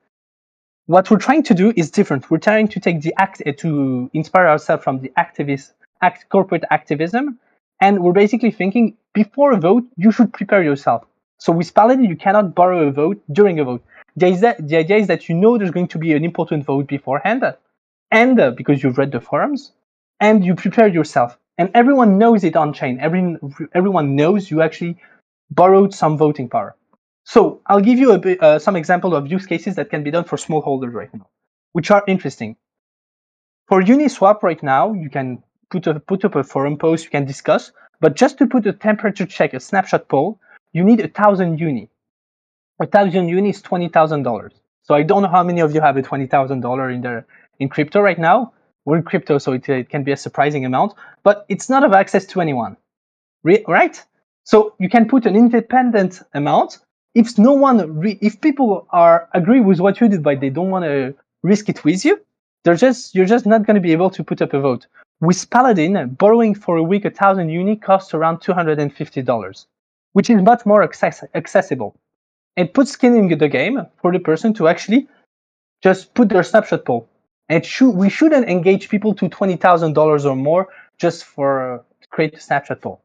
What 0.88 1.10
we're 1.12 1.20
trying 1.20 1.44
to 1.44 1.54
do 1.54 1.72
is 1.76 1.92
different. 1.92 2.32
We're 2.32 2.40
trying 2.40 2.68
to 2.70 2.80
take 2.80 3.02
the 3.02 3.14
act 3.18 3.44
uh, 3.46 3.52
to 3.58 4.10
inspire 4.14 4.48
ourselves 4.48 4.84
from 4.84 5.00
the 5.02 5.12
activist 5.18 5.72
act 6.02 6.30
corporate 6.30 6.64
activism, 6.72 7.40
and 7.80 8.04
we're 8.04 8.14
basically 8.14 8.52
thinking 8.52 8.98
before 9.14 9.52
a 9.52 9.58
vote 9.58 9.84
you 9.98 10.12
should 10.12 10.34
prepare 10.34 10.64
yourself. 10.64 11.06
So 11.38 11.54
with 11.54 11.74
Paladin, 11.74 12.06
you 12.06 12.16
cannot 12.16 12.56
borrow 12.56 12.88
a 12.88 12.92
vote 12.92 13.22
during 13.32 13.60
a 13.60 13.64
vote 13.64 13.84
the 14.20 14.26
idea, 14.28 14.56
the 14.60 14.78
idea 14.78 14.98
is 14.98 15.08
that 15.08 15.30
you 15.30 15.36
know 15.36 15.58
there's 15.58 15.72
going 15.72 15.88
to 15.90 15.98
be 15.98 16.14
an 16.14 16.24
important 16.24 16.66
vote 16.66 16.88
beforehand, 16.88 17.44
and 18.12 18.40
uh, 18.40 18.52
because 18.52 18.84
you've 18.84 18.98
read 18.98 19.12
the 19.12 19.22
forums, 19.22 19.72
and 20.20 20.46
you 20.46 20.56
prepare 20.56 20.88
yourself, 20.88 21.38
and 21.58 21.70
everyone 21.74 22.18
knows 22.18 22.44
it 22.44 22.56
on 22.56 22.74
chain. 22.74 23.00
Every, 23.00 23.38
everyone 23.74 24.16
knows 24.16 24.52
you 24.52 24.62
actually 24.62 24.98
borrowed 25.52 25.94
some 25.94 26.18
voting 26.18 26.50
power. 26.50 26.76
So 27.26 27.62
I'll 27.68 27.82
give 27.82 28.00
you 28.00 28.12
a 28.14 28.20
bit, 28.20 28.42
uh, 28.42 28.60
some 28.60 28.76
example 28.76 29.16
of 29.16 29.28
use 29.32 29.46
cases 29.46 29.76
that 29.76 29.90
can 29.90 30.04
be 30.04 30.12
done 30.12 30.24
for 30.24 30.38
small 30.38 30.62
holders 30.62 30.94
right 30.94 31.14
now, 31.14 31.28
which 31.74 31.92
are 31.92 32.04
interesting. 32.08 32.56
For 33.68 33.82
Uniswap 33.82 34.44
right 34.44 34.62
now, 34.64 34.94
you 34.94 35.10
can 35.10 35.44
put, 35.70 35.88
a, 35.88 36.00
put 36.00 36.26
up 36.26 36.36
a 36.36 36.44
forum 36.44 36.78
post, 36.78 37.04
you 37.06 37.12
can 37.12 37.26
discuss, 37.26 37.72
but 38.02 38.16
just 38.16 38.38
to 38.40 38.48
put 38.48 38.66
a 38.66 38.74
temperature 38.74 39.26
check, 39.26 39.54
a 39.54 39.60
snapshot 39.60 40.08
poll, 40.08 40.40
you 40.74 40.84
need 40.84 41.00
a 41.02 41.08
thousand 41.08 41.60
uni 41.60 41.90
a 42.82 42.88
thousand 42.88 43.28
uni 43.28 43.50
is 43.50 43.62
twenty 43.62 43.90
thousand 43.90 44.24
dollars. 44.24 44.54
So 44.84 44.96
I 44.96 45.04
don't 45.04 45.22
know 45.22 45.30
how 45.30 45.44
many 45.44 45.62
of 45.62 45.74
you 45.76 45.82
have 45.82 45.98
a 45.98 46.02
twenty 46.02 46.28
thousand 46.28 46.62
dollar 46.62 46.90
in 46.90 47.02
there 47.02 47.26
in 47.60 47.70
crypto 47.70 48.02
right 48.02 48.18
now. 48.18 48.54
We're 48.86 48.98
in 48.98 49.04
crypto, 49.04 49.38
so 49.38 49.54
it, 49.54 49.68
it, 49.70 49.90
can 49.90 50.04
be 50.04 50.12
a 50.14 50.18
surprising 50.18 50.66
amount, 50.66 50.94
but 51.24 51.46
it's 51.50 51.70
not 51.70 51.84
of 51.84 51.94
access 51.94 52.26
to 52.28 52.42
anyone, 52.42 52.78
Re- 53.44 53.64
right? 53.68 54.04
So 54.52 54.74
you 54.80 54.90
can 54.90 55.08
put 55.08 55.28
an 55.28 55.36
independent 55.36 56.24
amount. 56.34 56.80
If 57.14 57.38
no 57.38 57.54
one, 57.54 57.78
re- 58.00 58.18
if 58.20 58.42
people 58.42 58.88
are 58.90 59.30
agree 59.36 59.62
with 59.62 59.80
what 59.80 60.02
you 60.02 60.08
did, 60.08 60.24
but 60.24 60.40
they 60.40 60.50
don't 60.50 60.72
want 60.72 60.86
to 60.86 61.14
risk 61.44 61.70
it 61.70 61.84
with 61.84 62.04
you, 62.04 62.20
they're 62.64 62.82
just 62.88 63.14
you're 63.14 63.32
just 63.36 63.46
not 63.46 63.64
going 63.68 63.76
to 63.76 63.86
be 63.88 63.92
able 63.92 64.10
to 64.10 64.24
put 64.24 64.42
up 64.42 64.56
a 64.56 64.60
vote. 64.60 64.88
With 65.22 65.48
Paladin, 65.52 65.94
borrowing 66.24 66.56
for 66.56 66.78
a 66.78 66.82
week 66.92 67.06
a 67.06 67.12
thousand 67.12 67.50
uni 67.50 67.76
costs 67.76 68.12
around 68.16 68.42
two 68.42 68.54
hundred 68.54 68.80
and 68.80 68.92
fifty 68.92 69.22
dollars, 69.22 69.68
which 70.14 70.32
is 70.32 70.42
much 70.42 70.66
more 70.66 70.82
access- 70.82 71.30
accessible 71.36 71.96
and 72.58 72.74
puts 72.74 72.90
skin 72.90 73.16
in 73.16 73.28
the 73.38 73.48
game 73.48 73.86
for 74.02 74.12
the 74.12 74.20
person 74.30 74.52
to 74.56 74.68
actually 74.68 75.08
just 75.84 76.16
put 76.16 76.28
their 76.30 76.42
snapshot 76.42 76.86
poll. 76.86 77.08
And 77.50 77.64
should, 77.64 77.92
we 77.92 78.10
shouldn't 78.10 78.50
engage 78.50 78.90
people 78.90 79.14
to 79.14 79.30
twenty 79.30 79.58
thousand 79.58 79.94
dollars 79.94 80.26
or 80.26 80.36
more 80.36 80.70
just 80.98 81.24
for 81.24 81.50
uh, 81.76 81.84
create 82.10 82.34
a 82.34 82.40
snapshot 82.40 82.82
poll. 82.82 83.00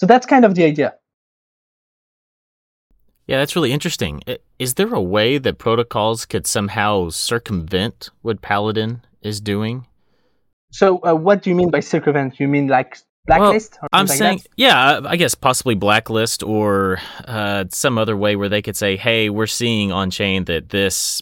So 0.00 0.06
that's 0.06 0.24
kind 0.24 0.46
of 0.46 0.54
the 0.54 0.64
idea. 0.64 0.94
Yeah, 3.26 3.36
that's 3.36 3.54
really 3.54 3.70
interesting. 3.70 4.22
Is 4.58 4.74
there 4.74 4.94
a 4.94 5.00
way 5.00 5.36
that 5.36 5.58
protocols 5.58 6.24
could 6.24 6.46
somehow 6.46 7.10
circumvent 7.10 8.08
what 8.22 8.40
Paladin 8.40 9.02
is 9.20 9.42
doing? 9.42 9.86
So, 10.72 11.00
uh, 11.04 11.12
what 11.12 11.42
do 11.42 11.50
you 11.50 11.56
mean 11.56 11.70
by 11.70 11.80
circumvent? 11.80 12.40
You 12.40 12.48
mean 12.48 12.68
like 12.68 12.96
blacklist? 13.26 13.76
Well, 13.82 13.88
I'm 13.92 14.06
like 14.06 14.16
saying, 14.16 14.38
that? 14.38 14.48
yeah, 14.56 15.00
I 15.04 15.16
guess 15.16 15.34
possibly 15.34 15.74
blacklist 15.74 16.42
or 16.42 16.98
uh, 17.26 17.66
some 17.68 17.98
other 17.98 18.16
way 18.16 18.36
where 18.36 18.48
they 18.48 18.62
could 18.62 18.76
say, 18.76 18.96
hey, 18.96 19.28
we're 19.28 19.46
seeing 19.46 19.92
on 19.92 20.10
chain 20.10 20.46
that 20.46 20.70
this 20.70 21.20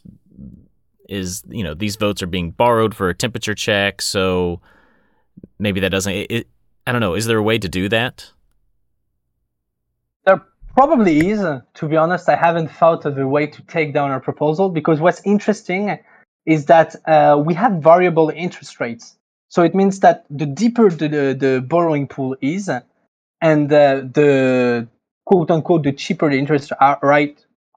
is, 1.08 1.42
you 1.48 1.64
know, 1.64 1.74
these 1.74 1.96
votes 1.96 2.22
are 2.22 2.28
being 2.28 2.52
borrowed 2.52 2.94
for 2.94 3.08
a 3.08 3.14
temperature 3.14 3.56
check. 3.56 4.00
So 4.02 4.60
maybe 5.58 5.80
that 5.80 5.90
doesn't. 5.90 6.12
It, 6.12 6.30
it, 6.30 6.46
I 6.86 6.92
don't 6.92 7.00
know. 7.00 7.14
Is 7.14 7.26
there 7.26 7.38
a 7.38 7.42
way 7.42 7.58
to 7.58 7.68
do 7.68 7.88
that? 7.88 8.30
Probably 10.78 11.30
is. 11.30 11.40
To 11.40 11.88
be 11.88 11.96
honest, 11.96 12.28
I 12.28 12.36
haven't 12.36 12.68
thought 12.68 13.04
of 13.04 13.18
a 13.18 13.26
way 13.26 13.48
to 13.48 13.62
take 13.62 13.92
down 13.92 14.12
our 14.12 14.20
proposal 14.20 14.70
because 14.70 15.00
what's 15.00 15.20
interesting 15.24 15.98
is 16.46 16.66
that 16.66 16.94
uh, 17.04 17.42
we 17.44 17.52
have 17.54 17.82
variable 17.82 18.30
interest 18.30 18.78
rates. 18.78 19.16
So 19.48 19.64
it 19.64 19.74
means 19.74 19.98
that 20.00 20.24
the 20.30 20.46
deeper 20.46 20.88
the, 20.88 21.08
the, 21.08 21.36
the 21.36 21.64
borrowing 21.66 22.06
pool 22.06 22.36
is, 22.40 22.70
and 23.40 23.72
uh, 23.72 24.02
the 24.18 24.86
quote 25.26 25.50
unquote 25.50 25.82
the 25.82 25.90
cheaper 25.90 26.30
the 26.30 26.38
interest 26.38 26.70
are, 26.80 27.00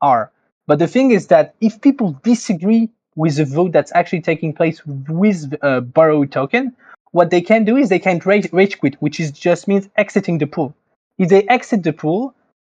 are. 0.03 0.31
But 0.67 0.77
the 0.77 0.87
thing 0.87 1.09
is 1.09 1.25
that 1.27 1.55
if 1.59 1.81
people 1.81 2.19
disagree 2.21 2.87
with 3.15 3.37
the 3.37 3.45
vote 3.45 3.71
that's 3.71 3.91
actually 3.95 4.21
taking 4.21 4.53
place 4.53 4.79
with 4.85 5.53
a 5.53 5.65
uh, 5.65 5.79
borrowed 5.79 6.31
token, 6.31 6.75
what 7.13 7.31
they 7.31 7.41
can 7.41 7.65
do 7.65 7.77
is 7.77 7.89
they 7.89 7.97
can 7.97 8.21
rage, 8.23 8.53
rage 8.53 8.79
quit, 8.79 8.93
which 9.01 9.19
is 9.19 9.31
just 9.31 9.67
means 9.67 9.89
exiting 9.95 10.37
the 10.37 10.45
pool. 10.45 10.75
If 11.17 11.29
they 11.29 11.47
exit 11.47 11.81
the 11.81 11.93
pool, 11.93 12.35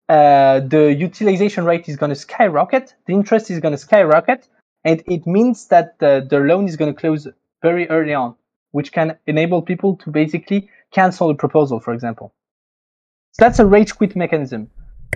uh, 0.09 0.61
the 0.61 0.93
utilization 0.93 1.65
rate 1.65 1.89
is 1.89 1.97
going 1.97 2.11
to 2.11 2.17
skyrocket, 2.17 2.95
the 3.07 3.15
interest 3.15 3.51
is 3.51 3.61
going 3.61 3.73
to 3.73 3.79
skyrocket, 3.79 4.49
and 4.85 5.03
it 5.07 5.27
means 5.27 5.69
that 5.69 5.99
the, 5.99 6.27
loan 6.31 6.67
is 6.67 6.77
going 6.77 6.93
to 6.93 7.01
close 7.01 7.29
very 7.63 7.89
early 7.89 8.15
on, 8.15 8.35
which 8.73 8.93
can 8.93 9.17
enable 9.27 9.63
people 9.63 9.97
to 9.97 10.11
basically 10.11 10.69
cancel 10.93 11.29
the 11.29 11.35
proposal, 11.35 11.81
for 11.81 11.95
example. 11.95 12.35
So 13.33 13.45
that's 13.45 13.59
a 13.59 13.67
rage 13.67 13.95
quit 13.97 14.17
mechanism. 14.17 14.71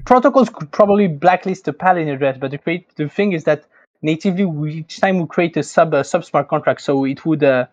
Protocols 0.04 0.48
could 0.48 0.70
probably 0.70 1.08
blacklist 1.08 1.64
the 1.64 1.72
Paladin 1.72 2.08
address, 2.08 2.38
but 2.38 2.50
the, 2.50 2.58
create, 2.58 2.94
the 2.96 3.08
thing 3.08 3.32
is 3.32 3.44
that 3.44 3.64
natively, 4.02 4.44
we, 4.44 4.74
each 4.74 5.00
time 5.00 5.18
we 5.18 5.26
create 5.26 5.56
a 5.56 5.62
sub 5.62 5.94
sub 6.04 6.24
smart 6.24 6.48
contract, 6.48 6.80
so 6.80 7.04
it 7.04 7.24
would 7.26 7.42
uh, 7.42 7.66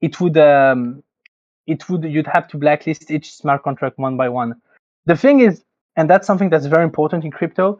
it 0.00 0.20
would 0.20 0.36
um, 0.38 1.02
it 1.66 1.88
would 1.88 2.04
you'd 2.04 2.26
have 2.26 2.48
to 2.48 2.58
blacklist 2.58 3.10
each 3.10 3.34
smart 3.34 3.62
contract 3.62 3.98
one 3.98 4.16
by 4.16 4.28
one. 4.28 4.60
The 5.06 5.16
thing 5.16 5.40
is, 5.40 5.64
and 5.96 6.08
that's 6.08 6.26
something 6.26 6.50
that's 6.50 6.66
very 6.66 6.84
important 6.84 7.24
in 7.24 7.30
crypto. 7.30 7.78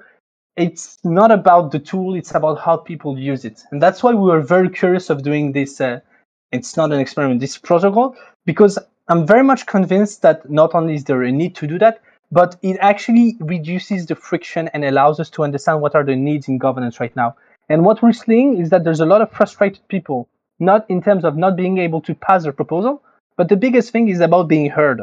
It's 0.56 0.98
not 1.04 1.30
about 1.30 1.72
the 1.72 1.78
tool; 1.78 2.14
it's 2.14 2.34
about 2.34 2.60
how 2.60 2.76
people 2.76 3.18
use 3.18 3.44
it, 3.44 3.62
and 3.70 3.80
that's 3.82 4.02
why 4.02 4.12
we 4.12 4.22
were 4.30 4.40
very 4.40 4.68
curious 4.68 5.10
of 5.10 5.22
doing 5.22 5.52
this. 5.52 5.80
Uh, 5.80 6.00
it's 6.52 6.76
not 6.76 6.92
an 6.92 7.00
experiment, 7.00 7.40
this 7.40 7.56
protocol, 7.56 8.14
because 8.44 8.78
I'm 9.08 9.26
very 9.26 9.42
much 9.42 9.66
convinced 9.66 10.22
that 10.22 10.50
not 10.50 10.74
only 10.74 10.94
is 10.94 11.04
there 11.04 11.22
a 11.22 11.32
need 11.32 11.54
to 11.56 11.66
do 11.66 11.78
that, 11.78 12.00
but 12.30 12.56
it 12.62 12.76
actually 12.80 13.36
reduces 13.40 14.06
the 14.06 14.14
friction 14.14 14.68
and 14.68 14.84
allows 14.84 15.18
us 15.20 15.30
to 15.30 15.44
understand 15.44 15.80
what 15.80 15.94
are 15.94 16.04
the 16.04 16.16
needs 16.16 16.48
in 16.48 16.58
governance 16.58 17.00
right 17.00 17.14
now. 17.16 17.34
And 17.68 17.84
what 17.84 18.02
we're 18.02 18.12
seeing 18.12 18.58
is 18.58 18.70
that 18.70 18.84
there's 18.84 19.00
a 19.00 19.06
lot 19.06 19.22
of 19.22 19.30
frustrated 19.30 19.86
people 19.88 20.28
not 20.58 20.88
in 20.88 21.02
terms 21.02 21.24
of 21.24 21.36
not 21.36 21.56
being 21.56 21.78
able 21.78 22.00
to 22.02 22.14
pass 22.14 22.44
a 22.44 22.52
proposal, 22.52 23.02
but 23.36 23.48
the 23.48 23.56
biggest 23.56 23.90
thing 23.90 24.08
is 24.08 24.20
about 24.20 24.48
being 24.48 24.70
heard. 24.70 25.02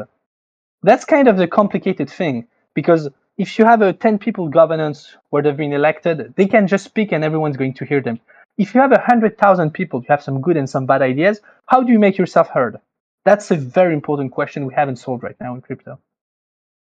That's 0.82 1.04
kind 1.04 1.28
of 1.28 1.36
the 1.36 1.46
complicated 1.46 2.08
thing 2.08 2.46
because 2.74 3.08
if 3.38 3.58
you 3.58 3.64
have 3.64 3.82
a 3.82 3.92
10 3.92 4.18
people 4.18 4.48
governance 4.48 5.16
where 5.30 5.42
they've 5.42 5.56
been 5.56 5.72
elected, 5.72 6.34
they 6.36 6.46
can 6.46 6.66
just 6.66 6.84
speak 6.84 7.12
and 7.12 7.24
everyone's 7.24 7.56
going 7.56 7.74
to 7.74 7.84
hear 7.84 8.00
them. 8.00 8.20
If 8.58 8.74
you 8.74 8.80
have 8.80 8.90
100,000 8.90 9.70
people, 9.72 10.00
you 10.00 10.06
have 10.08 10.22
some 10.22 10.40
good 10.40 10.56
and 10.56 10.68
some 10.68 10.84
bad 10.84 11.00
ideas, 11.00 11.40
how 11.66 11.82
do 11.82 11.92
you 11.92 11.98
make 11.98 12.18
yourself 12.18 12.48
heard? 12.48 12.78
That's 13.24 13.50
a 13.50 13.56
very 13.56 13.94
important 13.94 14.32
question 14.32 14.66
we 14.66 14.74
haven't 14.74 14.96
solved 14.96 15.22
right 15.22 15.36
now 15.40 15.54
in 15.54 15.62
crypto. 15.62 15.98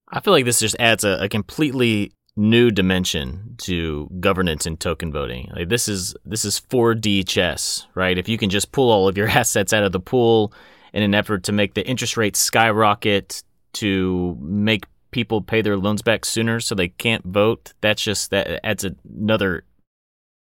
I 0.09 0.21
feel 0.21 0.33
like 0.33 0.45
this 0.45 0.61
just 0.61 0.77
adds 0.79 1.03
a, 1.03 1.25
a 1.25 1.29
completely 1.29 2.13
new 2.37 2.71
dimension 2.71 3.57
to 3.59 4.09
governance 4.21 4.67
and 4.67 4.79
token 4.79 5.13
voting. 5.13 5.51
Like 5.55 5.69
this 5.69 5.89
is 5.89 6.15
this 6.25 6.45
is 6.45 6.61
4D 6.61 7.27
chess, 7.27 7.87
right? 7.95 8.19
If 8.19 8.29
you 8.29 8.39
can 8.39 8.51
just 8.51 8.73
pull 8.73 8.91
all 8.91 9.09
of 9.09 9.17
your 9.17 9.29
assets 9.41 9.73
out 9.73 9.83
of 9.83 9.93
the 9.93 10.01
pool 10.01 10.53
in 10.93 11.03
an 11.03 11.15
effort 11.15 11.45
to 11.45 11.53
make 11.53 11.75
the 11.75 11.87
interest 11.87 12.17
rates 12.17 12.39
skyrocket 12.39 13.43
to 13.75 14.37
make 14.41 14.85
people 15.17 15.41
pay 15.41 15.63
their 15.63 15.79
loans 15.79 16.03
back 16.03 16.27
sooner 16.27 16.61
so 16.61 16.75
they 16.75 16.89
can't 16.89 17.25
vote, 17.25 17.73
that's 17.81 18.03
just 18.03 18.29
that 18.33 18.61
adds 18.63 18.85
another 18.85 19.65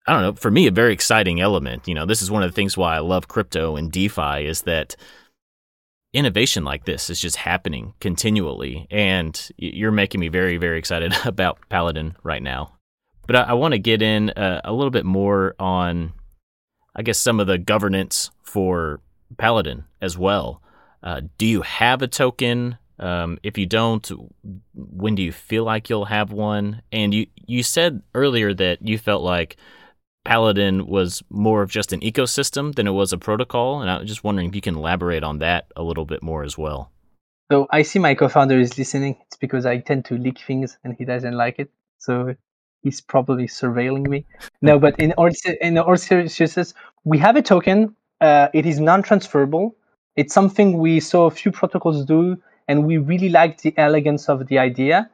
I 0.07 0.13
don't 0.13 0.23
know, 0.23 0.33
for 0.35 0.51
me 0.51 0.67
a 0.67 0.71
very 0.71 0.93
exciting 0.93 1.41
element. 1.41 1.89
You 1.89 1.95
know, 1.95 2.05
this 2.05 2.21
is 2.21 2.31
one 2.31 2.43
of 2.43 2.51
the 2.51 2.55
things 2.55 2.77
why 2.77 2.95
I 2.95 2.99
love 2.99 3.27
crypto 3.27 3.77
and 3.77 3.91
DeFi 3.91 4.47
is 4.47 4.63
that 4.63 4.97
innovation 6.13 6.63
like 6.63 6.85
this 6.85 7.09
is 7.09 7.19
just 7.19 7.37
happening 7.37 7.95
continually, 8.01 8.87
and 8.91 9.51
you're 9.57 9.93
making 9.93 10.21
me 10.21 10.29
very, 10.29 10.59
very 10.59 10.79
excited 10.79 11.15
about 11.25 11.59
Paladin 11.71 12.15
right 12.23 12.43
now. 12.43 12.75
But 13.27 13.37
I, 13.37 13.43
I 13.43 13.53
want 13.55 13.73
to 13.73 13.79
get 13.79 14.03
in 14.03 14.29
uh, 14.31 14.61
a 14.63 14.75
little 14.75 14.91
bit 14.91 15.07
more 15.07 15.55
on, 15.59 16.13
I 16.95 17.01
guess, 17.01 17.19
some 17.19 17.41
of 17.41 17.47
the 17.47 17.57
governance 17.57 18.31
for 18.43 19.01
Paladin 19.39 19.85
as 20.03 20.19
well. 20.19 20.61
Uh, 21.03 21.23
do 21.39 21.47
you 21.47 21.63
have 21.63 22.03
a 22.03 22.09
token? 22.09 22.77
Um, 23.01 23.39
if 23.43 23.57
you 23.57 23.67
don't, 23.67 24.09
when 24.75 25.15
do 25.15 25.23
you 25.23 25.33
feel 25.33 25.65
like 25.65 25.89
you'll 25.89 26.05
have 26.05 26.33
one? 26.33 26.83
And 26.93 27.13
you 27.13 27.27
you 27.47 27.63
said 27.63 28.03
earlier 28.15 28.55
that 28.55 28.87
you 28.87 28.99
felt 28.99 29.23
like 29.23 29.57
Paladin 30.25 30.87
was 30.87 31.23
more 31.31 31.63
of 31.63 31.71
just 31.71 31.93
an 31.93 32.01
ecosystem 32.01 32.75
than 32.75 32.87
it 32.87 32.93
was 32.93 33.13
a 33.13 33.19
protocol. 33.19 33.81
And 33.81 33.91
I 33.91 33.99
was 33.99 34.09
just 34.09 34.23
wondering 34.23 34.49
if 34.49 34.55
you 34.55 34.61
can 34.61 34.77
elaborate 34.77 35.25
on 35.25 35.39
that 35.39 35.67
a 35.77 35.83
little 35.83 36.05
bit 36.05 36.23
more 36.23 36.43
as 36.45 36.59
well. 36.59 36.91
So 37.51 37.67
I 37.71 37.83
see 37.83 37.99
my 37.99 38.15
co-founder 38.15 38.61
is 38.61 38.79
listening. 38.79 39.17
It's 39.27 39.37
because 39.37 39.67
I 39.67 39.79
tend 39.79 40.05
to 40.07 40.17
leak 40.17 40.39
things 40.39 40.79
and 40.85 40.95
he 40.97 41.05
doesn't 41.05 41.35
like 41.35 41.59
it. 41.59 41.71
So 41.99 42.35
he's 42.83 43.01
probably 43.01 43.47
surveilling 43.47 44.07
me. 44.07 44.27
No, 44.63 44.79
but 44.79 45.01
in 45.01 45.13
all 45.13 45.31
in 45.61 45.79
all 45.79 45.97
seriousness, 45.97 46.75
we 47.05 47.19
have 47.19 47.37
a 47.37 47.43
token. 47.43 47.97
Uh, 48.21 48.49
it 48.53 48.67
is 48.67 48.79
non-transferable. 48.79 49.75
It's 50.17 50.35
something 50.35 50.79
we 50.79 51.01
saw 51.01 51.27
a 51.27 51.31
few 51.31 51.51
protocols 51.51 52.05
do, 52.05 52.37
and 52.71 52.87
we 52.87 52.99
really 53.11 53.29
liked 53.29 53.63
the 53.63 53.75
elegance 53.77 54.29
of 54.29 54.47
the 54.47 54.59
idea 54.59 55.09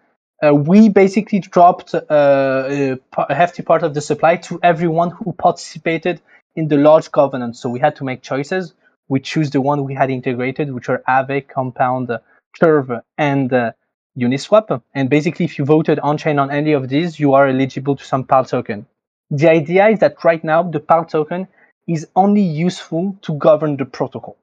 uh, 0.45 0.55
we 0.55 0.89
basically 0.89 1.39
dropped 1.39 1.95
uh, 1.95 2.05
a, 2.11 2.99
a, 3.17 3.35
hefty 3.35 3.63
part 3.63 3.83
of 3.83 3.95
the 3.95 4.01
supply 4.01 4.37
to 4.37 4.61
everyone 4.63 5.11
who 5.11 5.33
participated 5.33 6.21
in 6.55 6.69
the 6.69 6.77
large 6.77 7.11
covenant. 7.11 7.57
So 7.57 7.69
we 7.71 7.81
had 7.81 7.97
to 7.97 8.05
make 8.05 8.23
choices. 8.23 8.75
We 9.09 9.21
choose 9.21 9.51
the 9.51 9.61
one 9.61 9.85
we 9.85 9.95
had 9.95 10.11
integrated, 10.11 10.73
which 10.73 10.89
are 10.89 11.03
Aave, 11.09 11.49
Compound, 11.49 12.11
Curve, 12.61 12.91
and 13.17 13.53
uh, 13.53 13.73
Uniswap. 14.19 14.83
And 14.95 15.09
basically, 15.09 15.45
if 15.45 15.59
you 15.59 15.65
voted 15.65 15.99
on 16.01 16.19
chain 16.19 16.39
on 16.39 16.51
any 16.51 16.73
of 16.73 16.89
these, 16.89 17.19
you 17.19 17.35
are 17.35 17.47
eligible 17.49 17.97
to 17.97 18.05
some 18.05 18.25
PAL 18.25 18.45
token. 18.45 18.87
The 19.31 19.49
idea 19.49 19.89
is 19.89 20.01
that 20.01 20.23
right 20.25 20.43
now, 20.43 20.63
the 20.63 20.81
PAL 20.81 21.07
token 21.07 21.49
is 21.87 22.09
only 22.15 22.43
useful 22.43 23.17
to 23.23 23.35
govern 23.35 23.77
the 23.77 23.85
protocol. 23.85 24.37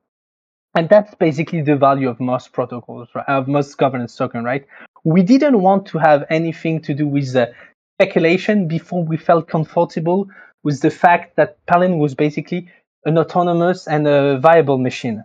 And 0.75 0.89
that's 0.89 1.13
basically 1.15 1.61
the 1.61 1.75
value 1.75 2.09
of 2.09 2.19
most 2.19 2.51
protocols, 2.51 3.09
right? 3.13 3.27
of 3.27 3.47
most 3.47 3.77
governance 3.77 4.15
token, 4.15 4.43
right? 4.43 4.65
we 5.03 5.21
didn't 5.21 5.61
want 5.61 5.85
to 5.87 5.97
have 5.97 6.25
anything 6.29 6.81
to 6.81 6.93
do 6.93 7.07
with 7.07 7.33
the 7.33 7.53
speculation 7.97 8.67
before 8.67 9.03
we 9.03 9.17
felt 9.17 9.47
comfortable 9.47 10.27
with 10.63 10.81
the 10.81 10.89
fact 10.89 11.35
that 11.35 11.63
Paladin 11.65 11.99
was 11.99 12.15
basically 12.15 12.69
an 13.05 13.17
autonomous 13.17 13.87
and 13.87 14.07
a 14.07 14.39
viable 14.39 14.77
machine. 14.77 15.23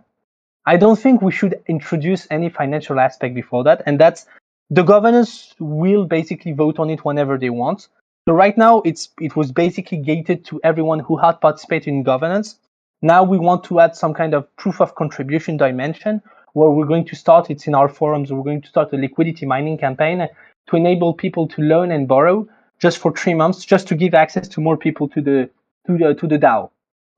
I 0.65 0.75
don't 0.75 0.99
think 0.99 1.21
we 1.21 1.31
should 1.31 1.61
introduce 1.67 2.27
any 2.29 2.49
financial 2.49 2.99
aspect 2.99 3.33
before 3.33 3.63
that, 3.63 3.81
and 3.85 3.99
that's 3.99 4.25
the 4.69 4.83
governors 4.83 5.55
will 5.59 6.05
basically 6.05 6.51
vote 6.51 6.77
on 6.77 6.89
it 6.89 7.05
whenever 7.05 7.37
they 7.37 7.49
want. 7.49 7.87
So 8.27 8.35
right 8.35 8.55
now, 8.57 8.81
it's 8.81 9.09
it 9.19 9.35
was 9.35 9.51
basically 9.51 9.97
gated 9.99 10.45
to 10.45 10.59
everyone 10.63 10.99
who 10.99 11.15
had 11.17 11.39
participated 11.39 11.87
in 11.87 12.03
governance. 12.03 12.59
Now 13.01 13.23
we 13.23 13.37
want 13.37 13.63
to 13.65 13.79
add 13.79 13.95
some 13.95 14.13
kind 14.13 14.33
of 14.33 14.53
proof 14.57 14.81
of 14.81 14.95
contribution 14.95 15.57
dimension 15.57 16.21
where 16.53 16.69
we're 16.69 16.85
going 16.85 17.05
to 17.05 17.15
start, 17.15 17.49
it's 17.49 17.67
in 17.67 17.75
our 17.75 17.87
forums, 17.87 18.31
we're 18.31 18.43
going 18.43 18.61
to 18.61 18.67
start 18.67 18.91
a 18.93 18.97
liquidity 18.97 19.45
mining 19.45 19.77
campaign 19.77 20.27
to 20.67 20.75
enable 20.75 21.13
people 21.13 21.47
to 21.47 21.61
loan 21.61 21.91
and 21.91 22.07
borrow 22.07 22.47
just 22.79 22.97
for 22.97 23.11
three 23.11 23.33
months, 23.33 23.65
just 23.65 23.87
to 23.87 23.95
give 23.95 24.13
access 24.13 24.47
to 24.47 24.61
more 24.61 24.77
people 24.77 25.07
to 25.09 25.21
the 25.21 25.49
to 25.87 25.97
the 25.97 26.13
to 26.15 26.27
the 26.27 26.37
DAO. 26.37 26.69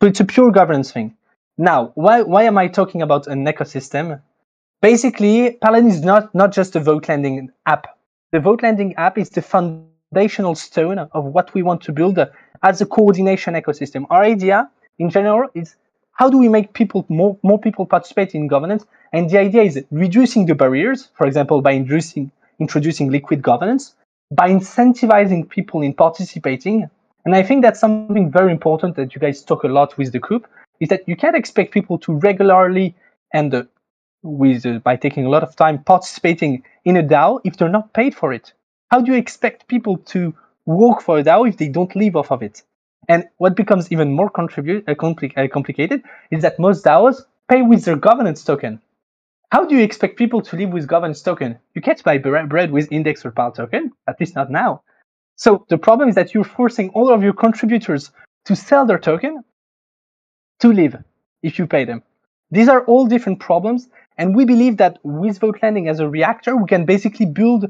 So 0.02 0.08
it's 0.08 0.20
a 0.20 0.26
pure 0.26 0.52
governance 0.52 0.92
thing. 0.92 1.16
Now, 1.58 1.92
why 1.96 2.22
why 2.22 2.44
am 2.44 2.58
I 2.58 2.68
talking 2.68 3.02
about 3.02 3.28
an 3.28 3.46
ecosystem? 3.46 4.22
Basically, 4.82 5.58
Paladin 5.62 5.90
is 5.90 6.04
not 6.04 6.34
not 6.34 6.52
just 6.52 6.76
a 6.76 6.80
vote 6.80 7.08
lending 7.08 7.50
app. 7.66 7.88
The 8.32 8.40
vote 8.40 8.64
lending 8.64 8.96
app 8.96 9.18
is 9.18 9.30
the 9.30 9.42
foundational 9.42 10.56
stone 10.56 11.00
of 11.00 11.26
what 11.26 11.54
we 11.54 11.62
want 11.64 11.82
to 11.84 11.92
build 11.92 12.20
as 12.64 12.82
a 12.82 12.86
coordination 12.86 13.54
ecosystem. 13.54 14.06
Our 14.10 14.24
idea, 14.24 14.70
in 15.00 15.10
general, 15.10 15.50
is 15.54 15.76
how 16.22 16.30
do 16.30 16.38
we 16.38 16.50
make 16.50 16.74
people 16.74 17.04
more, 17.10 17.36
more 17.42 17.58
people 17.60 17.84
participate 17.84 18.36
in 18.36 18.48
governance? 18.48 18.86
And 19.12 19.28
the 19.28 19.40
idea 19.40 19.64
is 19.64 19.84
reducing 19.90 20.46
the 20.46 20.54
barriers, 20.54 21.10
for 21.18 21.26
example, 21.26 21.64
by 21.64 21.74
introducing, 21.74 22.32
introducing 22.60 23.10
liquid 23.10 23.42
governance, 23.42 23.96
by 24.30 24.48
incentivizing 24.52 25.50
people 25.50 25.82
in 25.82 25.96
participating. 25.96 26.88
And 27.26 27.34
I 27.34 27.42
think 27.42 27.64
that's 27.64 27.80
something 27.80 28.30
very 28.30 28.52
important 28.52 28.98
that 28.98 29.16
you 29.16 29.20
guys 29.20 29.42
talk 29.42 29.64
a 29.64 29.68
lot 29.68 29.98
with 29.98 30.12
the 30.12 30.20
coup, 30.20 30.44
is 30.80 30.90
that 30.90 31.02
you 31.08 31.16
can't 31.16 31.36
expect 31.36 31.74
people 31.74 31.98
to 31.98 32.14
regularly 32.14 32.94
and 33.34 33.52
uh, 33.56 33.64
with 34.22 34.64
uh, 34.68 34.78
by 34.78 34.98
taking 34.98 35.26
a 35.26 35.30
lot 35.30 35.42
of 35.42 35.56
time 35.56 35.84
participating 35.84 36.62
in 36.86 36.98
a 36.98 37.04
DAO 37.04 37.40
if 37.44 37.58
they're 37.58 37.78
not 37.80 37.94
paid 37.94 38.14
for 38.14 38.32
it. 38.32 38.54
How 38.92 39.02
do 39.02 39.12
you 39.12 39.18
expect 39.18 39.68
people 39.68 39.98
to 40.14 40.36
work 40.68 41.02
for 41.02 41.18
a 41.18 41.24
DAO 41.24 41.50
if 41.50 41.58
they 41.58 41.70
don't 41.70 41.96
live 41.96 42.16
off 42.16 42.32
of 42.32 42.44
it? 42.44 42.62
And 43.08 43.26
what 43.38 43.56
becomes 43.56 43.92
even 43.92 44.12
more 44.12 44.30
contribute, 44.30 44.88
uh, 44.88 44.94
compli- 44.94 45.38
uh, 45.38 45.48
complicated 45.48 46.04
is 46.30 46.42
that 46.44 46.60
most 46.60 46.86
DAOs 46.86 47.24
pay 47.50 47.62
with 47.62 47.84
their 47.86 47.96
governance 47.96 48.44
token. 48.44 48.82
How 49.52 49.66
do 49.66 49.76
you 49.76 49.82
expect 49.84 50.18
people 50.18 50.42
to 50.44 50.56
live 50.56 50.70
with 50.70 50.88
governance 50.88 51.22
token? 51.22 51.60
You 51.76 51.82
can't 51.82 52.02
buy 52.04 52.18
bread 52.18 52.72
with 52.72 52.92
index 52.92 53.26
or 53.26 53.32
PAL 53.32 53.52
token, 53.52 53.92
at 54.08 54.20
least 54.20 54.36
not 54.36 54.50
now. 54.50 54.82
So 55.36 55.66
the 55.68 55.78
problem 55.78 56.08
is 56.08 56.16
that 56.16 56.34
you're 56.34 56.44
forcing 56.44 56.90
all 56.92 57.12
of 57.12 57.24
your 57.24 57.34
contributors 57.34 58.12
to 58.46 58.56
sell 58.56 58.86
their 58.86 59.00
token 59.00 59.44
to 60.60 60.72
live 60.72 60.96
if 61.44 61.60
you 61.60 61.68
pay 61.68 61.84
them. 61.84 62.04
These 62.52 62.70
are 62.70 62.86
all 62.86 63.08
different 63.08 63.40
problems, 63.40 63.90
and 64.18 64.36
we 64.36 64.46
believe 64.46 64.78
that 64.78 65.00
with 65.04 65.40
Vote 65.40 65.58
Lending 65.62 65.88
as 65.90 66.00
a 66.00 66.08
reactor, 66.08 66.56
we 66.56 66.68
can 66.68 66.86
basically 66.86 67.26
build 67.26 67.64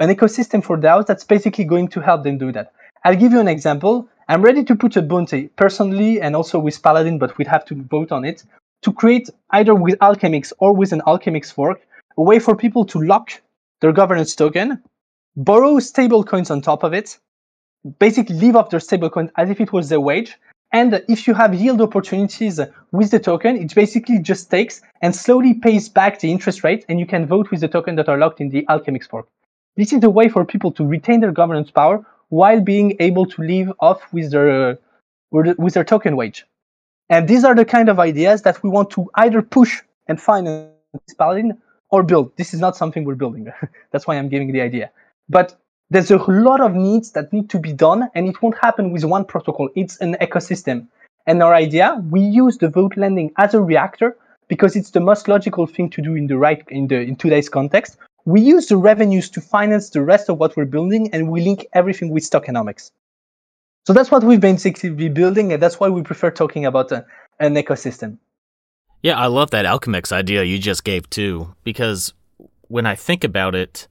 an 0.00 0.08
ecosystem 0.08 0.64
for 0.64 0.76
DAOs 0.76 1.06
that's 1.06 1.24
basically 1.24 1.64
going 1.64 1.88
to 1.88 2.00
help 2.00 2.24
them 2.24 2.38
do 2.38 2.50
that. 2.52 2.72
I'll 3.04 3.16
give 3.16 3.32
you 3.32 3.40
an 3.40 3.48
example. 3.48 4.08
I'm 4.30 4.42
ready 4.42 4.62
to 4.64 4.76
put 4.76 4.94
a 4.96 5.00
bounty 5.00 5.48
personally 5.56 6.20
and 6.20 6.36
also 6.36 6.58
with 6.58 6.82
Paladin, 6.82 7.18
but 7.18 7.38
we'd 7.38 7.48
have 7.48 7.64
to 7.64 7.74
vote 7.74 8.12
on 8.12 8.26
it 8.26 8.44
to 8.82 8.92
create 8.92 9.30
either 9.52 9.74
with 9.74 9.98
Alchemix 10.00 10.52
or 10.58 10.74
with 10.74 10.92
an 10.92 11.00
Alchemix 11.06 11.50
fork 11.50 11.80
a 12.18 12.22
way 12.22 12.38
for 12.38 12.54
people 12.54 12.84
to 12.84 13.00
lock 13.00 13.30
their 13.80 13.90
governance 13.90 14.36
token, 14.36 14.82
borrow 15.36 15.78
stable 15.78 16.22
coins 16.24 16.50
on 16.50 16.60
top 16.60 16.82
of 16.82 16.92
it, 16.92 17.18
basically 17.98 18.36
live 18.36 18.54
off 18.54 18.68
their 18.68 18.80
stable 18.80 19.08
coin 19.08 19.30
as 19.38 19.48
if 19.48 19.62
it 19.62 19.72
was 19.72 19.88
their 19.88 20.00
wage. 20.00 20.36
And 20.72 21.02
if 21.08 21.26
you 21.26 21.32
have 21.32 21.54
yield 21.54 21.80
opportunities 21.80 22.60
with 22.92 23.10
the 23.10 23.18
token, 23.18 23.56
it 23.56 23.74
basically 23.74 24.18
just 24.18 24.50
takes 24.50 24.82
and 25.00 25.16
slowly 25.16 25.54
pays 25.54 25.88
back 25.88 26.20
the 26.20 26.30
interest 26.30 26.62
rate, 26.62 26.84
and 26.90 27.00
you 27.00 27.06
can 27.06 27.24
vote 27.24 27.50
with 27.50 27.60
the 27.60 27.68
token 27.68 27.94
that 27.96 28.10
are 28.10 28.18
locked 28.18 28.42
in 28.42 28.50
the 28.50 28.66
Alchemix 28.68 29.08
fork. 29.08 29.26
This 29.78 29.94
is 29.94 30.04
a 30.04 30.10
way 30.10 30.28
for 30.28 30.44
people 30.44 30.70
to 30.72 30.84
retain 30.84 31.20
their 31.20 31.32
governance 31.32 31.70
power 31.70 32.04
while 32.28 32.60
being 32.60 32.96
able 33.00 33.26
to 33.26 33.42
live 33.42 33.72
off 33.80 34.00
with 34.12 34.30
their 34.30 34.70
uh, 34.70 34.74
with 35.30 35.74
their 35.74 35.84
token 35.84 36.16
wage. 36.16 36.46
And 37.10 37.26
these 37.28 37.44
are 37.44 37.54
the 37.54 37.64
kind 37.64 37.88
of 37.88 37.98
ideas 37.98 38.42
that 38.42 38.62
we 38.62 38.68
want 38.70 38.90
to 38.90 39.10
either 39.14 39.40
push 39.42 39.80
and 40.08 40.20
finance 40.20 40.70
Paladin 41.18 41.58
or 41.90 42.02
build. 42.02 42.36
This 42.36 42.52
is 42.52 42.60
not 42.60 42.76
something 42.76 43.04
we're 43.04 43.14
building. 43.14 43.50
That's 43.92 44.06
why 44.06 44.16
I'm 44.16 44.28
giving 44.28 44.52
the 44.52 44.60
idea. 44.60 44.90
But 45.28 45.58
there's 45.90 46.10
a 46.10 46.18
lot 46.18 46.60
of 46.60 46.74
needs 46.74 47.12
that 47.12 47.32
need 47.32 47.48
to 47.50 47.58
be 47.58 47.72
done, 47.72 48.10
and 48.14 48.28
it 48.28 48.42
won't 48.42 48.58
happen 48.58 48.90
with 48.90 49.04
one 49.04 49.24
protocol. 49.24 49.70
It's 49.74 49.96
an 49.98 50.16
ecosystem. 50.20 50.86
And 51.26 51.42
our 51.42 51.54
idea, 51.54 52.02
we 52.10 52.20
use 52.20 52.58
the 52.58 52.68
vote 52.68 52.96
lending 52.96 53.32
as 53.38 53.54
a 53.54 53.60
reactor 53.60 54.16
because 54.48 54.76
it's 54.76 54.90
the 54.90 55.00
most 55.00 55.28
logical 55.28 55.66
thing 55.66 55.90
to 55.90 56.02
do 56.02 56.14
in 56.14 56.26
the 56.26 56.36
right 56.36 56.62
in 56.68 56.88
the 56.88 57.00
in 57.00 57.16
today's 57.16 57.48
context. 57.48 57.96
We 58.28 58.42
use 58.42 58.66
the 58.66 58.76
revenues 58.76 59.30
to 59.30 59.40
finance 59.40 59.88
the 59.88 60.02
rest 60.02 60.28
of 60.28 60.36
what 60.36 60.54
we're 60.54 60.66
building, 60.66 61.08
and 61.14 61.30
we 61.30 61.40
link 61.40 61.66
everything 61.72 62.10
with 62.10 62.24
tokenomics. 62.24 62.90
So 63.86 63.94
that's 63.94 64.10
what 64.10 64.22
we've 64.22 64.38
basically 64.38 64.90
been 64.90 65.14
building, 65.14 65.50
and 65.50 65.62
that's 65.62 65.80
why 65.80 65.88
we 65.88 66.02
prefer 66.02 66.30
talking 66.30 66.66
about 66.66 66.92
a, 66.92 67.06
an 67.40 67.54
ecosystem. 67.54 68.18
Yeah, 69.02 69.18
I 69.18 69.28
love 69.28 69.50
that 69.52 69.64
Alchemix 69.64 70.12
idea 70.12 70.44
you 70.44 70.58
just 70.58 70.84
gave 70.84 71.08
too, 71.08 71.54
because 71.64 72.12
when 72.66 72.84
I 72.84 72.96
think 72.96 73.24
about 73.24 73.54
it, 73.54 73.88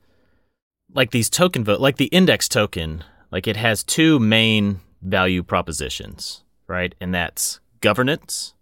like 0.94 1.10
these 1.10 1.32
token 1.32 1.64
vote, 1.64 1.80
like 1.80 1.98
the 1.98 2.06
index 2.06 2.48
token, 2.48 3.04
like 3.32 3.48
it 3.48 3.58
has 3.58 3.84
two 3.84 4.20
main 4.20 4.82
value 5.02 5.42
propositions, 5.42 6.44
right? 6.68 6.94
And 7.02 7.12
that's 7.12 7.60
governance, 7.82 8.54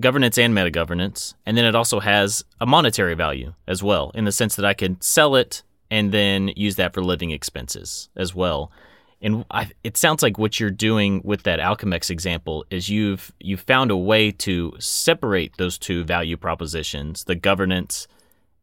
governance 0.00 0.38
and 0.38 0.54
meta 0.54 0.70
governance, 0.70 1.34
and 1.44 1.56
then 1.56 1.64
it 1.64 1.74
also 1.74 2.00
has 2.00 2.44
a 2.60 2.66
monetary 2.66 3.14
value 3.14 3.54
as 3.66 3.82
well, 3.82 4.10
in 4.14 4.24
the 4.24 4.32
sense 4.32 4.56
that 4.56 4.64
I 4.64 4.74
can 4.74 5.00
sell 5.00 5.36
it 5.36 5.62
and 5.90 6.12
then 6.12 6.48
use 6.56 6.76
that 6.76 6.94
for 6.94 7.02
living 7.02 7.30
expenses 7.30 8.08
as 8.16 8.34
well. 8.34 8.72
And 9.20 9.44
I, 9.50 9.70
it 9.84 9.96
sounds 9.96 10.22
like 10.22 10.38
what 10.38 10.58
you're 10.58 10.70
doing 10.70 11.20
with 11.22 11.44
that 11.44 11.60
Alchemix 11.60 12.10
example 12.10 12.64
is 12.70 12.88
you've 12.88 13.32
you 13.38 13.56
found 13.56 13.90
a 13.90 13.96
way 13.96 14.32
to 14.32 14.72
separate 14.80 15.56
those 15.58 15.78
two 15.78 16.02
value 16.02 16.36
propositions, 16.36 17.24
the 17.24 17.36
governance 17.36 18.08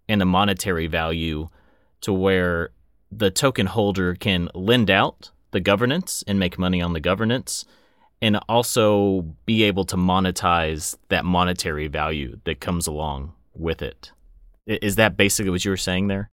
and 0.09 0.19
the 0.19 0.25
monetary 0.25 0.87
value, 0.87 1.47
to 2.01 2.11
where 2.11 2.71
the 3.11 3.31
token 3.31 3.67
holder 3.67 4.15
can 4.15 4.49
lend 4.53 4.89
out 4.89 5.31
the 5.51 5.59
governance 5.59 6.23
and 6.27 6.39
make 6.39 6.59
money 6.59 6.81
on 6.81 6.93
the 6.93 6.99
governance, 6.99 7.65
and 8.21 8.39
also 8.49 9.21
be 9.45 9.63
able 9.63 9.85
to 9.85 9.95
monetize 9.95 10.97
that 11.09 11.25
monetary 11.25 11.87
value 11.87 12.39
that 12.43 12.59
comes 12.59 12.87
along 12.87 13.33
with 13.53 13.81
it. 13.81 14.11
Is 14.67 14.97
that 14.97 15.17
basically 15.17 15.49
what 15.49 15.63
you 15.65 15.71
were 15.71 15.77
saying 15.77 16.07
there? 16.07 16.29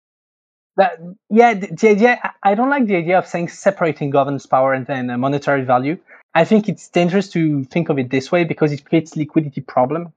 That, 0.76 0.98
yeah, 1.30 1.50
idea. 1.84 2.34
I 2.42 2.54
don't 2.54 2.70
like 2.70 2.86
the 2.86 2.96
idea 2.96 3.18
of 3.18 3.26
saying 3.26 3.48
separating 3.48 4.10
governance 4.10 4.44
power 4.44 4.72
and 4.72 4.86
then 4.86 5.06
monetary 5.20 5.62
value. 5.62 5.98
I 6.34 6.44
think 6.44 6.68
it's 6.68 6.88
dangerous 6.88 7.28
to 7.30 7.64
think 7.64 7.90
of 7.90 7.98
it 7.98 8.10
this 8.10 8.32
way 8.32 8.42
because 8.42 8.72
it 8.72 8.84
creates 8.84 9.14
liquidity 9.14 9.60
problem, 9.60 10.12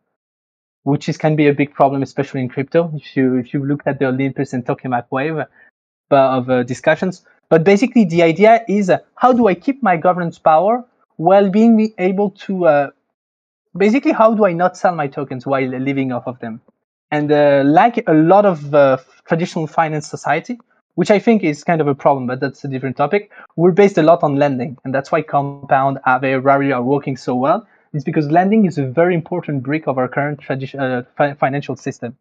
which 0.82 1.08
is 1.10 1.18
can 1.18 1.36
be 1.36 1.48
a 1.48 1.54
big 1.54 1.76
problem, 1.76 2.02
especially 2.02 2.42
in 2.42 2.50
crypto. 2.50 2.92
If 2.96 3.16
you 3.16 3.36
if 3.36 3.54
you 3.54 3.64
look 3.64 3.84
at 3.86 4.00
the 4.00 4.08
Olympus 4.08 4.52
and 4.54 4.66
Tokemak 4.66 5.06
wave 5.12 5.38
uh, 5.38 5.46
of 6.10 6.50
uh, 6.50 6.64
discussions, 6.64 7.24
but 7.50 7.64
basically 7.64 8.06
the 8.06 8.24
idea 8.24 8.66
is 8.68 8.90
uh, 8.90 8.98
how 9.16 9.32
do 9.32 9.48
I 9.48 9.54
keep 9.54 9.84
my 9.84 9.96
governance 9.96 10.40
power 10.40 10.84
while 11.18 11.50
being 11.50 11.94
able 11.98 12.32
to 12.32 12.66
uh, 12.66 12.90
basically 13.76 14.12
how 14.12 14.34
do 14.34 14.46
I 14.46 14.54
not 14.54 14.78
sell 14.78 14.96
my 14.96 15.08
tokens 15.08 15.46
while 15.46 15.68
living 15.68 16.12
off 16.12 16.28
of 16.28 16.40
them? 16.40 16.62
And 17.12 17.32
uh, 17.32 17.64
like 17.66 18.04
a 18.08 18.14
lot 18.14 18.46
of 18.46 18.74
uh, 18.74 18.98
traditional 19.28 19.68
finance 19.68 20.08
society, 20.08 20.60
which 20.96 21.12
I 21.12 21.20
think 21.20 21.44
is 21.44 21.64
kind 21.64 21.80
of 21.80 21.88
a 21.88 21.96
problem, 21.96 22.28
but 22.28 22.40
that's 22.40 22.64
a 22.64 22.68
different 22.68 22.98
topic. 22.98 23.32
We're 23.56 23.72
based 23.72 23.98
a 23.98 24.04
lot 24.04 24.24
on 24.24 24.36
lending, 24.36 24.78
and 24.84 24.94
that's 24.94 25.12
why 25.12 25.22
Compound, 25.22 26.00
Aave, 26.06 26.44
Rari 26.44 26.72
are 26.72 26.84
working 26.84 27.16
so 27.16 27.36
well. 27.36 27.68
It's 27.94 28.04
because 28.04 28.30
lending 28.30 28.66
is 28.66 28.78
a 28.78 28.86
very 28.86 29.16
important 29.16 29.64
brick 29.64 29.88
of 29.88 29.98
our 29.98 30.08
current 30.08 30.42
tradi- 30.42 30.78
uh, 30.78 31.04
fi- 31.16 31.34
financial 31.34 31.76
system, 31.76 32.18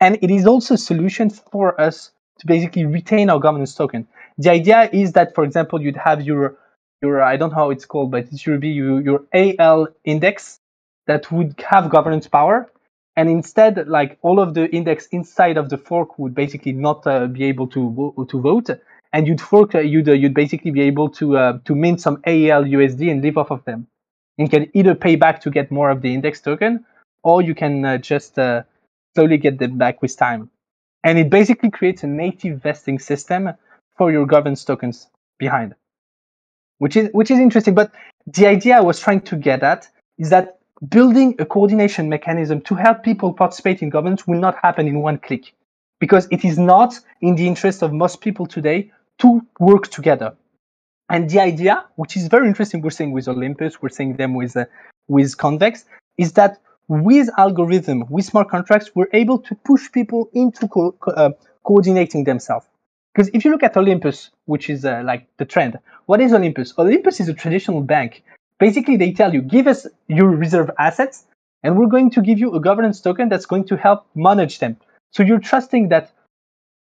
and 0.00 0.16
it 0.22 0.30
is 0.30 0.46
also 0.46 0.74
a 0.74 0.78
solution 0.78 1.28
for 1.30 1.78
us 1.80 2.12
to 2.38 2.46
basically 2.46 2.86
retain 2.86 3.30
our 3.30 3.40
governance 3.40 3.74
token. 3.74 4.06
The 4.38 4.50
idea 4.50 4.88
is 4.92 5.12
that, 5.12 5.34
for 5.34 5.42
example, 5.42 5.82
you'd 5.82 5.96
have 5.96 6.22
your 6.22 6.56
your 7.02 7.22
I 7.22 7.36
don't 7.36 7.50
know 7.50 7.56
how 7.56 7.70
it's 7.70 7.86
called, 7.86 8.10
but 8.10 8.26
it 8.32 8.38
should 8.38 8.60
be 8.60 8.68
your, 8.68 9.00
your 9.00 9.24
AL 9.32 9.88
index 10.04 10.60
that 11.06 11.30
would 11.32 11.54
have 11.68 11.90
governance 11.90 12.28
power, 12.28 12.70
and 13.16 13.28
instead 13.28 13.88
like 13.88 14.18
all 14.22 14.40
of 14.40 14.54
the 14.54 14.70
index 14.70 15.06
inside 15.06 15.56
of 15.56 15.70
the 15.70 15.78
fork 15.78 16.18
would 16.18 16.34
basically 16.34 16.72
not 16.72 17.06
uh, 17.06 17.26
be 17.26 17.44
able 17.44 17.66
to 17.68 18.26
to 18.28 18.40
vote. 18.40 18.70
And 19.12 19.26
you'd 19.26 19.40
fork 19.40 19.74
uh, 19.74 19.80
you'd 19.80 20.08
uh, 20.08 20.12
you'd 20.12 20.34
basically 20.34 20.70
be 20.70 20.82
able 20.82 21.08
to 21.10 21.36
uh, 21.36 21.58
to 21.64 21.74
mint 21.74 22.00
some 22.00 22.18
alUSD 22.18 23.10
and 23.10 23.22
live 23.22 23.38
off 23.38 23.50
of 23.50 23.64
them. 23.64 23.86
And 24.38 24.50
can 24.50 24.70
either 24.72 24.94
pay 24.94 25.16
back 25.16 25.40
to 25.42 25.50
get 25.50 25.70
more 25.70 25.90
of 25.90 26.00
the 26.00 26.14
index 26.14 26.40
token 26.40 26.86
or 27.22 27.42
you 27.42 27.54
can 27.54 27.84
uh, 27.84 27.98
just 27.98 28.38
uh, 28.38 28.62
slowly 29.14 29.36
get 29.36 29.58
them 29.58 29.76
back 29.76 30.00
with 30.00 30.16
time. 30.16 30.50
And 31.04 31.18
it 31.18 31.30
basically 31.30 31.70
creates 31.70 32.02
a 32.04 32.06
native 32.06 32.62
vesting 32.62 32.98
system 32.98 33.50
for 33.96 34.10
your 34.10 34.26
governance 34.26 34.64
tokens 34.64 35.08
behind 35.38 35.74
which 36.80 36.96
is 36.96 37.08
which 37.12 37.30
is 37.30 37.38
interesting 37.38 37.74
but 37.74 37.92
the 38.26 38.46
idea 38.46 38.76
I 38.76 38.80
was 38.80 38.98
trying 38.98 39.22
to 39.22 39.36
get 39.36 39.62
at 39.62 39.88
is 40.18 40.30
that 40.30 40.58
building 40.88 41.34
a 41.38 41.44
coordination 41.44 42.08
mechanism 42.08 42.60
to 42.62 42.74
help 42.74 43.02
people 43.02 43.32
participate 43.32 43.82
in 43.82 43.90
governance 43.90 44.26
will 44.26 44.40
not 44.40 44.56
happen 44.62 44.88
in 44.88 45.00
one 45.02 45.18
click 45.18 45.52
because 46.00 46.26
it 46.30 46.44
is 46.44 46.58
not 46.58 46.98
in 47.20 47.34
the 47.34 47.46
interest 47.46 47.82
of 47.82 47.92
most 47.92 48.20
people 48.20 48.46
today 48.46 48.90
to 49.18 49.40
work 49.58 49.88
together. 49.88 50.34
And 51.10 51.28
the 51.28 51.40
idea, 51.40 51.84
which 51.96 52.16
is 52.16 52.28
very 52.28 52.48
interesting, 52.48 52.80
we're 52.80 52.90
seeing 52.90 53.12
with 53.12 53.28
Olympus, 53.28 53.82
we're 53.82 53.90
seeing 53.90 54.16
them 54.16 54.34
with 54.34 54.56
uh, 54.56 54.64
with 55.08 55.36
Convex, 55.36 55.84
is 56.16 56.32
that 56.32 56.60
with 56.88 57.28
algorithm, 57.36 58.04
with 58.08 58.24
smart 58.24 58.48
contracts, 58.48 58.90
we're 58.94 59.12
able 59.12 59.38
to 59.38 59.54
push 59.54 59.90
people 59.92 60.30
into 60.32 60.68
co- 60.68 60.96
uh, 61.06 61.30
coordinating 61.64 62.24
themselves. 62.24 62.66
Because 63.14 63.30
if 63.34 63.44
you 63.44 63.50
look 63.50 63.62
at 63.62 63.76
Olympus, 63.76 64.30
which 64.44 64.70
is 64.70 64.84
uh, 64.84 65.02
like 65.04 65.26
the 65.36 65.44
trend, 65.44 65.78
what 66.06 66.20
is 66.20 66.32
Olympus? 66.32 66.74
Olympus 66.78 67.20
is 67.20 67.28
a 67.28 67.34
traditional 67.34 67.80
bank. 67.80 68.22
Basically 68.58 68.96
they 68.96 69.12
tell 69.12 69.34
you 69.34 69.42
give 69.42 69.66
us 69.66 69.86
your 70.08 70.28
reserve 70.28 70.70
assets 70.78 71.26
and 71.62 71.76
we're 71.76 71.88
going 71.88 72.10
to 72.10 72.22
give 72.22 72.38
you 72.38 72.54
a 72.54 72.60
governance 72.60 73.00
token 73.00 73.28
that's 73.28 73.46
going 73.46 73.66
to 73.66 73.76
help 73.76 74.06
manage 74.14 74.58
them. 74.60 74.76
So 75.12 75.22
you're 75.22 75.40
trusting 75.40 75.88
that 75.88 76.12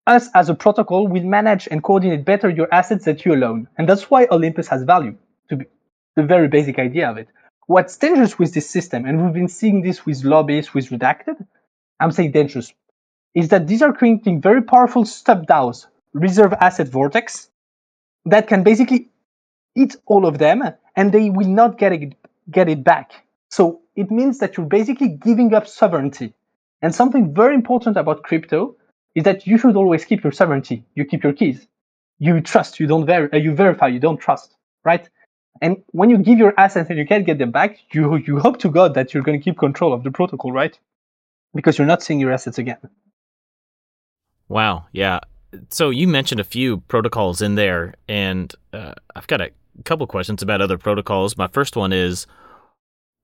us 0.06 0.28
as 0.34 0.48
a 0.48 0.54
protocol 0.54 1.08
will 1.08 1.24
manage 1.24 1.68
and 1.70 1.82
coordinate 1.82 2.24
better 2.24 2.48
your 2.48 2.72
assets 2.72 3.04
than 3.04 3.18
you 3.24 3.34
alone. 3.34 3.68
And 3.76 3.88
that's 3.88 4.10
why 4.10 4.26
olympus 4.30 4.68
has 4.68 4.84
value 4.84 5.16
to 5.48 5.56
be 5.56 5.66
the 6.14 6.22
very 6.22 6.48
basic 6.48 6.78
idea 6.78 7.10
of 7.10 7.18
it. 7.18 7.28
What's 7.66 7.96
dangerous 7.96 8.38
with 8.38 8.54
this 8.54 8.70
system 8.70 9.04
and 9.04 9.22
we've 9.22 9.34
been 9.34 9.48
seeing 9.48 9.82
this 9.82 10.06
with 10.06 10.24
lobbies 10.24 10.72
with 10.72 10.86
redacted 10.90 11.44
i'm 11.98 12.12
saying 12.12 12.30
dangerous 12.30 12.72
is 13.34 13.48
that 13.48 13.66
these 13.66 13.82
are 13.82 13.92
creating 13.92 14.40
very 14.40 14.62
powerful 14.62 15.04
sub 15.04 15.46
DAOs, 15.46 15.86
reserve 16.16 16.52
asset 16.54 16.88
vortex, 16.88 17.50
that 18.24 18.48
can 18.48 18.62
basically 18.62 19.08
eat 19.74 19.96
all 20.06 20.26
of 20.26 20.38
them 20.38 20.62
and 20.96 21.12
they 21.12 21.30
will 21.30 21.48
not 21.48 21.78
get 21.78 21.92
it, 21.92 22.14
get 22.50 22.68
it 22.68 22.82
back. 22.82 23.26
So 23.50 23.80
it 23.94 24.10
means 24.10 24.38
that 24.38 24.56
you're 24.56 24.66
basically 24.66 25.08
giving 25.08 25.54
up 25.54 25.66
sovereignty. 25.66 26.34
And 26.82 26.94
something 26.94 27.34
very 27.34 27.54
important 27.54 27.96
about 27.96 28.22
crypto 28.22 28.76
is 29.14 29.24
that 29.24 29.46
you 29.46 29.58
should 29.58 29.76
always 29.76 30.04
keep 30.04 30.22
your 30.22 30.32
sovereignty. 30.32 30.84
You 30.94 31.04
keep 31.04 31.22
your 31.22 31.32
keys. 31.32 31.66
You 32.18 32.40
trust. 32.40 32.80
You 32.80 32.86
don't 32.86 33.06
ver- 33.06 33.30
uh, 33.32 33.36
you 33.36 33.54
verify. 33.54 33.88
You 33.88 34.00
don't 34.00 34.18
trust, 34.18 34.54
right? 34.84 35.08
And 35.62 35.82
when 35.92 36.10
you 36.10 36.18
give 36.18 36.38
your 36.38 36.52
assets 36.58 36.90
and 36.90 36.98
you 36.98 37.06
can't 37.06 37.24
get 37.24 37.38
them 37.38 37.50
back, 37.50 37.78
you 37.92 38.16
you 38.16 38.38
hope 38.38 38.58
to 38.58 38.70
God 38.70 38.94
that 38.94 39.14
you're 39.14 39.22
going 39.22 39.38
to 39.38 39.42
keep 39.42 39.58
control 39.58 39.92
of 39.92 40.02
the 40.02 40.10
protocol, 40.10 40.52
right? 40.52 40.78
Because 41.54 41.78
you're 41.78 41.86
not 41.86 42.02
seeing 42.02 42.20
your 42.20 42.32
assets 42.32 42.58
again. 42.58 42.78
Wow. 44.48 44.86
Yeah. 44.92 45.20
So 45.70 45.90
you 45.90 46.08
mentioned 46.08 46.40
a 46.40 46.44
few 46.44 46.78
protocols 46.78 47.40
in 47.40 47.54
there, 47.54 47.94
and 48.08 48.52
uh, 48.72 48.94
I've 49.14 49.26
got 49.26 49.40
a 49.40 49.50
couple 49.84 50.06
questions 50.06 50.42
about 50.42 50.60
other 50.60 50.78
protocols. 50.78 51.36
My 51.36 51.46
first 51.46 51.76
one 51.76 51.92
is 51.92 52.26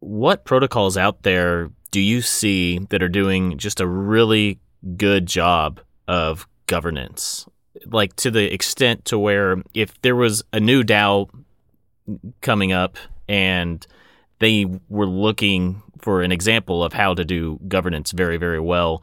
what 0.00 0.44
protocols 0.44 0.96
out 0.96 1.22
there 1.22 1.70
do 1.90 2.00
you 2.00 2.22
see 2.22 2.78
that 2.90 3.02
are 3.02 3.08
doing 3.08 3.58
just 3.58 3.80
a 3.80 3.86
really 3.86 4.58
good 4.96 5.26
job 5.26 5.80
of 6.08 6.46
governance? 6.66 7.46
Like 7.86 8.16
to 8.16 8.30
the 8.30 8.52
extent 8.52 9.04
to 9.06 9.18
where 9.18 9.62
if 9.74 10.00
there 10.02 10.16
was 10.16 10.42
a 10.52 10.60
new 10.60 10.82
DAO 10.82 11.28
coming 12.40 12.72
up 12.72 12.96
and 13.28 13.86
they 14.40 14.66
were 14.88 15.06
looking 15.06 15.82
for 15.98 16.22
an 16.22 16.32
example 16.32 16.82
of 16.82 16.92
how 16.92 17.14
to 17.14 17.24
do 17.24 17.60
governance 17.68 18.10
very, 18.10 18.36
very 18.36 18.60
well, 18.60 19.02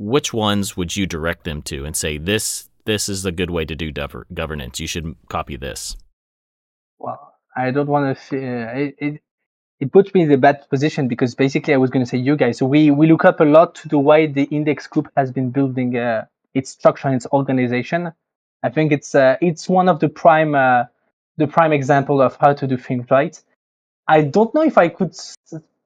which 0.00 0.32
ones 0.32 0.78
would 0.78 0.96
you 0.96 1.06
direct 1.06 1.44
them 1.44 1.60
to 1.60 1.84
and 1.84 1.94
say 1.94 2.16
this 2.16 2.70
this 2.86 3.08
is 3.10 3.26
a 3.26 3.30
good 3.30 3.50
way 3.50 3.66
to 3.66 3.76
do 3.76 3.92
governance? 3.92 4.80
You 4.80 4.86
should 4.86 5.14
copy 5.28 5.56
this. 5.56 5.94
Well, 6.98 7.34
I 7.54 7.70
don't 7.70 7.86
want 7.86 8.18
to. 8.30 8.36
Uh, 8.36 8.78
it, 8.78 8.94
it, 8.98 9.22
it 9.78 9.92
puts 9.92 10.12
me 10.14 10.22
in 10.22 10.32
a 10.32 10.38
bad 10.38 10.68
position 10.70 11.06
because 11.06 11.34
basically 11.34 11.74
I 11.74 11.76
was 11.76 11.90
going 11.90 12.04
to 12.04 12.08
say 12.08 12.16
you 12.16 12.36
guys. 12.36 12.58
So 12.58 12.66
we 12.66 12.90
we 12.90 13.06
look 13.06 13.26
up 13.26 13.40
a 13.40 13.44
lot 13.44 13.74
to 13.76 13.88
the 13.88 13.98
way 13.98 14.26
the 14.26 14.44
index 14.44 14.86
co-op 14.86 15.08
has 15.16 15.30
been 15.30 15.50
building 15.50 15.96
uh, 15.96 16.24
its 16.54 16.70
structure 16.70 17.08
and 17.08 17.16
its 17.16 17.26
organization. 17.32 18.12
I 18.62 18.70
think 18.70 18.92
it's 18.92 19.14
uh, 19.14 19.36
it's 19.42 19.68
one 19.68 19.90
of 19.90 20.00
the 20.00 20.08
prime 20.08 20.54
uh, 20.54 20.84
the 21.36 21.46
prime 21.46 21.72
example 21.72 22.22
of 22.22 22.36
how 22.36 22.54
to 22.54 22.66
do 22.66 22.78
things 22.78 23.06
right. 23.10 23.38
I 24.08 24.22
don't 24.22 24.54
know 24.54 24.62
if 24.62 24.78
I 24.78 24.88
could 24.88 25.14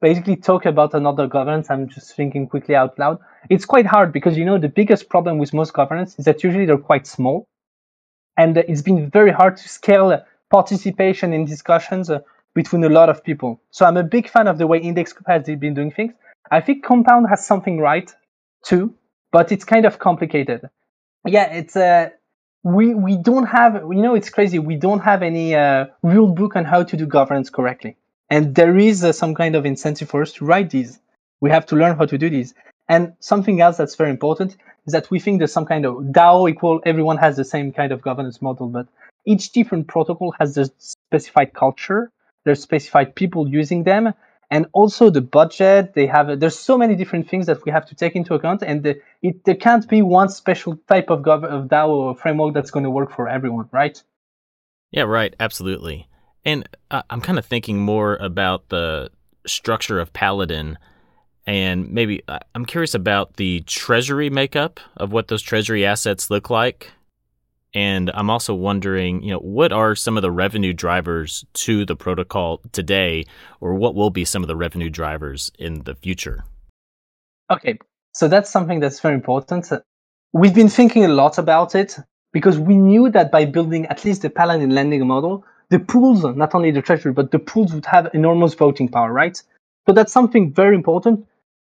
basically 0.01 0.37
talk 0.37 0.65
about 0.65 0.93
another 0.93 1.27
governance. 1.27 1.69
I'm 1.69 1.89
just 1.89 2.15
thinking 2.15 2.47
quickly 2.47 2.75
out 2.75 2.97
loud. 2.97 3.19
It's 3.49 3.65
quite 3.65 3.85
hard 3.85 4.11
because 4.11 4.37
you 4.37 4.45
know 4.45 4.57
the 4.57 4.69
biggest 4.69 5.09
problem 5.09 5.37
with 5.37 5.53
most 5.53 5.73
governance 5.73 6.17
is 6.17 6.25
that 6.25 6.43
usually 6.43 6.65
they're 6.65 6.77
quite 6.77 7.05
small, 7.07 7.45
and 8.37 8.57
it's 8.57 8.81
been 8.81 9.09
very 9.09 9.31
hard 9.31 9.57
to 9.57 9.69
scale 9.69 10.23
participation 10.49 11.33
in 11.33 11.45
discussions 11.45 12.09
uh, 12.09 12.19
between 12.53 12.83
a 12.83 12.89
lot 12.89 13.09
of 13.09 13.23
people. 13.23 13.59
So 13.71 13.85
I'm 13.85 13.97
a 13.97 14.03
big 14.03 14.29
fan 14.29 14.47
of 14.47 14.57
the 14.57 14.67
way 14.67 14.79
Index 14.79 15.13
Co-op 15.13 15.27
has 15.27 15.43
been 15.57 15.73
doing 15.73 15.91
things. 15.91 16.13
I 16.51 16.61
think 16.61 16.83
Compound 16.83 17.27
has 17.29 17.45
something 17.45 17.79
right 17.79 18.13
too, 18.63 18.93
but 19.31 19.51
it's 19.51 19.65
kind 19.65 19.85
of 19.85 19.99
complicated. 19.99 20.69
Yeah, 21.25 21.51
it's 21.51 21.75
uh, 21.75 22.09
we 22.63 22.95
we 22.95 23.17
don't 23.17 23.45
have 23.45 23.73
you 23.91 24.01
know 24.01 24.15
it's 24.15 24.29
crazy. 24.29 24.59
We 24.59 24.75
don't 24.75 25.01
have 25.01 25.21
any 25.23 25.55
uh, 25.55 25.87
rule 26.03 26.31
book 26.33 26.55
on 26.55 26.65
how 26.65 26.83
to 26.83 26.97
do 26.97 27.05
governance 27.05 27.49
correctly. 27.49 27.97
And 28.29 28.55
there 28.55 28.77
is 28.77 29.03
uh, 29.03 29.11
some 29.11 29.35
kind 29.35 29.55
of 29.55 29.65
incentive 29.65 30.09
for 30.09 30.21
us 30.21 30.31
to 30.33 30.45
write 30.45 30.71
these. 30.71 30.99
We 31.41 31.51
have 31.51 31.65
to 31.67 31.75
learn 31.75 31.95
how 31.95 32.05
to 32.05 32.17
do 32.17 32.29
these. 32.29 32.55
And 32.87 33.13
something 33.19 33.61
else 33.61 33.77
that's 33.77 33.95
very 33.95 34.11
important 34.11 34.57
is 34.85 34.93
that 34.93 35.09
we 35.09 35.19
think 35.19 35.39
there's 35.39 35.53
some 35.53 35.65
kind 35.65 35.85
of 35.85 35.95
DAO 35.95 36.49
equal, 36.49 36.81
everyone 36.85 37.17
has 37.17 37.35
the 37.35 37.45
same 37.45 37.71
kind 37.71 37.91
of 37.91 38.01
governance 38.01 38.41
model, 38.41 38.67
but 38.67 38.87
each 39.25 39.51
different 39.51 39.87
protocol 39.87 40.33
has 40.39 40.55
their 40.55 40.65
specified 40.77 41.53
culture, 41.53 42.11
there's 42.43 42.61
specified 42.61 43.15
people 43.15 43.47
using 43.47 43.83
them, 43.83 44.13
and 44.51 44.67
also 44.73 45.09
the 45.09 45.21
budget. 45.21 45.95
They 45.95 46.05
have, 46.05 46.39
there's 46.39 46.57
so 46.57 46.77
many 46.77 46.95
different 46.95 47.27
things 47.27 47.47
that 47.47 47.65
we 47.65 47.71
have 47.71 47.87
to 47.87 47.95
take 47.95 48.15
into 48.15 48.35
account, 48.35 48.61
and 48.61 48.83
the, 48.83 49.01
it, 49.23 49.43
there 49.45 49.55
can't 49.55 49.87
be 49.89 50.03
one 50.03 50.29
special 50.29 50.77
type 50.87 51.09
of, 51.09 51.21
gov- 51.21 51.43
of 51.43 51.65
DAO 51.65 51.89
or 51.89 52.15
framework 52.15 52.53
that's 52.53 52.69
going 52.69 52.83
to 52.83 52.91
work 52.91 53.11
for 53.11 53.27
everyone, 53.27 53.67
right? 53.71 54.01
Yeah, 54.91 55.03
right. 55.03 55.35
Absolutely. 55.39 56.07
And 56.45 56.69
uh, 56.91 57.01
I'm 57.09 57.21
kind 57.21 57.39
of 57.39 57.45
thinking 57.45 57.79
more 57.79 58.17
about 58.17 58.69
the 58.69 59.09
structure 59.47 59.99
of 59.99 60.13
Paladin, 60.13 60.77
and 61.47 61.91
maybe 61.91 62.23
uh, 62.27 62.39
I'm 62.55 62.65
curious 62.65 62.93
about 62.93 63.35
the 63.35 63.61
treasury 63.61 64.29
makeup 64.29 64.79
of 64.97 65.11
what 65.11 65.27
those 65.27 65.41
treasury 65.41 65.85
assets 65.85 66.29
look 66.29 66.49
like. 66.49 66.91
And 67.73 68.09
I'm 68.13 68.29
also 68.29 68.53
wondering, 68.53 69.21
you 69.21 69.31
know, 69.31 69.39
what 69.39 69.73
are 69.73 69.95
some 69.95 70.15
of 70.17 70.21
the 70.21 70.31
revenue 70.31 70.71
drivers 70.71 71.45
to 71.53 71.85
the 71.85 71.95
protocol 71.95 72.61
today, 72.71 73.25
or 73.59 73.75
what 73.75 73.95
will 73.95 74.09
be 74.09 74.23
some 74.23 74.43
of 74.43 74.47
the 74.47 74.55
revenue 74.55 74.89
drivers 74.89 75.51
in 75.59 75.83
the 75.83 75.93
future? 75.93 76.45
Okay, 77.51 77.77
so 78.13 78.29
that's 78.29 78.49
something 78.49 78.79
that's 78.79 79.01
very 79.01 79.13
important. 79.13 79.69
We've 80.31 80.55
been 80.55 80.69
thinking 80.69 81.03
a 81.03 81.09
lot 81.09 81.37
about 81.37 81.75
it 81.75 81.97
because 82.31 82.57
we 82.57 82.77
knew 82.77 83.09
that 83.11 83.29
by 83.29 83.45
building 83.45 83.85
at 83.87 84.03
least 84.05 84.21
the 84.21 84.29
Paladin 84.29 84.69
lending 84.69 85.05
model, 85.05 85.45
the 85.69 85.79
pools, 85.79 86.23
not 86.23 86.55
only 86.55 86.71
the 86.71 86.81
treasury, 86.81 87.11
but 87.11 87.31
the 87.31 87.39
pools 87.39 87.73
would 87.73 87.85
have 87.85 88.09
enormous 88.13 88.53
voting 88.53 88.87
power, 88.87 89.11
right? 89.11 89.41
So 89.85 89.93
that's 89.93 90.13
something 90.13 90.53
very 90.53 90.75
important. 90.75 91.25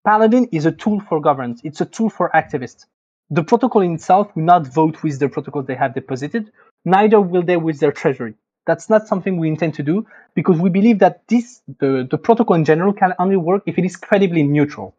Paladin 0.04 0.48
is 0.52 0.66
a 0.66 0.72
tool 0.72 1.00
for 1.00 1.20
governance. 1.20 1.60
It's 1.64 1.80
a 1.80 1.84
tool 1.84 2.10
for 2.10 2.30
activists. 2.34 2.86
The 3.30 3.44
protocol 3.44 3.82
itself 3.82 4.34
will 4.34 4.44
not 4.44 4.66
vote 4.66 5.02
with 5.02 5.18
the 5.18 5.28
protocols 5.28 5.66
they 5.66 5.74
have 5.74 5.94
deposited, 5.94 6.50
neither 6.84 7.20
will 7.20 7.42
they 7.42 7.56
with 7.56 7.78
their 7.80 7.92
treasury. 7.92 8.34
That's 8.66 8.88
not 8.88 9.06
something 9.06 9.36
we 9.36 9.48
intend 9.48 9.74
to 9.74 9.82
do 9.82 10.06
because 10.34 10.58
we 10.58 10.70
believe 10.70 10.98
that 11.00 11.26
this, 11.28 11.62
the, 11.78 12.06
the 12.10 12.18
protocol 12.18 12.56
in 12.56 12.64
general 12.64 12.92
can 12.92 13.14
only 13.18 13.36
work 13.36 13.62
if 13.66 13.78
it 13.78 13.84
is 13.84 13.96
credibly 13.96 14.42
neutral. 14.42 14.94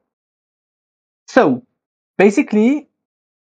So 1.27 1.63
basically, 2.17 2.87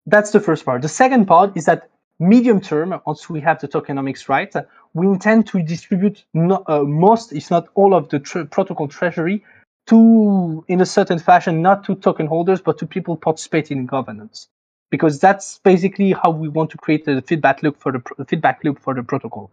that's 0.05 0.31
the 0.31 0.39
first 0.39 0.65
part. 0.65 0.81
The 0.81 0.89
second 0.89 1.25
part 1.25 1.55
is 1.57 1.65
that 1.65 1.89
medium 2.19 2.61
term, 2.61 2.99
once 3.05 3.29
we 3.29 3.41
have 3.41 3.59
the 3.59 3.67
tokenomics 3.67 4.27
right, 4.29 4.53
we 4.93 5.07
intend 5.07 5.47
to 5.47 5.63
distribute 5.63 6.23
no, 6.33 6.63
uh, 6.67 6.81
most, 6.83 7.31
if 7.33 7.49
not 7.51 7.67
all, 7.75 7.93
of 7.93 8.09
the 8.09 8.19
tr- 8.19 8.43
protocol 8.43 8.87
treasury 8.87 9.43
to, 9.89 10.63
in 10.67 10.81
a 10.81 10.85
certain 10.85 11.19
fashion, 11.19 11.61
not 11.61 11.83
to 11.85 11.95
token 11.95 12.27
holders, 12.27 12.61
but 12.61 12.77
to 12.77 12.85
people 12.85 13.17
participating 13.17 13.79
in 13.79 13.85
governance. 13.85 14.47
Because 14.91 15.19
that's 15.19 15.59
basically 15.59 16.13
how 16.13 16.31
we 16.31 16.47
want 16.47 16.71
to 16.71 16.77
create 16.77 17.05
the 17.05 17.21
feedback 17.21 17.61
loop 17.61 17.77
for 17.77 17.91
the 17.91 18.25
feedback 18.25 18.63
loop 18.63 18.79
for 18.79 18.93
the 18.93 19.03
protocol. 19.03 19.51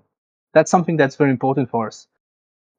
That's 0.54 0.70
something 0.70 0.96
that's 0.96 1.16
very 1.16 1.30
important 1.30 1.68
for 1.68 1.86
us. 1.86 2.06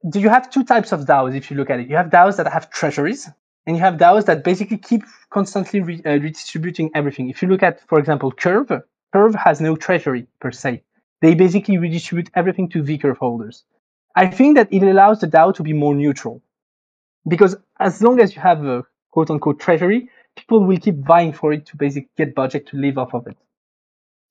Do 0.10 0.20
you 0.20 0.30
have 0.30 0.49
two 0.49 0.64
types 0.64 0.91
of 0.91 1.01
DAOs 1.01 1.36
if 1.36 1.51
you 1.51 1.58
look 1.58 1.70
at 1.70 1.80
it? 1.80 1.88
You 1.88 1.95
have 1.95 2.10
DAOs 2.10 2.38
that 2.38 2.51
have 2.51 2.70
treasuries, 2.70 3.30
and 3.66 3.76
you 3.76 3.82
have 3.82 3.95
DAOs 3.95 4.26
that 4.26 4.43
basically 4.43 4.78
keep 4.78 5.03
constantly 5.30 5.82
re- 5.82 6.01
uh, 6.05 6.18
redistributing 6.20 6.89
everything. 6.95 7.30
If 7.30 7.41
you 7.41 7.47
look 7.47 7.64
at, 7.64 7.82
for 7.88 7.99
example, 7.99 8.32
Curve, 8.32 8.72
Curve 9.14 9.36
has 9.36 9.62
no 9.62 9.76
treasury 9.76 10.28
per 10.39 10.51
se. 10.51 10.84
They 11.22 11.36
basically 11.36 11.78
redistribute 11.78 12.30
everything 12.36 12.70
to 12.70 12.84
vCurve 12.84 13.18
holders. 13.18 13.64
I 14.16 14.28
think 14.28 14.55
that 14.55 14.72
it 14.72 14.84
allows 14.84 15.20
the 15.20 15.28
DAO 15.28 15.53
to 15.55 15.64
be 15.64 15.74
more 15.74 15.93
neutral. 15.93 16.41
Because 17.28 17.55
as 17.80 18.01
long 18.01 18.19
as 18.19 18.36
you 18.36 18.41
have 18.41 18.65
a 18.65 18.84
quote 19.11 19.30
unquote 19.30 19.59
treasury, 19.59 20.09
people 20.36 20.63
will 20.63 20.78
keep 20.78 20.97
vying 21.05 21.34
for 21.34 21.51
it 21.53 21.65
to 21.67 21.78
basically 21.78 22.09
get 22.17 22.36
budget 22.36 22.67
to 22.67 22.78
live 22.78 22.97
off 22.97 23.13
of 23.13 23.28
it. 23.28 23.38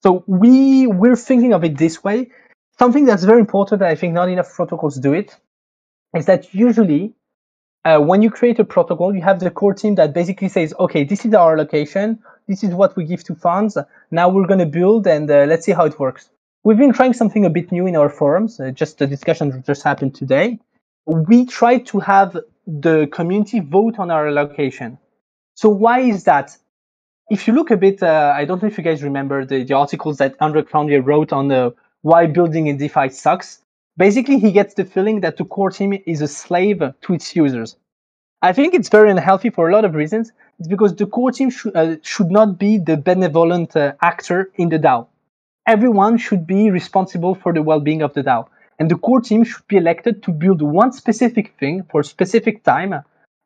So 0.02 0.24
we 0.26 0.86
we're 0.86 1.16
thinking 1.16 1.52
of 1.52 1.64
it 1.64 1.76
this 1.76 2.04
way. 2.04 2.30
Something 2.78 3.06
that's 3.06 3.24
very 3.24 3.40
important 3.40 3.80
that 3.80 3.88
I 3.88 3.94
think 3.94 4.12
not 4.12 4.28
enough 4.28 4.52
protocols 4.52 4.96
do 4.96 5.12
it 5.14 5.36
is 6.14 6.26
that 6.26 6.54
usually 6.54 7.14
uh, 7.84 7.98
when 8.00 8.20
you 8.20 8.30
create 8.30 8.58
a 8.58 8.64
protocol, 8.64 9.14
you 9.14 9.22
have 9.22 9.40
the 9.40 9.50
core 9.50 9.72
team 9.72 9.94
that 9.94 10.12
basically 10.12 10.48
says, 10.48 10.74
okay, 10.80 11.04
this 11.04 11.24
is 11.24 11.32
our 11.34 11.54
allocation, 11.54 12.18
this 12.48 12.62
is 12.64 12.70
what 12.70 12.96
we 12.96 13.04
give 13.04 13.22
to 13.24 13.34
funds. 13.34 13.78
Now 14.10 14.28
we're 14.28 14.46
going 14.46 14.60
to 14.60 14.66
build 14.66 15.06
and 15.06 15.30
uh, 15.30 15.44
let's 15.48 15.64
see 15.64 15.72
how 15.72 15.84
it 15.84 15.98
works. 15.98 16.28
We've 16.64 16.76
been 16.76 16.92
trying 16.92 17.12
something 17.12 17.44
a 17.44 17.50
bit 17.50 17.70
new 17.70 17.86
in 17.86 17.94
our 17.94 18.08
forums. 18.08 18.58
Uh, 18.58 18.72
just 18.72 18.98
the 18.98 19.06
discussion 19.06 19.62
just 19.64 19.82
happened 19.84 20.14
today. 20.14 20.58
We 21.06 21.46
try 21.46 21.78
to 21.78 22.00
have 22.00 22.36
the 22.66 23.06
community 23.12 23.60
vote 23.60 23.98
on 23.98 24.10
our 24.10 24.28
allocation. 24.28 24.98
So 25.54 25.68
why 25.68 26.00
is 26.00 26.24
that? 26.24 26.56
If 27.30 27.46
you 27.46 27.54
look 27.54 27.70
a 27.70 27.76
bit, 27.76 28.02
uh, 28.02 28.32
I 28.36 28.44
don't 28.44 28.62
know 28.62 28.68
if 28.68 28.78
you 28.78 28.84
guys 28.84 29.02
remember 29.02 29.44
the, 29.44 29.64
the 29.64 29.74
articles 29.74 30.18
that 30.18 30.36
Andre 30.40 30.62
Cronje 30.62 31.04
wrote 31.04 31.32
on 31.32 31.48
the 31.48 31.74
why 32.02 32.26
building 32.26 32.68
in 32.68 32.76
DeFi 32.76 33.08
sucks. 33.08 33.62
Basically, 33.96 34.38
he 34.38 34.52
gets 34.52 34.74
the 34.74 34.84
feeling 34.84 35.20
that 35.20 35.36
the 35.36 35.44
core 35.44 35.70
team 35.70 35.98
is 36.06 36.20
a 36.20 36.28
slave 36.28 36.80
to 37.02 37.14
its 37.14 37.34
users. 37.34 37.76
I 38.42 38.52
think 38.52 38.74
it's 38.74 38.88
very 38.88 39.10
unhealthy 39.10 39.50
for 39.50 39.68
a 39.68 39.72
lot 39.72 39.84
of 39.84 39.94
reasons. 39.94 40.32
It's 40.58 40.68
because 40.68 40.94
the 40.94 41.06
core 41.06 41.32
team 41.32 41.50
sh- 41.50 41.66
uh, 41.74 41.96
should 42.02 42.30
not 42.30 42.58
be 42.58 42.78
the 42.78 42.96
benevolent 42.96 43.76
uh, 43.76 43.94
actor 44.02 44.50
in 44.56 44.68
the 44.68 44.78
DAO 44.78 45.08
everyone 45.66 46.16
should 46.16 46.46
be 46.46 46.70
responsible 46.70 47.34
for 47.34 47.52
the 47.52 47.62
well-being 47.62 48.02
of 48.02 48.14
the 48.14 48.22
DAO. 48.22 48.46
And 48.78 48.90
the 48.90 48.96
core 48.96 49.20
team 49.20 49.44
should 49.44 49.66
be 49.68 49.76
elected 49.76 50.22
to 50.24 50.32
build 50.32 50.60
one 50.62 50.92
specific 50.92 51.54
thing 51.58 51.84
for 51.90 52.00
a 52.00 52.04
specific 52.04 52.62
time. 52.62 52.94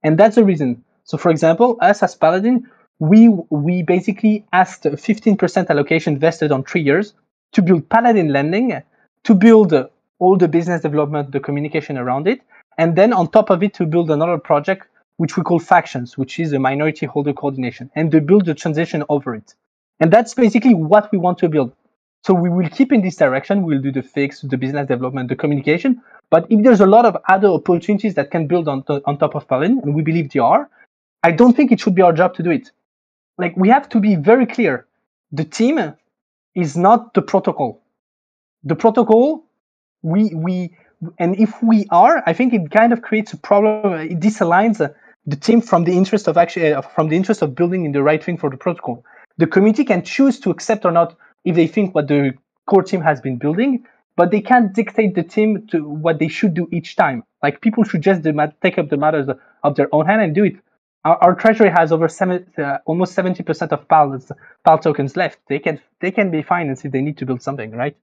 And 0.02 0.18
that's 0.18 0.36
the 0.36 0.44
reason. 0.44 0.84
So 1.04 1.18
for 1.18 1.30
example, 1.30 1.78
us 1.80 2.02
as 2.02 2.14
Paladin, 2.14 2.68
we 2.98 3.28
we 3.50 3.82
basically 3.82 4.44
asked 4.52 4.84
15% 4.84 5.68
allocation 5.68 6.18
vested 6.18 6.52
on 6.52 6.64
three 6.64 6.82
years 6.82 7.14
to 7.52 7.62
build 7.62 7.88
Paladin 7.88 8.28
lending, 8.28 8.82
to 9.24 9.34
build 9.34 9.72
all 10.18 10.36
the 10.36 10.48
business 10.48 10.82
development, 10.82 11.32
the 11.32 11.40
communication 11.40 11.96
around 11.96 12.28
it, 12.28 12.40
and 12.78 12.96
then 12.96 13.12
on 13.12 13.28
top 13.30 13.50
of 13.50 13.62
it 13.62 13.74
to 13.74 13.86
build 13.86 14.10
another 14.10 14.38
project 14.38 14.86
which 15.16 15.36
we 15.36 15.42
call 15.42 15.58
factions, 15.58 16.16
which 16.16 16.38
is 16.40 16.52
a 16.52 16.58
minority 16.58 17.04
holder 17.04 17.32
coordination, 17.34 17.90
and 17.94 18.10
to 18.10 18.20
build 18.20 18.46
the 18.46 18.54
transition 18.54 19.04
over 19.10 19.34
it. 19.34 19.54
And 20.00 20.10
that's 20.10 20.32
basically 20.32 20.72
what 20.72 21.12
we 21.12 21.18
want 21.18 21.38
to 21.38 21.48
build. 21.48 21.72
So 22.24 22.34
we 22.34 22.50
will 22.50 22.68
keep 22.68 22.92
in 22.92 23.02
this 23.02 23.16
direction. 23.16 23.62
We'll 23.62 23.80
do 23.80 23.92
the 23.92 24.02
fix, 24.02 24.42
the 24.42 24.58
business 24.58 24.88
development, 24.88 25.28
the 25.28 25.36
communication. 25.36 26.02
But 26.30 26.46
if 26.50 26.62
there's 26.62 26.80
a 26.80 26.86
lot 26.86 27.06
of 27.06 27.16
other 27.28 27.48
opportunities 27.48 28.14
that 28.14 28.30
can 28.30 28.46
build 28.46 28.68
on, 28.68 28.82
to, 28.84 29.02
on 29.06 29.18
top 29.18 29.34
of 29.34 29.48
Paladin, 29.48 29.80
and 29.82 29.94
we 29.94 30.02
believe 30.02 30.30
they 30.32 30.40
are, 30.40 30.68
I 31.22 31.32
don't 31.32 31.56
think 31.56 31.72
it 31.72 31.80
should 31.80 31.94
be 31.94 32.02
our 32.02 32.12
job 32.12 32.34
to 32.34 32.42
do 32.42 32.50
it. 32.50 32.70
Like 33.38 33.56
we 33.56 33.68
have 33.70 33.88
to 33.90 34.00
be 34.00 34.16
very 34.16 34.46
clear. 34.46 34.86
the 35.32 35.44
team 35.44 35.94
is 36.54 36.76
not 36.76 37.14
the 37.14 37.22
protocol. 37.22 37.80
The 38.64 38.74
protocol, 38.74 39.44
we 40.02 40.34
we 40.34 40.76
and 41.18 41.38
if 41.38 41.62
we 41.62 41.86
are, 41.90 42.22
I 42.26 42.32
think 42.32 42.52
it 42.52 42.70
kind 42.70 42.92
of 42.92 43.02
creates 43.02 43.32
a 43.32 43.38
problem. 43.38 43.94
It 43.94 44.20
disaligns 44.20 44.78
the 45.26 45.36
team 45.36 45.60
from 45.60 45.84
the 45.84 45.92
interest 45.92 46.28
of 46.28 46.36
actually 46.36 46.72
uh, 46.72 46.82
from 46.82 47.08
the 47.08 47.16
interest 47.16 47.42
of 47.42 47.54
building 47.54 47.84
in 47.84 47.92
the 47.92 48.02
right 48.02 48.22
thing 48.22 48.36
for 48.36 48.50
the 48.50 48.56
protocol. 48.56 49.04
The 49.38 49.46
community 49.46 49.84
can 49.84 50.02
choose 50.02 50.40
to 50.40 50.50
accept 50.50 50.84
or 50.84 50.90
not 50.90 51.16
if 51.44 51.56
they 51.56 51.66
think 51.66 51.94
what 51.94 52.08
the 52.08 52.32
core 52.66 52.82
team 52.82 53.00
has 53.00 53.20
been 53.20 53.36
building, 53.38 53.84
but 54.16 54.30
they 54.30 54.40
can't 54.40 54.72
dictate 54.72 55.14
the 55.14 55.22
team 55.22 55.66
to 55.68 55.88
what 55.88 56.18
they 56.18 56.28
should 56.28 56.54
do 56.54 56.68
each 56.70 56.96
time. 56.96 57.24
Like 57.42 57.60
people 57.60 57.84
should 57.84 58.02
just 58.02 58.22
take 58.62 58.78
up 58.78 58.88
the 58.90 58.96
matters 58.96 59.28
of 59.62 59.74
their 59.76 59.88
own 59.92 60.06
hand 60.06 60.22
and 60.22 60.34
do 60.34 60.44
it. 60.44 60.56
Our, 61.04 61.16
our 61.24 61.34
treasury 61.34 61.70
has 61.70 61.92
over 61.92 62.08
seven, 62.08 62.46
uh, 62.58 62.78
almost 62.84 63.14
seventy 63.14 63.42
percent 63.42 63.72
of 63.72 63.88
PAL, 63.88 64.20
PAL 64.64 64.78
tokens 64.78 65.16
left. 65.16 65.38
They 65.48 65.58
can 65.58 65.80
they 66.00 66.10
can 66.10 66.30
be 66.30 66.42
financed 66.42 66.84
if 66.84 66.92
they 66.92 67.00
need 67.00 67.16
to 67.18 67.26
build 67.26 67.40
something, 67.40 67.70
right? 67.70 67.96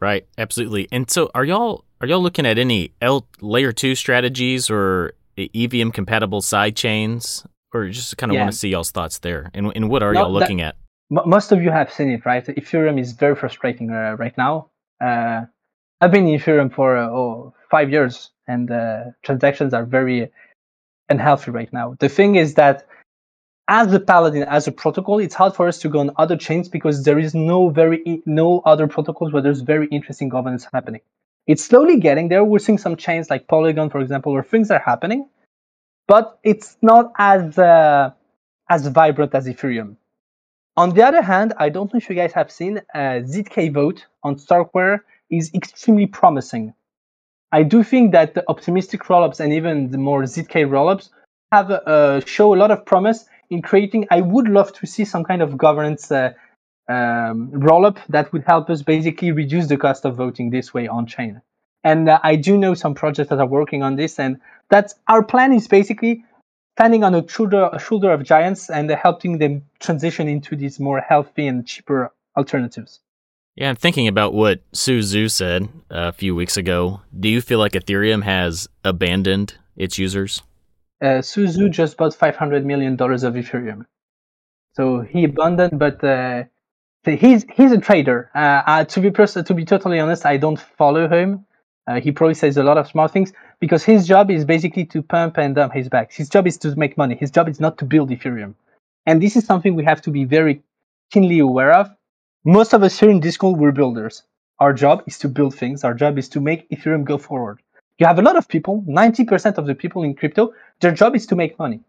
Right, 0.00 0.26
absolutely. 0.38 0.86
And 0.92 1.10
so, 1.10 1.30
are 1.34 1.44
y'all 1.44 1.84
are 2.00 2.06
y'all 2.06 2.22
looking 2.22 2.46
at 2.46 2.58
any 2.58 2.92
L 3.00 3.26
layer 3.40 3.72
two 3.72 3.96
strategies 3.96 4.70
or 4.70 5.14
EVM 5.36 5.90
compatible 5.90 6.40
side 6.40 6.76
chains, 6.76 7.44
or 7.72 7.88
just 7.88 8.16
kind 8.16 8.30
of 8.30 8.34
yeah. 8.34 8.42
want 8.42 8.52
to 8.52 8.58
see 8.58 8.68
y'all's 8.68 8.92
thoughts 8.92 9.18
there? 9.18 9.50
And 9.52 9.72
and 9.74 9.88
what 9.90 10.04
are 10.04 10.12
no, 10.12 10.22
y'all 10.22 10.32
looking 10.32 10.58
that, 10.58 10.76
at? 10.76 10.76
Most 11.10 11.52
of 11.52 11.62
you 11.62 11.70
have 11.70 11.92
seen 11.92 12.10
it, 12.10 12.24
right? 12.24 12.44
Ethereum 12.44 12.98
is 13.00 13.12
very 13.12 13.36
frustrating 13.36 13.90
uh, 13.90 14.16
right 14.18 14.36
now. 14.36 14.68
Uh, 15.00 15.42
I've 16.00 16.10
been 16.10 16.26
in 16.26 16.38
Ethereum 16.38 16.72
for 16.72 16.96
uh, 16.96 17.08
oh, 17.08 17.54
five 17.70 17.90
years, 17.90 18.30
and 18.46 18.70
uh, 18.70 19.04
transactions 19.22 19.72
are 19.74 19.84
very 19.84 20.30
unhealthy 21.08 21.50
right 21.50 21.72
now. 21.72 21.96
The 22.00 22.08
thing 22.08 22.36
is 22.36 22.54
that 22.54 22.86
as 23.68 23.92
a 23.92 24.00
paladin, 24.00 24.42
as 24.42 24.66
a 24.66 24.72
protocol, 24.72 25.18
it's 25.18 25.34
hard 25.34 25.54
for 25.54 25.66
us 25.66 25.78
to 25.78 25.88
go 25.88 26.00
on 26.00 26.10
other 26.16 26.36
chains 26.36 26.68
because 26.68 27.04
there 27.04 27.18
is 27.18 27.34
no 27.34 27.70
very 27.70 28.22
no 28.26 28.60
other 28.60 28.86
protocols 28.86 29.32
where 29.32 29.42
there's 29.42 29.60
very 29.60 29.86
interesting 29.88 30.28
governance 30.28 30.66
happening. 30.72 31.00
It's 31.46 31.64
slowly 31.64 31.98
getting 31.98 32.28
there. 32.28 32.44
We're 32.44 32.58
seeing 32.58 32.78
some 32.78 32.96
chains 32.96 33.30
like 33.30 33.48
Polygon, 33.48 33.90
for 33.90 34.00
example, 34.00 34.32
where 34.32 34.42
things 34.42 34.70
are 34.70 34.78
happening, 34.78 35.28
but 36.06 36.38
it's 36.42 36.76
not 36.82 37.12
as 37.18 37.58
uh, 37.58 38.10
as 38.68 38.86
vibrant 38.88 39.34
as 39.34 39.46
Ethereum. 39.46 39.96
On 40.76 40.90
the 40.90 41.02
other 41.06 41.22
hand, 41.22 41.54
I 41.56 41.68
don't 41.68 41.92
know 41.92 41.98
if 41.98 42.08
you 42.10 42.16
guys 42.16 42.32
have 42.32 42.50
seen 42.50 42.78
uh, 42.94 43.22
ZK 43.22 43.72
vote 43.72 44.06
on 44.24 44.36
Starkware 44.36 45.00
is 45.30 45.52
extremely 45.54 46.06
promising. 46.06 46.74
I 47.52 47.62
do 47.62 47.84
think 47.84 48.10
that 48.12 48.34
the 48.34 48.42
optimistic 48.48 49.02
rollups 49.04 49.38
and 49.38 49.52
even 49.52 49.92
the 49.92 49.98
more 49.98 50.22
ZK 50.22 50.68
rollups 50.68 51.10
have 51.52 51.70
uh, 51.70 52.20
show 52.26 52.52
a 52.52 52.56
lot 52.56 52.72
of 52.72 52.84
promise 52.84 53.26
in 53.50 53.62
creating. 53.62 54.08
I 54.10 54.20
would 54.20 54.48
love 54.48 54.72
to 54.72 54.86
see 54.86 55.04
some 55.04 55.22
kind 55.22 55.42
of 55.42 55.56
governance 55.56 56.10
uh, 56.10 56.32
um, 56.88 57.52
rollup 57.52 57.98
that 58.08 58.32
would 58.32 58.42
help 58.42 58.68
us 58.68 58.82
basically 58.82 59.30
reduce 59.30 59.68
the 59.68 59.76
cost 59.76 60.04
of 60.04 60.16
voting 60.16 60.50
this 60.50 60.74
way 60.74 60.88
on 60.88 61.06
chain. 61.06 61.40
And 61.84 62.08
uh, 62.08 62.18
I 62.24 62.34
do 62.34 62.58
know 62.58 62.74
some 62.74 62.94
projects 62.94 63.30
that 63.30 63.38
are 63.38 63.46
working 63.46 63.84
on 63.84 63.94
this, 63.94 64.18
and 64.18 64.40
that's 64.70 64.96
our 65.06 65.22
plan 65.22 65.52
is 65.52 65.68
basically 65.68 66.24
standing 66.76 67.04
on 67.04 67.14
a 67.14 67.26
shoulder, 67.28 67.70
shoulder 67.78 68.10
of 68.10 68.24
giants 68.24 68.68
and 68.68 68.90
helping 68.90 69.38
them 69.38 69.62
transition 69.78 70.28
into 70.28 70.56
these 70.56 70.80
more 70.80 71.00
healthy 71.00 71.46
and 71.46 71.66
cheaper 71.66 72.12
alternatives. 72.36 73.00
Yeah, 73.54 73.70
I'm 73.70 73.76
thinking 73.76 74.08
about 74.08 74.34
what 74.34 74.62
Su 74.72 74.98
Zhu 74.98 75.30
said 75.30 75.68
a 75.88 76.12
few 76.12 76.34
weeks 76.34 76.56
ago. 76.56 77.00
Do 77.18 77.28
you 77.28 77.40
feel 77.40 77.60
like 77.60 77.72
Ethereum 77.72 78.24
has 78.24 78.68
abandoned 78.84 79.54
its 79.76 79.96
users? 79.96 80.42
Uh, 81.00 81.22
Su 81.22 81.44
Zhu 81.46 81.70
just 81.70 81.96
bought 81.96 82.12
$500 82.12 82.64
million 82.64 82.94
of 82.94 83.34
Ethereum. 83.34 83.86
So 84.72 85.02
he 85.02 85.22
abandoned, 85.22 85.78
but 85.78 86.02
uh, 86.02 86.44
he's 87.04 87.44
he's 87.54 87.70
a 87.70 87.78
trader. 87.78 88.28
Uh, 88.34 88.62
uh, 88.66 88.84
to 88.86 89.00
be 89.00 89.12
pers- 89.12 89.34
to 89.34 89.54
be 89.54 89.64
totally 89.64 90.00
honest, 90.00 90.26
I 90.26 90.36
don't 90.36 90.58
follow 90.58 91.08
him. 91.08 91.46
Uh, 91.86 92.00
he 92.00 92.10
probably 92.10 92.34
says 92.34 92.56
a 92.56 92.62
lot 92.62 92.78
of 92.78 92.88
smart 92.88 93.12
things 93.12 93.32
because 93.60 93.84
his 93.84 94.06
job 94.06 94.30
is 94.30 94.44
basically 94.44 94.84
to 94.86 95.02
pump 95.02 95.38
and 95.38 95.54
dump 95.54 95.72
his 95.72 95.88
bags. 95.88 96.14
His 96.16 96.28
job 96.28 96.46
is 96.46 96.56
to 96.58 96.74
make 96.76 96.96
money. 96.96 97.14
His 97.14 97.30
job 97.30 97.48
is 97.48 97.60
not 97.60 97.78
to 97.78 97.84
build 97.84 98.10
Ethereum. 98.10 98.54
And 99.06 99.22
this 99.22 99.36
is 99.36 99.44
something 99.44 99.74
we 99.74 99.84
have 99.84 100.00
to 100.02 100.10
be 100.10 100.24
very 100.24 100.62
keenly 101.10 101.38
aware 101.38 101.72
of 101.72 101.90
most 102.46 102.74
of 102.74 102.82
us 102.82 103.00
here 103.00 103.08
in 103.08 103.20
Discord, 103.20 103.58
we're 103.58 103.72
builders. 103.72 104.22
Our 104.58 104.74
job 104.74 105.02
is 105.06 105.18
to 105.20 105.28
build 105.30 105.54
things. 105.54 105.82
Our 105.82 105.94
job 105.94 106.18
is 106.18 106.28
to 106.30 106.40
make 106.42 106.68
Ethereum 106.68 107.04
go 107.04 107.16
forward. 107.16 107.60
You 107.98 108.06
have 108.06 108.18
a 108.18 108.22
lot 108.22 108.36
of 108.36 108.48
people, 108.48 108.84
90% 108.86 109.56
of 109.56 109.66
the 109.66 109.74
people 109.74 110.02
in 110.02 110.14
crypto, 110.14 110.52
their 110.80 110.92
job 110.92 111.16
is 111.16 111.24
to 111.28 111.36
make 111.36 111.58
money. 111.58 111.80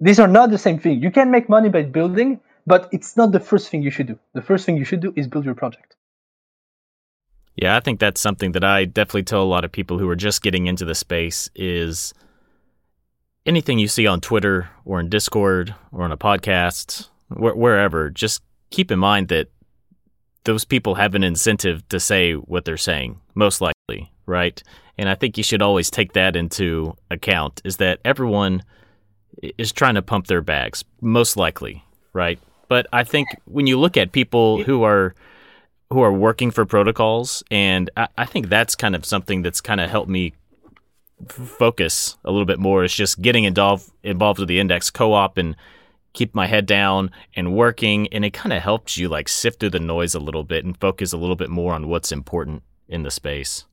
These 0.00 0.18
are 0.20 0.28
not 0.28 0.50
the 0.50 0.56
same 0.56 0.78
thing. 0.78 1.02
You 1.02 1.10
can 1.10 1.30
make 1.30 1.50
money 1.50 1.68
by 1.68 1.82
building, 1.82 2.40
but 2.66 2.88
it's 2.92 3.14
not 3.16 3.32
the 3.32 3.40
first 3.40 3.68
thing 3.68 3.82
you 3.82 3.90
should 3.90 4.06
do. 4.06 4.18
The 4.32 4.40
first 4.40 4.64
thing 4.64 4.78
you 4.78 4.84
should 4.84 5.00
do 5.00 5.12
is 5.16 5.28
build 5.28 5.44
your 5.44 5.54
project. 5.54 5.95
Yeah, 7.56 7.76
I 7.76 7.80
think 7.80 8.00
that's 8.00 8.20
something 8.20 8.52
that 8.52 8.64
I 8.64 8.84
definitely 8.84 9.22
tell 9.22 9.42
a 9.42 9.44
lot 9.44 9.64
of 9.64 9.72
people 9.72 9.98
who 9.98 10.08
are 10.08 10.16
just 10.16 10.42
getting 10.42 10.66
into 10.66 10.84
the 10.84 10.94
space 10.94 11.48
is 11.54 12.12
anything 13.46 13.78
you 13.78 13.88
see 13.88 14.06
on 14.06 14.20
Twitter 14.20 14.68
or 14.84 15.00
in 15.00 15.08
Discord 15.08 15.74
or 15.90 16.02
on 16.04 16.12
a 16.12 16.18
podcast, 16.18 17.08
wh- 17.28 17.56
wherever, 17.56 18.10
just 18.10 18.42
keep 18.70 18.90
in 18.90 18.98
mind 18.98 19.28
that 19.28 19.48
those 20.44 20.64
people 20.64 20.96
have 20.96 21.14
an 21.14 21.24
incentive 21.24 21.88
to 21.88 21.98
say 21.98 22.34
what 22.34 22.64
they're 22.64 22.76
saying, 22.76 23.20
most 23.34 23.60
likely, 23.60 24.12
right? 24.26 24.62
And 24.98 25.08
I 25.08 25.14
think 25.14 25.36
you 25.36 25.42
should 25.42 25.62
always 25.62 25.90
take 25.90 26.12
that 26.12 26.36
into 26.36 26.94
account 27.10 27.62
is 27.64 27.78
that 27.78 28.00
everyone 28.04 28.62
is 29.58 29.72
trying 29.72 29.94
to 29.94 30.02
pump 30.02 30.26
their 30.26 30.42
bags, 30.42 30.84
most 31.00 31.36
likely, 31.36 31.84
right? 32.12 32.38
But 32.68 32.86
I 32.92 33.04
think 33.04 33.28
when 33.44 33.66
you 33.66 33.78
look 33.78 33.96
at 33.96 34.12
people 34.12 34.62
who 34.62 34.82
are 34.82 35.14
who 35.90 36.00
are 36.00 36.12
working 36.12 36.50
for 36.50 36.64
protocols, 36.64 37.42
and 37.50 37.90
I, 37.96 38.08
I 38.18 38.24
think 38.26 38.48
that's 38.48 38.74
kind 38.74 38.96
of 38.96 39.04
something 39.04 39.42
that's 39.42 39.60
kind 39.60 39.80
of 39.80 39.90
helped 39.90 40.10
me 40.10 40.34
f- 41.28 41.34
focus 41.34 42.16
a 42.24 42.30
little 42.30 42.46
bit 42.46 42.58
more. 42.58 42.84
Is 42.84 42.94
just 42.94 43.22
getting 43.22 43.44
involved 43.44 43.90
involved 44.02 44.38
with 44.38 44.48
the 44.48 44.58
index 44.58 44.90
co-op 44.90 45.38
and 45.38 45.56
keep 46.16 46.34
my 46.34 46.46
head 46.46 46.64
down 46.64 47.10
and 47.36 47.54
working 47.54 48.08
and 48.08 48.24
it 48.24 48.32
kind 48.32 48.54
of 48.54 48.62
helps 48.62 48.96
you 48.96 49.06
like 49.06 49.28
sift 49.28 49.60
through 49.60 49.68
the 49.68 49.78
noise 49.78 50.14
a 50.14 50.18
little 50.18 50.44
bit 50.44 50.64
and 50.64 50.80
focus 50.80 51.12
a 51.12 51.16
little 51.16 51.36
bit 51.36 51.50
more 51.50 51.74
on 51.74 51.88
what's 51.88 52.10
important 52.10 52.62
in 52.88 53.02
the 53.02 53.10
space 53.10 53.66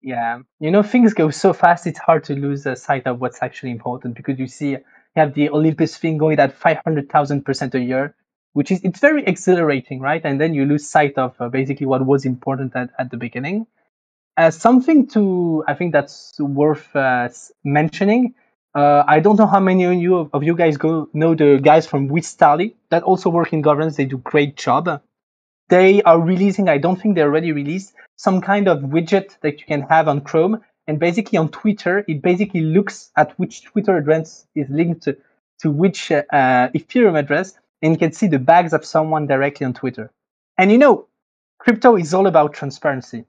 yeah 0.00 0.38
you 0.60 0.70
know 0.70 0.82
things 0.82 1.12
go 1.12 1.28
so 1.30 1.52
fast 1.52 1.86
it's 1.86 1.98
hard 1.98 2.24
to 2.24 2.34
lose 2.34 2.66
sight 2.80 3.06
of 3.06 3.20
what's 3.20 3.42
actually 3.42 3.70
important 3.70 4.16
because 4.16 4.38
you 4.38 4.46
see 4.46 4.70
you 4.70 4.78
have 5.14 5.34
the 5.34 5.50
olympus 5.50 5.94
thing 5.98 6.16
going 6.16 6.38
at 6.40 6.58
500000% 6.58 7.74
a 7.74 7.80
year 7.80 8.14
which 8.54 8.70
is 8.72 8.80
it's 8.82 9.00
very 9.00 9.22
exhilarating 9.24 10.00
right 10.00 10.24
and 10.24 10.40
then 10.40 10.54
you 10.54 10.64
lose 10.64 10.88
sight 10.88 11.16
of 11.18 11.34
uh, 11.40 11.48
basically 11.48 11.86
what 11.86 12.04
was 12.04 12.24
important 12.24 12.74
at, 12.74 12.90
at 12.98 13.10
the 13.10 13.16
beginning 13.16 13.66
uh, 14.36 14.50
something 14.50 15.06
to 15.06 15.62
i 15.68 15.74
think 15.74 15.92
that's 15.92 16.34
worth 16.40 16.96
uh, 16.96 17.28
mentioning 17.62 18.34
uh, 18.74 19.04
I 19.06 19.20
don't 19.20 19.38
know 19.38 19.46
how 19.46 19.60
many 19.60 19.84
of 19.84 19.94
you, 19.94 20.28
of 20.32 20.42
you 20.42 20.56
guys 20.56 20.76
go 20.76 21.08
know 21.12 21.34
the 21.34 21.60
guys 21.62 21.86
from 21.86 22.08
Wistali 22.08 22.74
that 22.90 23.04
also 23.04 23.30
work 23.30 23.52
in 23.52 23.62
governance. 23.62 23.96
They 23.96 24.04
do 24.04 24.18
great 24.18 24.56
job. 24.56 25.00
They 25.68 26.02
are 26.02 26.20
releasing, 26.20 26.68
I 26.68 26.78
don't 26.78 27.00
think 27.00 27.14
they're 27.14 27.28
already 27.28 27.52
released, 27.52 27.94
some 28.16 28.40
kind 28.40 28.68
of 28.68 28.80
widget 28.80 29.38
that 29.40 29.60
you 29.60 29.66
can 29.66 29.82
have 29.82 30.08
on 30.08 30.20
Chrome. 30.22 30.60
And 30.86 30.98
basically 30.98 31.38
on 31.38 31.48
Twitter, 31.48 32.04
it 32.08 32.20
basically 32.20 32.60
looks 32.60 33.10
at 33.16 33.38
which 33.38 33.64
Twitter 33.64 33.96
address 33.96 34.46
is 34.54 34.68
linked 34.68 35.04
to, 35.04 35.16
to 35.60 35.70
which 35.70 36.10
uh, 36.10 36.22
Ethereum 36.32 37.18
address, 37.18 37.54
and 37.82 37.92
you 37.92 37.98
can 37.98 38.12
see 38.12 38.26
the 38.26 38.38
bags 38.38 38.72
of 38.72 38.84
someone 38.84 39.26
directly 39.26 39.66
on 39.66 39.74
Twitter. 39.74 40.10
And 40.58 40.70
you 40.70 40.78
know, 40.78 41.06
crypto 41.58 41.96
is 41.96 42.14
all 42.14 42.26
about 42.26 42.54
transparency. 42.54 43.24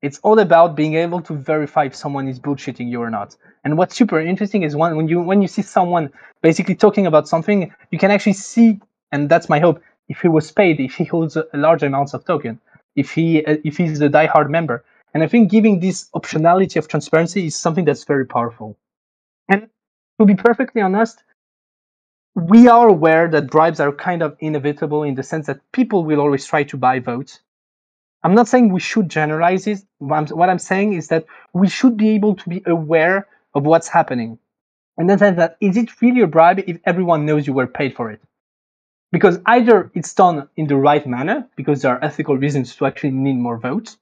It's 0.00 0.20
all 0.22 0.38
about 0.38 0.76
being 0.76 0.94
able 0.94 1.20
to 1.22 1.34
verify 1.34 1.84
if 1.84 1.94
someone 1.94 2.28
is 2.28 2.38
bullshitting 2.38 2.88
you 2.88 3.02
or 3.02 3.10
not. 3.10 3.36
And 3.64 3.76
what's 3.76 3.96
super 3.96 4.20
interesting 4.20 4.62
is 4.62 4.76
when, 4.76 5.08
you 5.08 5.20
when 5.20 5.42
you 5.42 5.48
see 5.48 5.62
someone 5.62 6.12
basically 6.40 6.76
talking 6.76 7.06
about 7.06 7.26
something, 7.26 7.74
you 7.90 7.98
can 7.98 8.12
actually 8.12 8.34
see, 8.34 8.80
and 9.10 9.28
that's 9.28 9.48
my 9.48 9.58
hope, 9.58 9.82
if 10.08 10.20
he 10.20 10.28
was 10.28 10.50
paid, 10.52 10.78
if 10.80 10.94
he 10.94 11.04
holds 11.04 11.36
a, 11.36 11.44
large 11.52 11.82
amounts 11.82 12.14
of 12.14 12.24
token, 12.24 12.60
if 12.96 13.10
he 13.10 13.44
uh, 13.44 13.56
if 13.64 13.76
he's 13.76 14.00
a 14.00 14.08
diehard 14.08 14.48
member. 14.48 14.84
And 15.14 15.22
I 15.22 15.26
think 15.26 15.50
giving 15.50 15.80
this 15.80 16.08
optionality 16.14 16.76
of 16.76 16.88
transparency 16.88 17.46
is 17.46 17.56
something 17.56 17.84
that's 17.84 18.04
very 18.04 18.26
powerful. 18.26 18.76
And 19.48 19.68
to 20.18 20.26
be 20.26 20.34
perfectly 20.34 20.80
honest, 20.80 21.22
we 22.38 22.68
are 22.68 22.88
aware 22.88 23.28
that 23.28 23.50
bribes 23.50 23.80
are 23.80 23.92
kind 23.92 24.22
of 24.22 24.36
inevitable 24.40 25.02
in 25.02 25.14
the 25.14 25.22
sense 25.22 25.46
that 25.46 25.60
people 25.72 26.04
will 26.04 26.20
always 26.20 26.46
try 26.46 26.62
to 26.64 26.76
buy 26.76 26.98
votes 26.98 27.40
I'm 28.24 28.34
not 28.34 28.48
saying 28.48 28.72
we 28.72 28.80
should 28.80 29.08
generalize 29.08 29.66
it. 29.66 29.80
What 29.98 30.50
I'm, 30.50 30.58
saying 30.58 30.94
is 30.94 31.08
that 31.08 31.24
we 31.52 31.68
should 31.68 31.96
be 31.96 32.10
able 32.10 32.34
to 32.34 32.48
be 32.48 32.62
aware 32.66 33.28
of 33.54 33.64
what's 33.64 33.88
happening. 33.88 34.38
And 34.96 35.08
then 35.08 35.36
that 35.36 35.56
is 35.60 35.76
it 35.76 36.00
really 36.02 36.22
a 36.22 36.26
bribe 36.26 36.58
if 36.66 36.78
everyone 36.84 37.26
knows 37.26 37.46
you 37.46 37.52
were 37.52 37.68
paid 37.68 37.94
for 37.94 38.10
it? 38.10 38.20
Because 39.12 39.38
either 39.46 39.90
it's 39.94 40.12
done 40.12 40.48
in 40.56 40.66
the 40.66 40.76
right 40.76 41.06
manner, 41.06 41.48
because 41.56 41.82
there 41.82 41.92
are 41.92 42.04
ethical 42.04 42.36
reasons 42.36 42.74
to 42.76 42.86
actually 42.86 43.12
need 43.12 43.36
more 43.36 43.56
votes, 43.56 43.96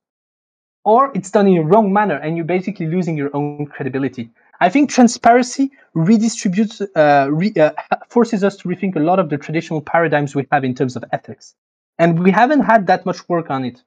or 0.85 1.13
it's 1.15 1.31
done 1.31 1.47
in 1.47 1.59
a 1.59 1.63
wrong 1.63 1.93
manner 1.93 2.17
and 2.17 2.37
you're 2.37 2.47
basically 2.47 2.87
losing 2.87 3.17
your 3.17 3.31
own 3.37 3.67
credibility. 3.67 4.31
I 4.61 4.69
think 4.69 4.91
transparency 4.91 5.71
redistributes, 5.95 6.87
uh, 6.97 7.31
re, 7.31 7.53
uh, 7.59 7.73
forces 8.09 8.45
us 8.45 8.57
to 8.57 8.69
rethink 8.69 8.97
a 8.97 9.01
lot 9.01 9.19
of 9.19 9.29
the 9.29 9.39
traditional 9.39 9.81
paradigms 9.81 10.35
we 10.35 10.47
have 10.53 10.65
in 10.65 10.75
terms 10.75 10.97
of 10.97 11.05
ethics. 11.13 11.55
And 11.99 12.23
we 12.23 12.31
haven't 12.31 12.61
had 12.61 12.87
that 12.89 13.07
much 13.07 13.29
work 13.29 13.51
on 13.51 13.65
it. 13.65 13.83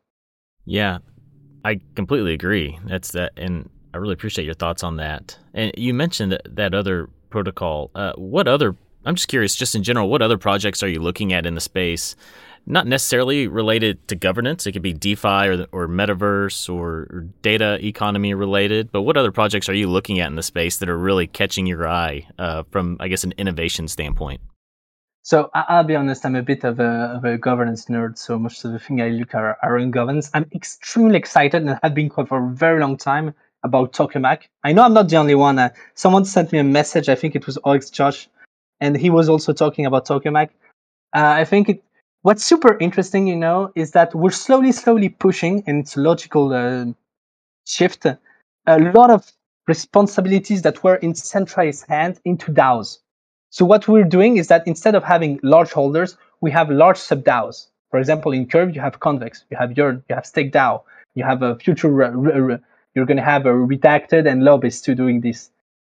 Yeah, 0.66 1.00
I 1.64 1.80
completely 1.96 2.34
agree. 2.34 2.80
That's 2.86 3.12
that. 3.12 3.34
And 3.38 3.70
I 3.94 3.98
really 3.98 4.14
appreciate 4.14 4.46
your 4.46 4.54
thoughts 4.54 4.84
on 4.84 4.98
that. 4.98 5.38
And 5.54 5.72
you 5.78 5.94
mentioned 5.94 6.32
that, 6.32 6.56
that 6.56 6.74
other 6.74 7.10
protocol. 7.30 7.92
Uh, 7.96 8.14
what 8.16 8.48
other, 8.48 8.76
I'm 9.06 9.16
just 9.16 9.28
curious, 9.28 9.56
just 9.56 9.76
in 9.76 9.84
general, 9.84 10.10
what 10.10 10.22
other 10.22 10.38
projects 10.38 10.84
are 10.84 10.88
you 10.88 11.00
looking 11.00 11.34
at 11.34 11.46
in 11.46 11.56
the 11.56 11.62
space? 11.62 12.16
Not 12.72 12.86
necessarily 12.86 13.48
related 13.48 14.08
to 14.10 14.16
governance. 14.16 14.68
It 14.68 14.74
could 14.74 14.84
be 14.84 14.94
DeFi 14.94 15.28
or, 15.28 15.66
or 15.72 15.88
metaverse 15.88 16.70
or, 16.72 17.08
or 17.12 17.26
data 17.42 17.84
economy 17.84 18.36
related. 18.36 18.92
But 18.92 19.02
what 19.02 19.18
other 19.18 19.32
projects 19.32 19.68
are 19.70 19.74
you 19.74 19.90
looking 19.90 20.20
at 20.20 20.28
in 20.28 20.36
the 20.36 20.44
space 20.44 20.78
that 20.78 20.88
are 20.88 20.98
really 20.98 21.26
catching 21.26 21.66
your 21.66 21.88
eye 21.88 22.28
uh, 22.38 22.64
from, 22.70 22.98
I 23.00 23.08
guess, 23.08 23.24
an 23.24 23.34
innovation 23.40 23.88
standpoint? 23.88 24.42
So 25.24 25.50
I'll 25.54 25.84
be 25.84 25.96
honest, 25.96 26.26
I'm 26.26 26.36
a 26.36 26.44
bit 26.44 26.64
of 26.64 26.80
a, 26.80 27.14
of 27.18 27.26
a 27.26 27.38
governance 27.40 27.86
nerd. 27.86 28.18
So 28.20 28.38
most 28.38 28.64
of 28.64 28.72
the 28.72 28.80
things 28.80 29.02
I 29.02 29.10
look 29.10 29.34
at 29.34 29.58
are 29.64 29.78
in 29.78 29.90
governance. 29.90 30.30
I'm 30.36 30.46
extremely 30.54 31.18
excited 31.18 31.64
and 31.64 31.80
have 31.82 31.96
been 31.96 32.10
for 32.12 32.38
a 32.38 32.50
very 32.54 32.80
long 32.80 32.98
time 32.98 33.34
about 33.64 33.94
Tokemak. 33.94 34.44
I 34.64 34.74
know 34.74 34.84
I'm 34.84 34.94
not 34.94 35.10
the 35.10 35.18
only 35.18 35.36
one. 35.36 35.60
Uh, 35.60 35.70
someone 35.96 36.24
sent 36.24 36.52
me 36.52 36.60
a 36.60 36.64
message. 36.64 37.10
I 37.10 37.16
think 37.16 37.36
it 37.36 37.46
was 37.46 37.58
Alex 37.66 37.90
Josh, 37.90 38.30
and 38.80 38.96
he 38.96 39.10
was 39.10 39.28
also 39.28 39.54
talking 39.54 39.86
about 39.86 40.08
Tokemak. 40.08 40.50
Uh, 41.14 41.34
I 41.42 41.46
think 41.46 41.70
it, 41.70 41.84
what's 42.22 42.44
super 42.44 42.78
interesting, 42.80 43.28
you 43.28 43.36
know, 43.36 43.72
is 43.76 43.92
that 43.92 44.14
we're 44.14 44.32
slowly, 44.32 44.72
slowly 44.72 45.10
pushing, 45.10 45.64
and 45.68 45.80
it's 45.80 45.96
a 45.96 46.02
logical 46.02 46.54
uh, 46.54 46.86
shift, 47.66 48.06
a 48.06 48.80
lot 48.80 49.10
of 49.10 49.32
responsibilities 49.68 50.64
that 50.64 50.84
were 50.84 50.96
in 50.98 51.16
centralized 51.16 51.86
hands 51.88 52.20
into 52.26 52.52
DAOs. 52.52 53.00
So 53.52 53.66
what 53.66 53.88
we're 53.88 54.04
doing 54.04 54.38
is 54.38 54.48
that 54.48 54.68
instead 54.68 54.96
of 54.96 55.04
having 55.04 55.40
large 55.44 55.72
holders, 55.72 56.18
we 56.42 56.52
have 56.52 56.70
large 56.70 56.98
sub 56.98 57.24
DAOs. 57.24 57.68
For 57.92 58.00
example, 58.00 58.32
in 58.32 58.48
Curve, 58.48 58.76
you 58.76 58.82
have 58.82 59.00
Convex, 59.00 59.46
you 59.50 59.58
have 59.58 59.76
Yearn, 59.78 60.04
you 60.10 60.16
have 60.16 60.26
Stake 60.26 60.52
DAO, 60.52 60.84
you 61.16 61.24
have 61.24 61.42
a 61.42 61.56
future 61.56 61.90
you're 62.96 63.06
going 63.06 63.18
to 63.18 63.24
have 63.24 63.46
a 63.46 63.52
redacted 63.52 64.28
and 64.30 64.44
lobbyist 64.44 64.84
to 64.86 64.96
doing 64.96 65.22
this. 65.22 65.52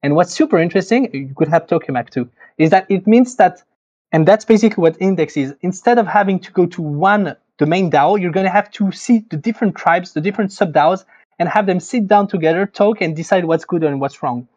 And 0.04 0.16
what's 0.16 0.34
super 0.34 0.58
interesting, 0.58 1.14
you 1.14 1.34
could 1.36 1.48
have 1.48 1.68
Tokemak 1.68 2.10
too, 2.10 2.30
is 2.58 2.70
that 2.72 2.86
it 2.90 3.08
means 3.08 3.36
that, 3.38 3.64
and 4.12 4.28
that's 4.28 4.46
basically 4.46 4.82
what 4.82 4.98
index 5.00 5.38
is. 5.38 5.54
Instead 5.62 5.98
of 5.98 6.08
having 6.08 6.40
to 6.40 6.52
go 6.52 6.66
to 6.66 6.82
one 6.82 7.36
domain 7.58 7.90
DAO, 7.90 8.20
you're 8.20 8.32
going 8.32 8.46
to 8.46 8.52
have 8.52 8.72
to 8.72 8.92
see 8.92 9.26
the 9.30 9.38
different 9.38 9.76
tribes, 9.76 10.14
the 10.14 10.22
different 10.22 10.52
sub 10.52 10.74
DAOs, 10.74 11.06
and 11.40 11.48
have 11.48 11.66
them 11.66 11.80
sit 11.80 12.08
down 12.08 12.28
together, 12.28 12.66
talk, 12.66 13.02
and 13.02 13.16
decide 13.16 13.46
what's 13.46 13.66
good 13.66 13.84
and 13.84 14.02
what's 14.02 14.22
wrong. 14.22 14.48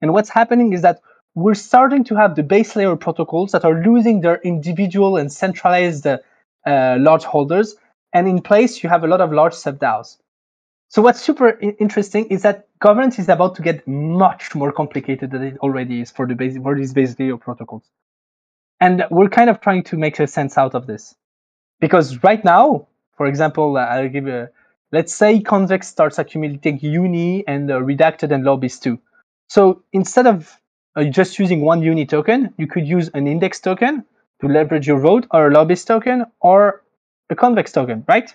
And 0.00 0.12
what's 0.12 0.30
happening 0.30 0.72
is 0.72 0.82
that 0.82 1.00
we're 1.34 1.54
starting 1.54 2.04
to 2.04 2.16
have 2.16 2.34
the 2.34 2.42
base 2.42 2.74
layer 2.74 2.96
protocols 2.96 3.52
that 3.52 3.64
are 3.64 3.82
losing 3.82 4.20
their 4.20 4.36
individual 4.42 5.16
and 5.16 5.32
centralized 5.32 6.06
uh, 6.06 6.18
large 6.98 7.24
holders. 7.24 7.76
And 8.12 8.28
in 8.28 8.42
place, 8.42 8.82
you 8.82 8.88
have 8.88 9.04
a 9.04 9.06
lot 9.06 9.20
of 9.20 9.32
large 9.32 9.54
sub 9.54 9.78
DAOs. 9.78 10.18
So 10.88 11.00
what's 11.00 11.20
super 11.22 11.58
interesting 11.78 12.26
is 12.26 12.42
that 12.42 12.68
governance 12.78 13.18
is 13.18 13.30
about 13.30 13.54
to 13.56 13.62
get 13.62 13.86
much 13.88 14.54
more 14.54 14.72
complicated 14.72 15.30
than 15.30 15.42
it 15.42 15.58
already 15.58 16.02
is 16.02 16.10
for 16.10 16.26
the 16.26 16.34
basic 16.34 16.62
for 16.62 16.76
these 16.76 16.92
base 16.92 17.18
layer 17.18 17.38
protocols. 17.38 17.90
And 18.82 19.04
we're 19.12 19.28
kind 19.28 19.48
of 19.48 19.60
trying 19.60 19.84
to 19.84 19.96
make 19.96 20.18
a 20.18 20.26
sense 20.26 20.58
out 20.58 20.74
of 20.74 20.88
this. 20.88 21.14
Because 21.80 22.24
right 22.24 22.44
now, 22.44 22.88
for 23.16 23.26
example, 23.26 23.76
uh, 23.76 23.82
I'll 23.82 24.08
give 24.08 24.26
a 24.26 24.50
let's 24.90 25.14
say 25.14 25.40
Convex 25.40 25.86
starts 25.86 26.18
accumulating 26.18 26.80
uni 26.80 27.46
and 27.46 27.70
uh, 27.70 27.78
redacted 27.78 28.32
and 28.32 28.42
lobbies 28.44 28.80
too. 28.80 28.98
So 29.48 29.84
instead 29.92 30.26
of 30.26 30.58
uh, 30.96 31.04
just 31.04 31.38
using 31.38 31.60
one 31.60 31.80
uni 31.80 32.06
token, 32.06 32.52
you 32.58 32.66
could 32.66 32.84
use 32.88 33.08
an 33.14 33.28
index 33.28 33.60
token 33.60 34.04
to 34.40 34.48
leverage 34.48 34.88
your 34.88 34.98
vote 34.98 35.28
or 35.30 35.46
a 35.46 35.52
lobbyist 35.52 35.86
token 35.86 36.24
or 36.40 36.82
a 37.30 37.36
convex 37.36 37.70
token, 37.70 38.04
right? 38.08 38.34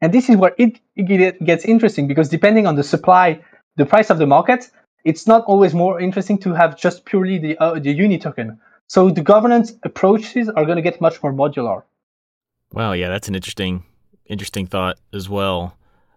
And 0.00 0.14
this 0.14 0.30
is 0.30 0.36
where 0.36 0.54
it, 0.58 0.78
it 0.94 1.44
gets 1.44 1.64
interesting 1.64 2.06
because 2.06 2.28
depending 2.28 2.68
on 2.68 2.76
the 2.76 2.84
supply, 2.84 3.42
the 3.74 3.84
price 3.84 4.10
of 4.10 4.18
the 4.18 4.26
market, 4.26 4.70
it's 5.04 5.26
not 5.26 5.44
always 5.46 5.74
more 5.74 6.00
interesting 6.00 6.38
to 6.38 6.54
have 6.54 6.78
just 6.78 7.04
purely 7.04 7.38
the 7.38 7.58
uh, 7.58 7.80
the 7.80 7.92
uni 7.92 8.18
token. 8.18 8.60
So 8.88 9.10
the 9.10 9.20
governance 9.20 9.72
approaches 9.84 10.48
are 10.48 10.64
going 10.64 10.76
to 10.76 10.82
get 10.82 11.00
much 11.00 11.22
more 11.22 11.32
modular. 11.32 11.82
Wow, 12.72 12.92
yeah, 12.92 13.08
that's 13.08 13.28
an 13.28 13.34
interesting 13.34 13.84
interesting 14.26 14.66
thought 14.66 14.98
as 15.12 15.28
well. 15.28 15.74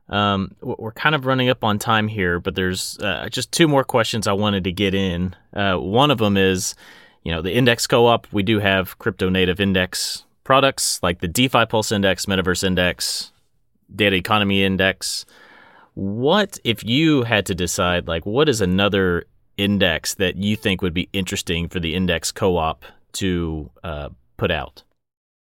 Um, 0.09 0.55
we're 0.61 0.91
kind 0.91 1.15
of 1.15 1.26
running 1.26 1.49
up 1.49 1.63
on 1.63 1.80
time 1.80 2.09
here, 2.09 2.39
but 2.39 2.55
there's 2.55 2.99
uh, 2.99 3.30
just 3.30 3.51
two 3.53 3.67
more 3.67 3.86
questions 3.86 4.28
I 4.28 4.34
wanted 4.34 4.65
to 4.65 4.72
get 4.72 4.93
in. 4.93 5.34
Uh, 5.53 5.78
one 5.78 6.11
of 6.11 6.17
them 6.17 6.36
is, 6.36 6.76
you 7.24 7.32
know, 7.32 7.41
the 7.41 7.53
index 7.53 7.88
co-op. 7.88 8.28
We 8.34 8.43
do 8.43 8.59
have 8.59 8.99
crypto 8.99 9.30
native 9.30 9.61
index 9.61 10.26
products 10.43 10.99
like 11.01 11.22
the 11.22 11.30
DeFi 11.30 11.65
Pulse 11.65 11.93
Index, 11.93 12.26
Metaverse 12.26 12.63
Index, 12.65 13.32
data 13.95 14.17
economy 14.17 14.65
index. 14.65 15.26
What 15.93 16.59
if 16.65 16.84
you 16.84 17.24
had 17.24 17.45
to 17.45 17.55
decide, 17.55 18.07
like, 18.07 18.26
what 18.26 18.49
is 18.49 18.59
another 18.59 19.26
index 19.62 20.16
that 20.16 20.36
you 20.38 20.55
think 20.55 20.82
would 20.82 20.93
be 20.93 21.09
interesting 21.14 21.70
for 21.70 21.80
the 21.80 21.95
index 21.95 22.32
co 22.32 22.57
op 22.57 22.84
to 23.14 23.70
uh, 23.84 24.09
put 24.38 24.51
out? 24.51 24.84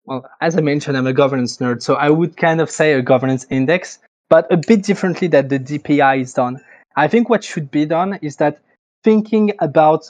Well, 0.04 0.24
as 0.40 0.56
I 0.56 0.60
mentioned, 0.60 0.96
I'm 0.96 1.06
a 1.06 1.12
governance 1.12 1.56
nerd, 1.58 1.82
so 1.82 1.94
I 1.94 2.10
would 2.10 2.36
kind 2.36 2.60
of 2.60 2.70
say 2.70 2.92
a 2.92 3.02
governance 3.02 3.44
index, 3.50 3.98
but 4.28 4.50
a 4.52 4.56
bit 4.56 4.82
differently 4.84 5.26
that 5.28 5.48
the 5.48 5.58
DPI 5.58 6.20
is 6.20 6.32
done. 6.32 6.60
I 6.94 7.08
think 7.08 7.28
what 7.28 7.42
should 7.42 7.70
be 7.70 7.84
done 7.84 8.18
is 8.22 8.36
that 8.36 8.60
thinking 9.02 9.52
about 9.58 10.08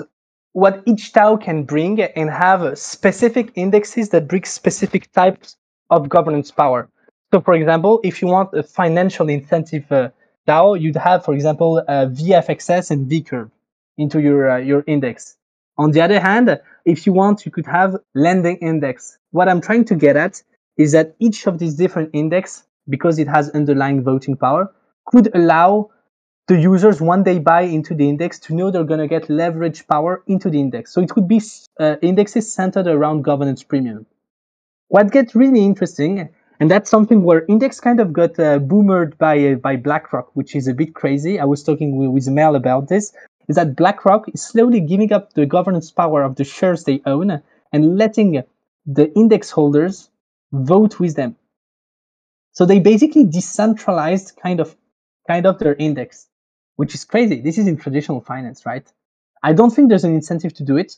what 0.53 0.83
each 0.87 1.13
DAO 1.13 1.41
can 1.43 1.65
bring 1.65 2.01
and 2.01 2.31
have 2.31 2.79
specific 2.79 3.53
indexes 3.55 4.11
that 4.11 4.29
bring 4.29 4.45
specific 4.45 5.11
types 5.13 5.57
of 5.91 6.09
governance 6.09 6.51
power. 6.51 6.89
So, 7.33 7.41
for 7.41 7.55
example, 7.55 8.01
if 8.05 8.23
you 8.23 8.29
want 8.29 8.55
a 8.55 8.63
financial 8.63 9.29
incentive 9.29 9.91
uh, 9.91 10.11
DAO, 10.47 10.81
you'd 10.81 10.97
have, 10.97 11.25
for 11.25 11.35
example, 11.35 11.83
uh, 11.89 12.07
VFXS 12.07 12.91
and 12.91 13.11
VCurve 13.11 13.51
into 13.99 14.21
your 14.21 14.51
uh, 14.51 14.59
your 14.59 14.85
index. 14.87 15.37
On 15.79 15.91
the 15.91 16.01
other 16.01 16.21
hand, 16.21 16.59
if 16.85 17.07
you 17.07 17.13
want, 17.13 17.45
you 17.45 17.53
could 17.53 17.67
have 17.67 17.97
lending 18.15 18.57
index. 18.57 19.19
What 19.31 19.49
I'm 19.49 19.61
trying 19.61 19.85
to 19.87 19.95
get 19.95 20.17
at 20.17 20.43
is 20.77 20.93
that 20.93 21.15
each 21.19 21.47
of 21.47 21.59
these 21.59 21.75
different 21.75 22.11
index, 22.13 22.65
because 22.89 23.19
it 23.19 23.29
has 23.29 23.51
underlying 23.51 24.03
voting 24.03 24.37
power, 24.37 24.73
could 25.07 25.35
allow 25.35 25.91
the 26.49 26.59
users 26.59 27.01
when 27.01 27.25
they 27.25 27.39
buy 27.39 27.63
into 27.63 27.95
the 27.95 28.09
index 28.09 28.39
to 28.39 28.55
know 28.55 28.71
they're 28.71 28.85
going 28.85 29.01
to 29.01 29.09
get 29.09 29.29
leverage 29.29 29.87
power 29.89 30.23
into 30.27 30.49
the 30.49 30.61
index. 30.61 30.93
So 30.93 31.01
it 31.01 31.11
could 31.11 31.27
be 31.27 31.43
uh, 31.81 31.97
indexes 32.03 32.53
centered 32.53 32.87
around 32.87 33.23
governance 33.23 33.63
premium. 33.63 34.07
What 34.89 35.11
gets 35.11 35.35
really 35.35 35.65
interesting 35.65 36.29
and 36.61 36.71
that's 36.71 36.91
something 36.91 37.23
where 37.23 37.45
index 37.47 37.81
kind 37.81 38.01
of 38.01 38.13
got 38.13 38.39
uh, 38.39 38.59
boomered 38.59 39.19
by 39.19 39.53
uh, 39.53 39.55
by 39.57 39.77
BlackRock, 39.77 40.31
which 40.35 40.57
is 40.57 40.67
a 40.69 40.75
bit 40.75 40.95
crazy. 40.95 41.39
I 41.39 41.45
was 41.45 41.63
talking 41.63 41.97
with, 41.97 42.11
with 42.11 42.29
Mel 42.29 42.55
about 42.55 42.89
this. 42.89 43.13
Is 43.49 43.57
that 43.57 43.77
BlackRock 43.77 44.29
is 44.35 44.43
slowly 44.43 44.81
giving 44.81 45.13
up 45.13 45.33
the 45.35 45.47
governance 45.47 45.91
power 45.91 46.23
of 46.23 46.37
the 46.37 46.45
shares 46.45 46.85
they 46.85 47.01
own 47.07 47.43
and 47.73 47.97
letting 47.97 48.43
the 48.87 49.13
index 49.15 49.51
holders 49.51 50.11
vote 50.53 50.99
with 50.99 51.17
them. 51.17 51.37
So 52.53 52.65
they 52.65 52.79
basically 52.79 53.25
decentralized 53.25 54.37
kind 54.43 54.61
of 54.61 54.77
kind 55.29 55.47
of 55.47 55.59
their 55.59 55.75
index, 55.75 56.29
which 56.77 56.95
is 56.95 57.05
crazy. 57.05 57.41
This 57.41 57.59
is 57.59 57.67
in 57.67 57.77
traditional 57.77 58.21
finance, 58.21 58.65
right? 58.65 58.91
I 59.43 59.53
don't 59.53 59.71
think 59.71 59.89
there's 59.89 60.05
an 60.05 60.15
incentive 60.15 60.55
to 60.55 60.65
do 60.65 60.77
it 60.77 60.97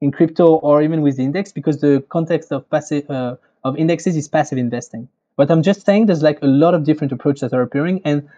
in 0.00 0.10
crypto 0.12 0.56
or 0.56 0.82
even 0.82 1.02
with 1.02 1.16
the 1.16 1.24
index 1.24 1.52
because 1.52 1.80
the 1.80 2.04
context 2.08 2.52
of 2.52 2.68
passive 2.70 3.08
uh, 3.10 3.36
of 3.64 3.76
indexes 3.76 4.16
is 4.16 4.28
passive 4.28 4.58
investing. 4.58 5.08
But 5.36 5.50
I'm 5.50 5.62
just 5.62 5.84
saying 5.84 6.06
there's 6.06 6.22
like 6.22 6.42
a 6.42 6.46
lot 6.46 6.74
of 6.74 6.84
different 6.84 7.12
approaches 7.12 7.42
that 7.42 7.52
are 7.56 7.62
appearing 7.62 8.00
and 8.04 8.28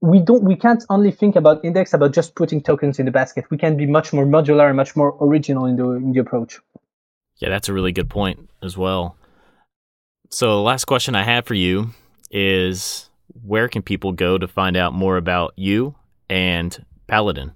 we 0.00 0.18
don't 0.18 0.42
we 0.42 0.56
can't 0.56 0.84
only 0.88 1.10
think 1.10 1.36
about 1.36 1.64
index 1.64 1.92
about 1.92 2.12
just 2.12 2.34
putting 2.34 2.62
tokens 2.62 2.98
in 2.98 3.06
the 3.06 3.12
basket. 3.12 3.44
We 3.50 3.58
can 3.58 3.76
be 3.76 3.86
much 3.86 4.12
more 4.12 4.24
modular 4.24 4.68
and 4.68 4.76
much 4.76 4.96
more 4.96 5.16
original 5.20 5.66
in 5.66 5.76
the 5.76 5.90
in 5.90 6.12
the 6.12 6.20
approach. 6.20 6.58
Yeah, 7.36 7.48
that's 7.48 7.68
a 7.68 7.72
really 7.72 7.92
good 7.92 8.08
point 8.08 8.50
as 8.62 8.76
well. 8.76 9.16
So 10.30 10.56
the 10.56 10.62
last 10.62 10.84
question 10.84 11.14
I 11.14 11.24
have 11.24 11.46
for 11.46 11.54
you 11.54 11.90
is 12.30 13.10
where 13.44 13.68
can 13.68 13.82
people 13.82 14.12
go 14.12 14.38
to 14.38 14.46
find 14.46 14.76
out 14.76 14.92
more 14.92 15.16
about 15.16 15.52
you 15.56 15.94
and 16.28 16.84
Paladin? 17.06 17.52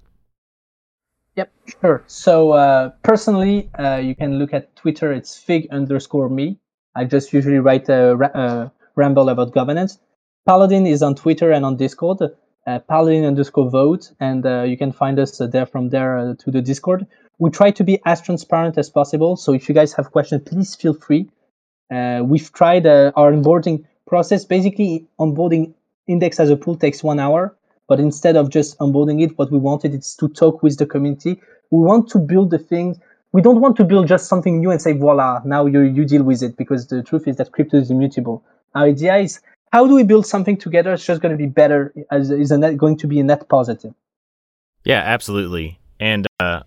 Yep, 1.35 1.51
sure. 1.81 2.03
So 2.07 2.51
uh, 2.51 2.89
personally, 3.03 3.69
uh, 3.77 3.97
you 3.97 4.15
can 4.15 4.39
look 4.39 4.53
at 4.53 4.75
Twitter. 4.75 5.11
It's 5.11 5.37
fig 5.37 5.67
underscore 5.71 6.29
me. 6.29 6.59
I 6.95 7.05
just 7.05 7.33
usually 7.33 7.59
write 7.59 7.89
a, 7.89 8.13
a 8.13 8.71
ramble 8.95 9.29
about 9.29 9.53
governance. 9.53 9.99
Paladin 10.45 10.85
is 10.85 11.01
on 11.01 11.15
Twitter 11.15 11.51
and 11.51 11.65
on 11.65 11.75
Discord. 11.75 12.21
Uh, 12.67 12.79
Paladin 12.87 13.25
underscore 13.25 13.67
vote, 13.67 14.11
and 14.19 14.45
uh, 14.45 14.61
you 14.61 14.77
can 14.77 14.91
find 14.91 15.17
us 15.17 15.41
uh, 15.41 15.47
there 15.47 15.65
from 15.65 15.89
there 15.89 16.19
uh, 16.19 16.35
to 16.37 16.51
the 16.51 16.61
Discord. 16.61 17.07
We 17.39 17.49
try 17.49 17.71
to 17.71 17.83
be 17.83 17.99
as 18.05 18.21
transparent 18.21 18.77
as 18.77 18.87
possible. 18.87 19.37
So 19.37 19.53
if 19.53 19.67
you 19.67 19.73
guys 19.73 19.93
have 19.93 20.11
questions, 20.11 20.43
please 20.45 20.75
feel 20.75 20.93
free. 20.93 21.31
Uh, 21.91 22.21
we've 22.23 22.51
tried 22.53 22.85
our 22.85 23.31
onboarding 23.31 23.85
process. 24.05 24.45
Basically, 24.45 25.07
onboarding 25.19 25.73
index 26.07 26.39
as 26.39 26.51
a 26.51 26.55
pool 26.55 26.75
takes 26.75 27.03
one 27.03 27.19
hour. 27.19 27.55
But 27.87 27.99
instead 27.99 28.35
of 28.35 28.51
just 28.51 28.77
onboarding 28.77 29.23
it, 29.23 29.37
what 29.39 29.51
we 29.51 29.57
wanted 29.57 29.95
is 29.95 30.15
to 30.17 30.27
talk 30.29 30.61
with 30.61 30.77
the 30.77 30.85
community. 30.85 31.41
We 31.71 31.79
want 31.79 32.07
to 32.09 32.19
build 32.19 32.51
the 32.51 32.59
things. 32.59 32.99
We 33.31 33.41
don't 33.41 33.61
want 33.61 33.77
to 33.77 33.83
build 33.83 34.07
just 34.07 34.27
something 34.27 34.59
new 34.59 34.69
and 34.69 34.81
say, 34.81 34.93
voila, 34.93 35.41
now 35.43 35.65
you, 35.65 35.81
you 35.81 36.05
deal 36.05 36.23
with 36.23 36.43
it. 36.43 36.55
Because 36.55 36.87
the 36.87 37.01
truth 37.01 37.27
is 37.27 37.37
that 37.37 37.51
crypto 37.51 37.77
is 37.77 37.89
immutable. 37.89 38.43
Our 38.75 38.85
idea 38.85 39.17
is 39.17 39.39
how 39.71 39.87
do 39.87 39.95
we 39.95 40.03
build 40.03 40.25
something 40.25 40.57
together? 40.57 40.93
It's 40.93 41.05
just 41.05 41.21
going 41.21 41.31
to 41.31 41.37
be 41.37 41.47
better. 41.47 41.93
As 42.11 42.31
is 42.31 42.51
a 42.51 42.57
net, 42.57 42.77
going 42.77 42.97
to 42.97 43.07
be 43.07 43.19
a 43.19 43.23
net 43.23 43.47
positive. 43.49 43.93
Yeah, 44.83 45.01
absolutely. 45.03 45.79
And 45.99 46.27
uh, 46.39 46.61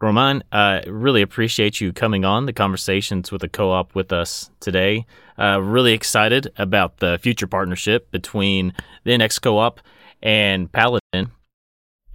Romain, 0.00 0.42
uh, 0.52 0.80
really 0.86 1.22
appreciate 1.22 1.80
you 1.80 1.92
coming 1.92 2.24
on 2.24 2.46
the 2.46 2.52
conversations 2.52 3.32
with 3.32 3.40
the 3.40 3.48
co-op 3.48 3.94
with 3.94 4.12
us 4.12 4.50
today. 4.60 5.06
Uh, 5.38 5.60
really 5.60 5.92
excited 5.92 6.52
about 6.58 6.98
the 6.98 7.18
future 7.22 7.46
partnership 7.46 8.10
between 8.10 8.74
the 9.04 9.12
Index 9.12 9.38
Co-op 9.38 9.80
and 10.22 10.70
Paladin. 10.70 11.30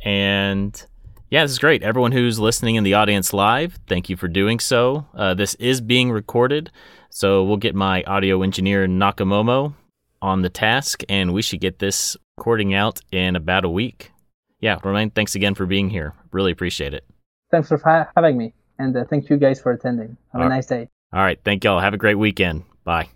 And 0.06 0.86
yeah, 1.30 1.44
this 1.44 1.52
is 1.52 1.60
great. 1.60 1.84
Everyone 1.84 2.12
who's 2.12 2.40
listening 2.40 2.76
in 2.76 2.84
the 2.84 2.94
audience 2.94 3.34
live, 3.34 3.80
thank 3.88 4.10
you 4.10 4.16
for 4.16 4.28
doing 4.28 4.60
so. 4.60 5.06
Uh, 5.14 5.34
this 5.34 5.56
is 5.56 5.82
being 5.82 6.12
recorded, 6.12 6.72
so 7.10 7.44
we'll 7.44 7.58
get 7.58 7.76
my 7.76 8.04
audio 8.04 8.42
engineer 8.42 8.88
Nakamomo 8.88 9.74
on 10.22 10.42
the 10.42 10.50
task, 10.50 11.04
and 11.10 11.34
we 11.34 11.42
should 11.42 11.62
get 11.62 11.80
this 11.80 12.18
recording 12.38 12.74
out 12.74 13.02
in 13.12 13.36
about 13.36 13.66
a 13.66 13.70
week. 13.70 14.12
Yeah, 14.60 14.78
Romain, 14.84 15.12
thanks 15.12 15.36
again 15.36 15.56
for 15.56 15.66
being 15.66 15.90
here. 15.90 16.14
Really 16.32 16.52
appreciate 16.52 16.94
it. 16.94 17.06
Thanks 17.52 17.70
for 17.70 18.10
having 18.16 18.38
me, 18.38 18.54
and 18.78 18.96
uh, 18.96 19.06
thank 19.10 19.30
you 19.30 19.38
guys 19.38 19.62
for 19.62 19.72
attending. 19.72 20.18
Have 20.34 20.42
All 20.42 20.48
a 20.48 20.50
nice 20.50 20.68
day. 20.68 20.90
All 21.14 21.22
right, 21.22 21.40
thank 21.44 21.64
y'all. 21.64 21.80
Have 21.80 21.94
a 21.94 21.98
great 21.98 22.16
weekend. 22.16 22.64
Bye. 22.84 23.10